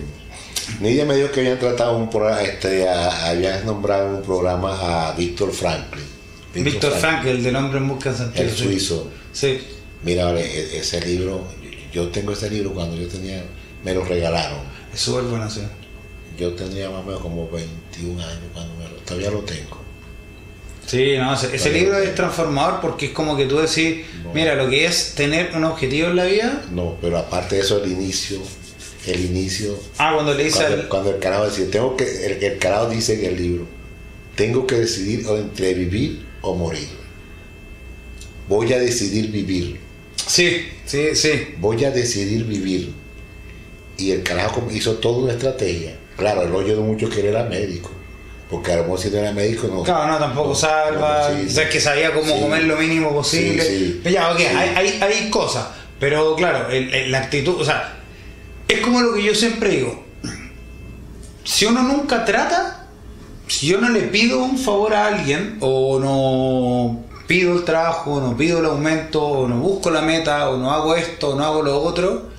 Nidia 0.79 1.05
me 1.05 1.15
dijo 1.15 1.31
que 1.31 1.39
habían 1.41 1.59
tratado 1.59 1.95
un 1.97 2.09
programa, 2.09 2.41
este, 2.41 2.87
a- 2.89 3.29
habían 3.29 3.65
nombrado 3.65 4.07
un 4.17 4.21
programa 4.23 5.09
a 5.09 5.11
Víctor 5.13 5.51
Franklin. 5.51 6.03
Víctor 6.63 6.93
Frank, 6.93 7.25
el 7.25 7.43
del 7.43 7.55
hombre 7.55 7.79
en 7.79 7.87
busca 7.87 8.11
de 8.11 8.17
sentido. 8.17 8.43
el 8.45 8.51
suizo. 8.55 9.11
Sí. 9.33 9.59
Mira, 10.03 10.25
vale, 10.25 10.41
e- 10.45 10.77
ese 10.79 11.01
libro, 11.05 11.45
yo 11.93 12.07
tengo 12.09 12.31
ese 12.31 12.49
libro 12.49 12.73
cuando 12.73 12.95
yo 12.95 13.07
tenía, 13.07 13.43
me 13.83 13.93
lo 13.93 14.03
regalaron. 14.05 14.59
Es 14.93 15.01
súper 15.01 15.23
bueno, 15.23 15.49
sí. 15.49 15.61
Yo 16.37 16.53
tenía 16.53 16.89
más 16.89 16.99
o 17.01 17.03
menos 17.03 17.21
como 17.21 17.49
21 17.49 18.21
años 18.21 18.39
cuando 18.53 18.73
me 18.75 18.83
lo, 18.85 18.95
todavía 18.97 19.31
lo 19.31 19.39
tengo. 19.41 19.83
Sí, 20.85 21.15
no, 21.17 21.33
ese, 21.33 21.71
libro 21.71 21.97
es 21.97 22.13
transformador 22.13 22.79
porque 22.79 23.07
es 23.07 23.11
como 23.11 23.35
que 23.35 23.45
tú 23.47 23.57
decís, 23.57 24.05
No. 24.23 24.33
mira, 24.33 24.53
lo 24.55 24.69
que 24.69 24.85
es 24.85 25.15
tener 25.15 25.51
un 25.55 25.63
objetivo 25.63 26.09
en 26.09 26.15
la 26.15 26.25
vida. 26.25 26.63
No, 26.71 26.97
pero 27.01 27.17
aparte 27.17 27.55
de 27.55 27.61
eso, 27.61 27.83
el 27.83 27.91
inicio, 27.91 28.39
el 29.07 29.25
inicio, 29.25 29.79
Ah, 29.97 30.11
cuando 30.13 30.35
le 30.35 30.43
dice 30.43 30.59
cuando, 30.59 30.75
al- 30.81 30.87
cuando 30.89 31.09
el 31.15 31.19
carajo 31.19 31.45
decía, 31.45 31.65
tengo 31.71 31.97
que, 31.97 32.25
el, 32.27 32.43
el 32.43 32.57
carajo 32.59 32.89
dice 32.89 33.15
en 33.19 33.25
el 33.33 33.35
libro, 33.41 33.65
tengo 34.35 34.67
que 34.67 34.75
decidir 34.75 35.25
entre 35.27 35.73
vivir 35.73 36.24
o 36.45 36.55
morir. 36.55 36.87
Voy 38.47 38.71
a 38.73 38.79
decidir 38.79 39.31
vivir. 39.31 39.79
Sí, 40.27 40.67
sí, 40.85 41.15
sí. 41.15 41.55
voy 41.59 41.83
a 41.85 41.91
decidir 41.91 42.45
vivir. 42.45 42.93
Y 43.97 44.11
el 44.11 44.23
carajo 44.23 44.67
hizo 44.71 44.95
toda 44.95 45.23
una 45.23 45.33
estrategia. 45.33 45.95
Claro, 46.17 46.43
el 46.43 46.53
hoyo 46.53 46.75
de 46.75 46.81
muchos 46.81 47.09
que 47.09 47.21
él 47.21 47.27
era 47.27 47.43
médico. 47.43 47.91
Porque 48.49 48.71
a 48.71 48.77
lo 48.77 48.83
mejor 48.83 48.99
si 48.99 49.09
no 49.09 49.17
era 49.17 49.31
médico 49.31 49.67
no. 49.67 49.83
Claro, 49.83 50.11
no, 50.13 50.17
tampoco 50.19 50.53
salva. 50.53 51.29
no, 51.31 51.39
sí, 51.41 51.47
o 51.47 51.49
sea, 51.49 51.63
es 51.63 51.69
que 51.69 51.79
sabía 51.81 52.13
cómo 52.13 52.31
sí. 52.33 52.39
comer 52.39 52.63
lo 52.65 52.77
mínimo 52.77 53.11
posible. 53.13 53.63
Sí. 53.63 53.99
Pero 54.03 54.13
ya, 54.13 54.31
ok, 54.31 54.39
hay, 54.39 54.69
hay, 54.75 54.99
hay 55.01 55.29
cosas. 55.29 55.67
Pero 55.99 56.35
claro, 56.35 56.69
el- 56.69 56.93
el- 56.93 57.11
la 57.11 57.19
actitud, 57.19 57.59
o 57.59 57.65
sea, 57.65 57.97
es 58.67 58.79
como 58.81 59.01
lo 59.01 59.13
que 59.15 59.23
yo 59.23 59.33
siempre 59.33 59.69
digo. 59.69 60.03
Si 61.43 61.65
uno 61.65 61.81
nunca 61.83 62.23
trata, 62.25 62.74
si 63.47 63.67
yo 63.67 63.79
no 63.79 63.89
le 63.89 64.01
pido 64.01 64.43
un 64.43 64.57
favor 64.57 64.93
a 64.93 65.07
alguien, 65.07 65.57
o 65.61 65.99
no 65.99 67.03
pido 67.27 67.53
el 67.57 67.63
trabajo, 67.63 68.13
o 68.15 68.21
no 68.21 68.37
pido 68.37 68.59
el 68.59 68.65
aumento, 68.65 69.23
o 69.23 69.47
no 69.47 69.57
busco 69.57 69.89
la 69.89 70.01
meta, 70.01 70.49
o 70.49 70.57
no 70.57 70.71
hago 70.71 70.95
esto, 70.95 71.29
o 71.31 71.35
no 71.35 71.43
hago 71.45 71.61
lo 71.63 71.81
otro, 71.81 72.29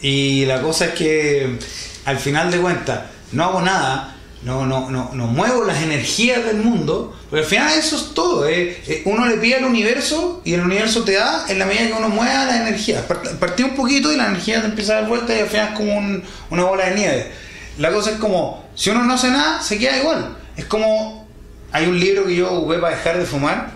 y 0.00 0.44
la 0.46 0.60
cosa 0.62 0.86
es 0.86 0.90
que 0.92 1.58
al 2.04 2.18
final 2.18 2.50
de 2.50 2.58
cuentas 2.58 3.00
no 3.32 3.44
hago 3.44 3.60
nada, 3.62 4.16
no, 4.42 4.64
no, 4.66 4.88
no, 4.88 5.10
no 5.12 5.26
muevo 5.26 5.64
las 5.64 5.82
energías 5.82 6.44
del 6.44 6.56
mundo, 6.58 7.14
porque 7.28 7.42
al 7.44 7.48
final 7.48 7.72
eso 7.78 7.96
es 7.96 8.14
todo. 8.14 8.48
eh. 8.48 8.80
Eh, 8.86 9.02
Uno 9.04 9.26
le 9.26 9.36
pide 9.36 9.56
al 9.56 9.64
universo 9.64 10.40
y 10.44 10.54
el 10.54 10.62
universo 10.62 11.04
te 11.04 11.12
da 11.12 11.44
en 11.48 11.58
la 11.58 11.66
medida 11.66 11.88
que 11.88 11.92
uno 11.92 12.08
mueva 12.08 12.46
las 12.46 12.56
energías. 12.60 13.06
Part- 13.06 13.36
Partí 13.38 13.62
un 13.64 13.74
poquito 13.76 14.10
y 14.10 14.16
la 14.16 14.28
energía 14.28 14.60
te 14.62 14.66
empieza 14.68 14.92
a 14.92 15.00
dar 15.02 15.08
vuelta 15.10 15.36
y 15.36 15.40
al 15.40 15.46
final 15.48 15.68
es 15.68 15.74
como 15.74 15.94
un- 15.98 16.22
una 16.50 16.64
bola 16.64 16.86
de 16.86 16.94
nieve. 16.94 17.30
La 17.78 17.92
cosa 17.92 18.12
es 18.12 18.16
como, 18.16 18.64
si 18.74 18.88
uno 18.90 19.04
no 19.04 19.12
hace 19.12 19.28
nada, 19.28 19.60
se 19.62 19.78
queda 19.78 19.98
igual. 19.98 20.36
Es 20.60 20.66
como, 20.66 21.26
hay 21.72 21.86
un 21.86 21.98
libro 21.98 22.26
que 22.26 22.36
yo 22.36 22.52
ocupé 22.52 22.76
para 22.76 22.94
dejar 22.94 23.18
de 23.18 23.24
fumar, 23.24 23.72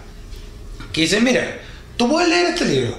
que 0.92 1.00
dice, 1.00 1.18
mira, 1.18 1.58
tú 1.96 2.10
puedes 2.10 2.28
leer 2.28 2.48
este 2.48 2.66
libro 2.66 2.98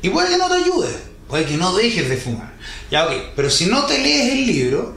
y 0.00 0.08
puede 0.08 0.30
que 0.30 0.38
no 0.38 0.48
te 0.48 0.54
ayude, 0.54 0.88
puede 1.28 1.44
que 1.44 1.58
no 1.58 1.76
dejes 1.76 2.08
de 2.08 2.16
fumar. 2.16 2.54
Ya, 2.90 3.04
ok, 3.04 3.12
pero 3.36 3.50
si 3.50 3.66
no 3.66 3.84
te 3.84 3.98
lees 3.98 4.32
el 4.32 4.46
libro, 4.46 4.96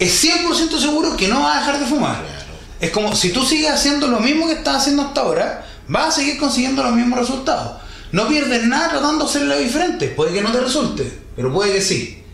es 0.00 0.24
100% 0.24 0.76
seguro 0.76 1.16
que 1.16 1.28
no 1.28 1.40
vas 1.40 1.56
a 1.56 1.60
dejar 1.60 1.78
de 1.78 1.86
fumar. 1.86 2.16
Claro. 2.16 2.44
Es 2.80 2.90
como 2.90 3.14
si 3.14 3.30
tú 3.30 3.44
sigues 3.44 3.70
haciendo 3.70 4.08
lo 4.08 4.18
mismo 4.18 4.48
que 4.48 4.54
estás 4.54 4.78
haciendo 4.78 5.02
hasta 5.02 5.20
ahora, 5.20 5.64
vas 5.86 6.08
a 6.08 6.18
seguir 6.18 6.36
consiguiendo 6.36 6.82
los 6.82 6.94
mismos 6.94 7.20
resultados. 7.20 7.80
No 8.10 8.26
pierdes 8.26 8.64
nada 8.64 8.88
tratando 8.88 9.24
de 9.24 9.30
hacerlo 9.30 9.56
diferente. 9.56 10.08
Puede 10.08 10.32
que 10.32 10.42
no 10.42 10.50
te 10.50 10.62
resulte, 10.62 11.08
pero 11.36 11.52
puede 11.52 11.74
que 11.74 11.80
sí. 11.80 12.24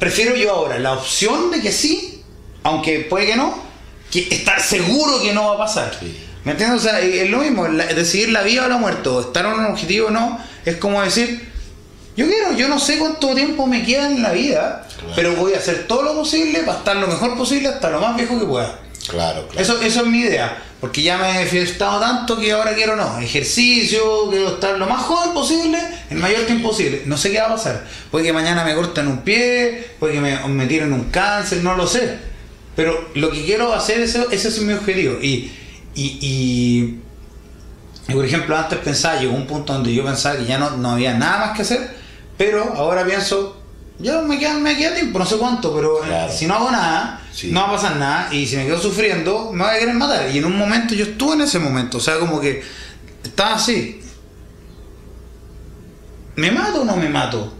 Prefiero 0.00 0.34
yo 0.34 0.50
ahora 0.50 0.76
la 0.80 0.94
opción 0.94 1.52
de 1.52 1.60
que 1.60 1.70
sí, 1.70 2.24
aunque 2.64 3.06
puede 3.08 3.26
que 3.26 3.36
no, 3.36 3.65
que 4.24 4.34
estar 4.36 4.60
seguro 4.60 5.20
que 5.22 5.32
no 5.32 5.48
va 5.48 5.54
a 5.54 5.58
pasar. 5.58 5.96
Sí. 5.98 6.16
¿Me 6.44 6.52
entiendes? 6.52 6.80
O 6.80 6.82
sea, 6.88 7.00
es 7.00 7.28
lo 7.30 7.38
mismo, 7.38 7.66
la- 7.68 7.86
decidir 7.86 8.30
la 8.30 8.42
vida 8.42 8.66
o 8.66 8.68
la 8.68 8.76
muerte, 8.78 9.08
o 9.08 9.20
estar 9.20 9.44
en 9.46 9.52
un 9.52 9.64
objetivo 9.66 10.08
o 10.08 10.10
no, 10.10 10.38
es 10.64 10.76
como 10.76 11.02
decir, 11.02 11.48
yo 12.16 12.26
quiero, 12.26 12.52
yo 12.52 12.68
no 12.68 12.78
sé 12.78 12.98
cuánto 12.98 13.34
tiempo 13.34 13.66
me 13.66 13.84
queda 13.84 14.06
en 14.06 14.22
la 14.22 14.30
vida, 14.32 14.86
Claro. 14.98 15.12
pero 15.16 15.32
voy 15.34 15.54
a 15.54 15.58
hacer 15.58 15.86
todo 15.86 16.02
lo 16.02 16.14
posible 16.14 16.60
para 16.60 16.78
estar 16.78 16.96
lo 16.96 17.06
mejor 17.08 17.36
posible 17.36 17.68
hasta 17.68 17.90
lo 17.90 18.00
más 18.00 18.16
viejo 18.16 18.38
que 18.38 18.46
pueda. 18.46 18.78
Claro, 19.08 19.46
claro. 19.48 19.60
Eso, 19.60 19.80
eso 19.82 20.00
es 20.00 20.06
mi 20.06 20.20
idea, 20.20 20.56
porque 20.80 21.02
ya 21.02 21.18
me 21.18 21.42
he 21.42 21.46
fiestado 21.46 22.00
tanto 22.00 22.38
que 22.38 22.52
ahora 22.52 22.74
quiero 22.74 22.96
no, 22.96 23.18
ejercicio, 23.20 24.28
quiero 24.30 24.48
estar 24.54 24.78
lo 24.78 24.86
más 24.86 25.02
joven 25.02 25.32
posible, 25.34 25.78
el 26.10 26.18
mayor 26.18 26.42
tiempo 26.46 26.68
posible. 26.70 27.02
No 27.06 27.16
sé 27.16 27.30
qué 27.30 27.38
va 27.38 27.46
a 27.46 27.54
pasar. 27.56 27.84
Puede 28.10 28.24
que 28.24 28.32
mañana 28.32 28.64
me 28.64 28.74
corten 28.74 29.06
un 29.08 29.18
pie, 29.22 29.90
puede 30.00 30.14
que 30.14 30.20
me, 30.20 30.36
me 30.48 30.66
tiren 30.66 30.92
un 30.92 31.04
cáncer, 31.10 31.58
no 31.62 31.76
lo 31.76 31.86
sé. 31.86 32.18
Pero 32.76 33.08
lo 33.14 33.30
que 33.30 33.44
quiero 33.44 33.72
hacer, 33.72 34.00
ese, 34.00 34.26
ese 34.30 34.48
es 34.48 34.60
mi 34.60 34.74
objetivo. 34.74 35.18
Y, 35.20 35.50
y, 35.94 37.00
y, 38.06 38.12
por 38.12 38.24
ejemplo, 38.24 38.56
antes 38.56 38.78
pensaba, 38.80 39.18
llegó 39.18 39.34
un 39.34 39.46
punto 39.46 39.72
donde 39.72 39.94
yo 39.94 40.04
pensaba 40.04 40.36
que 40.36 40.44
ya 40.44 40.58
no, 40.58 40.76
no 40.76 40.90
había 40.92 41.14
nada 41.14 41.46
más 41.46 41.56
que 41.56 41.62
hacer, 41.62 41.96
pero 42.36 42.74
ahora 42.76 43.04
pienso, 43.06 43.60
ya 43.98 44.20
me 44.20 44.38
queda, 44.38 44.58
me 44.58 44.76
queda 44.76 44.94
tiempo, 44.94 45.18
no 45.18 45.24
sé 45.24 45.36
cuánto, 45.38 45.74
pero 45.74 46.00
Claro. 46.00 46.30
si 46.32 46.46
no 46.46 46.54
hago 46.54 46.70
nada, 46.70 47.22
Sí. 47.32 47.50
no 47.50 47.60
va 47.62 47.68
a 47.68 47.72
pasar 47.72 47.96
nada, 47.96 48.28
y 48.32 48.46
si 48.46 48.56
me 48.56 48.66
quedo 48.66 48.78
sufriendo, 48.78 49.50
me 49.52 49.64
va 49.64 49.72
a 49.72 49.78
querer 49.78 49.94
matar. 49.94 50.28
Y 50.30 50.38
en 50.38 50.44
un 50.44 50.56
momento 50.56 50.94
yo 50.94 51.04
estuve 51.06 51.34
en 51.34 51.40
ese 51.42 51.58
momento, 51.58 51.96
o 51.96 52.00
sea, 52.00 52.18
como 52.18 52.40
que 52.40 52.62
estaba 53.24 53.54
así. 53.54 54.00
¿Me 56.36 56.50
mato 56.50 56.82
o 56.82 56.84
no 56.84 56.96
me 56.96 57.08
mato? 57.08 57.52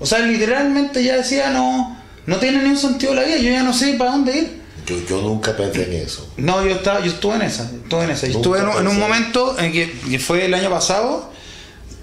O 0.00 0.06
sea, 0.06 0.20
literalmente 0.20 1.04
ya 1.04 1.16
decía, 1.16 1.50
no, 1.50 1.96
no 2.26 2.36
tiene 2.36 2.62
ni 2.62 2.70
un 2.70 2.76
sentido 2.78 3.14
la 3.14 3.22
vida, 3.24 3.36
yo 3.38 3.50
ya 3.50 3.62
no 3.62 3.72
sé 3.74 3.94
para 3.94 4.12
dónde 4.12 4.36
ir. 4.38 4.62
Yo, 4.86 4.96
yo 5.08 5.22
nunca 5.22 5.56
pensé 5.56 5.84
en 5.84 5.92
eso. 6.06 6.30
No, 6.36 6.62
yo 6.64 6.72
estaba, 6.72 7.00
yo 7.00 7.06
estuve 7.12 7.36
en 7.36 7.42
esa, 7.42 7.64
estuve 7.64 8.04
en 8.04 8.10
esa. 8.10 8.26
Yo 8.26 8.36
estuve 8.36 8.58
en, 8.58 8.64
un- 8.66 8.72
en 8.72 8.78
un 8.78 8.84
pensé. 8.86 9.00
momento 9.00 9.58
en 9.58 9.72
que, 9.72 9.90
que 10.10 10.18
fue 10.18 10.44
el 10.44 10.54
año 10.54 10.68
pasado. 10.70 11.32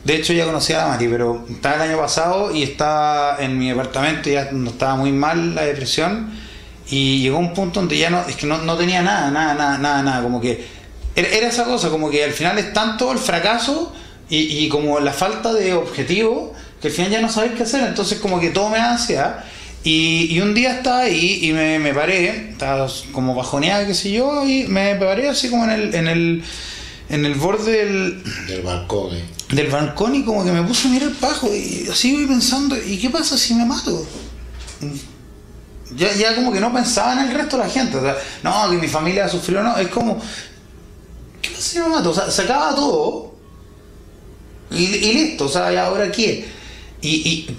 De 0.03 0.15
hecho 0.15 0.33
ya 0.33 0.45
conocía 0.45 0.83
a 0.83 0.87
Mati, 0.87 1.07
pero 1.07 1.45
estaba 1.47 1.75
el 1.75 1.91
año 1.91 1.97
pasado 1.99 2.55
y 2.55 2.63
estaba 2.63 3.37
en 3.39 3.59
mi 3.59 3.69
departamento, 3.69 4.31
ya 4.31 4.49
no 4.51 4.71
estaba 4.71 4.95
muy 4.95 5.11
mal 5.11 5.53
la 5.53 5.61
depresión. 5.61 6.31
Y 6.89 7.21
llegó 7.21 7.37
un 7.37 7.53
punto 7.53 7.79
donde 7.81 7.97
ya 7.99 8.09
no, 8.09 8.21
es 8.27 8.35
que 8.35 8.47
no, 8.47 8.57
no 8.57 8.75
tenía 8.77 9.03
nada, 9.03 9.29
nada, 9.29 9.53
nada, 9.53 9.77
nada, 9.77 10.01
nada. 10.01 10.23
Como 10.23 10.41
que 10.41 10.65
era, 11.15 11.27
era 11.29 11.47
esa 11.49 11.65
cosa, 11.65 11.89
como 11.89 12.09
que 12.09 12.23
al 12.23 12.31
final 12.31 12.57
es 12.57 12.73
tanto 12.73 13.11
el 13.11 13.19
fracaso 13.19 13.93
y, 14.27 14.37
y 14.65 14.69
como 14.69 14.99
la 14.99 15.13
falta 15.13 15.53
de 15.53 15.73
objetivo 15.75 16.53
que 16.81 16.87
al 16.87 16.93
final 16.93 17.11
ya 17.11 17.21
no 17.21 17.29
sabes 17.29 17.51
qué 17.55 17.61
hacer. 17.61 17.83
Entonces 17.87 18.17
como 18.19 18.39
que 18.39 18.49
todo 18.49 18.69
me 18.69 18.79
da 18.79 18.93
ansiedad. 18.93 19.43
Y, 19.83 20.27
y 20.29 20.39
un 20.41 20.53
día 20.53 20.77
estaba 20.77 20.99
ahí 21.01 21.39
y 21.41 21.53
me, 21.53 21.79
me 21.79 21.93
paré, 21.93 22.51
estaba 22.51 22.87
como 23.11 23.33
bajoneada, 23.33 23.87
qué 23.87 23.95
sé 23.95 24.11
yo, 24.11 24.45
y 24.47 24.65
me 24.65 24.95
paré 24.95 25.27
así 25.27 25.49
como 25.49 25.63
en 25.63 25.71
el, 25.71 25.95
en 25.95 26.07
el, 26.07 26.43
en 27.09 27.25
el 27.25 27.33
borde 27.35 27.85
del, 27.85 28.23
Del 28.47 28.61
balcón, 28.61 29.15
¿eh? 29.15 29.23
del 29.49 29.67
balcón 29.67 30.15
y 30.15 30.23
como 30.23 30.45
que 30.45 30.51
me 30.51 30.61
puse 30.63 30.87
a 30.87 30.91
mirar 30.91 31.11
abajo 31.21 31.49
y 31.53 31.87
así 31.91 32.13
voy 32.13 32.25
pensando, 32.27 32.77
¿y 32.77 32.97
qué 32.99 33.09
pasa 33.09 33.37
si 33.37 33.55
me 33.55 33.65
mato? 33.65 34.05
Ya, 35.95 36.13
ya 36.13 36.35
como 36.35 36.53
que 36.53 36.59
no 36.59 36.71
pensaba 36.71 37.13
en 37.13 37.29
el 37.29 37.33
resto 37.35 37.57
de 37.57 37.63
la 37.63 37.69
gente, 37.69 37.97
o 37.97 38.01
sea, 38.01 38.15
no, 38.43 38.69
que 38.69 38.77
mi 38.77 38.87
familia 38.87 39.27
sufrió, 39.27 39.61
no, 39.63 39.75
es 39.77 39.87
como, 39.89 40.21
¿qué 41.41 41.49
pasa 41.49 41.61
si 41.61 41.79
me 41.79 41.89
mato? 41.89 42.11
O 42.11 42.13
sea, 42.13 42.29
se 42.31 42.43
acaba 42.43 42.75
todo 42.75 43.35
y, 44.71 44.83
y 44.85 45.13
listo, 45.13 45.45
o 45.45 45.49
sea, 45.49 45.73
¿y 45.73 45.75
ahora 45.75 46.09
qué? 46.11 46.45
Y, 47.01 47.09
y- 47.09 47.57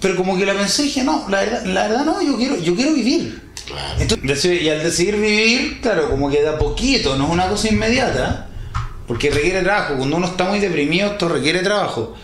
pero 0.00 0.16
como 0.16 0.36
que 0.36 0.46
la 0.46 0.54
pensé 0.54 0.82
y 0.82 0.86
dije, 0.86 1.04
no, 1.04 1.26
la 1.28 1.40
verdad, 1.40 1.64
la 1.64 1.88
verdad 1.88 2.04
no, 2.04 2.22
yo 2.22 2.36
quiero, 2.36 2.56
yo 2.58 2.74
quiero 2.74 2.92
vivir. 2.92 3.42
Claro. 3.66 4.00
Entonces, 4.00 4.62
y 4.62 4.68
al 4.68 4.82
decidir 4.82 5.16
vivir, 5.16 5.80
claro, 5.80 6.08
como 6.08 6.30
que 6.30 6.40
de 6.40 6.48
a 6.48 6.58
poquito, 6.58 7.16
no 7.16 7.26
es 7.26 7.30
una 7.30 7.48
cosa 7.48 7.68
inmediata, 7.68 8.48
porque 9.06 9.30
requiere 9.30 9.62
trabajo. 9.62 9.96
Cuando 9.96 10.16
uno 10.16 10.26
está 10.26 10.44
muy 10.44 10.58
deprimido, 10.58 11.12
esto 11.12 11.28
requiere 11.28 11.60
trabajo. 11.60 12.14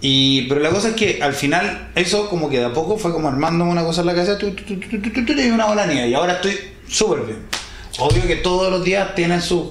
Y, 0.00 0.42
pero 0.48 0.60
la 0.60 0.70
cosa 0.70 0.88
es 0.90 0.94
que 0.94 1.18
al 1.22 1.32
final, 1.34 1.90
eso 1.94 2.28
como 2.28 2.50
que 2.50 2.58
de 2.58 2.66
a 2.66 2.72
poco 2.72 2.98
fue 2.98 3.12
como 3.12 3.28
armándome 3.28 3.70
una 3.70 3.84
cosa 3.84 4.02
en 4.02 4.06
la 4.08 4.14
cabeza, 4.14 4.38
tu, 4.38 4.50
tu, 4.50 4.62
tu, 4.64 4.78
tu, 4.78 5.00
tu, 5.00 5.10
tu, 5.10 5.24
tu, 5.24 5.32
y 5.32 5.50
una 5.50 5.66
bola 5.66 5.86
nieve. 5.86 6.08
Y 6.08 6.14
ahora 6.14 6.34
estoy 6.34 6.58
súper 6.88 7.20
bien. 7.20 7.38
Obvio 7.98 8.26
que 8.26 8.36
todos 8.36 8.70
los 8.70 8.84
días 8.84 9.14
tienen 9.14 9.40
sus 9.40 9.64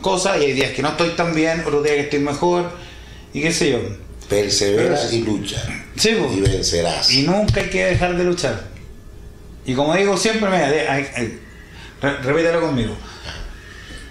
cosas, 0.00 0.40
y 0.40 0.44
hay 0.44 0.52
días 0.52 0.70
que 0.72 0.82
no 0.82 0.90
estoy 0.90 1.10
tan 1.10 1.34
bien, 1.34 1.60
otros 1.60 1.82
días 1.82 1.96
que 1.96 2.02
estoy 2.02 2.20
mejor, 2.20 2.70
y 3.32 3.42
qué 3.42 3.52
sé 3.52 3.70
yo. 3.70 3.78
Perseveras 4.30 5.12
y 5.12 5.20
lucha. 5.22 5.62
Sí. 5.96 6.10
Y 6.10 6.40
vencerás. 6.40 7.10
Y 7.12 7.22
nunca 7.24 7.60
hay 7.60 7.68
que 7.68 7.84
dejar 7.84 8.16
de 8.16 8.24
luchar. 8.24 8.62
Y 9.66 9.74
como 9.74 9.94
digo 9.94 10.16
siempre, 10.16 10.48
mira, 10.48 10.70
de- 10.70 10.88
ay, 10.88 11.06
ay, 11.16 11.38
re- 12.00 12.16
repítelo 12.22 12.60
conmigo. 12.62 12.94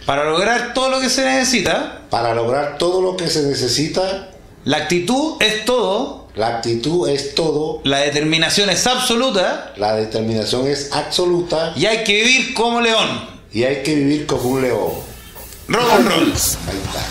Para 0.06 0.26
lograr 0.26 0.74
todo 0.74 0.90
lo 0.90 1.00
que 1.00 1.10
se 1.10 1.24
necesita, 1.26 2.02
Para 2.10 2.34
lograr 2.36 2.78
todo 2.78 3.02
lo 3.02 3.16
que 3.16 3.30
se 3.30 3.44
necesita, 3.44 4.30
la 4.66 4.78
actitud 4.78 5.42
es 5.42 5.66
todo, 5.66 6.28
la 6.36 6.58
actitud 6.58 7.08
es 7.10 7.34
todo, 7.36 7.82
la 7.84 8.00
determinación 8.00 8.70
es 8.70 8.86
absoluta 8.88 9.74
la 9.78 9.96
determinación 9.96 10.68
es 10.68 10.92
absoluta 10.94 11.74
y 11.76 11.86
hay 11.86 12.04
que 12.04 12.14
vivir 12.24 12.54
como 12.54 12.82
león. 12.82 13.30
y 13.54 13.64
hay 13.64 13.84
que 13.84 13.96
vivir 13.96 14.26
como 14.26 14.50
un 14.50 14.62
león. 14.64 14.92
Rock 15.68 15.92
and 15.94 16.08
roll. 16.08 16.24
Ahí 16.24 16.82
está. 16.86 17.06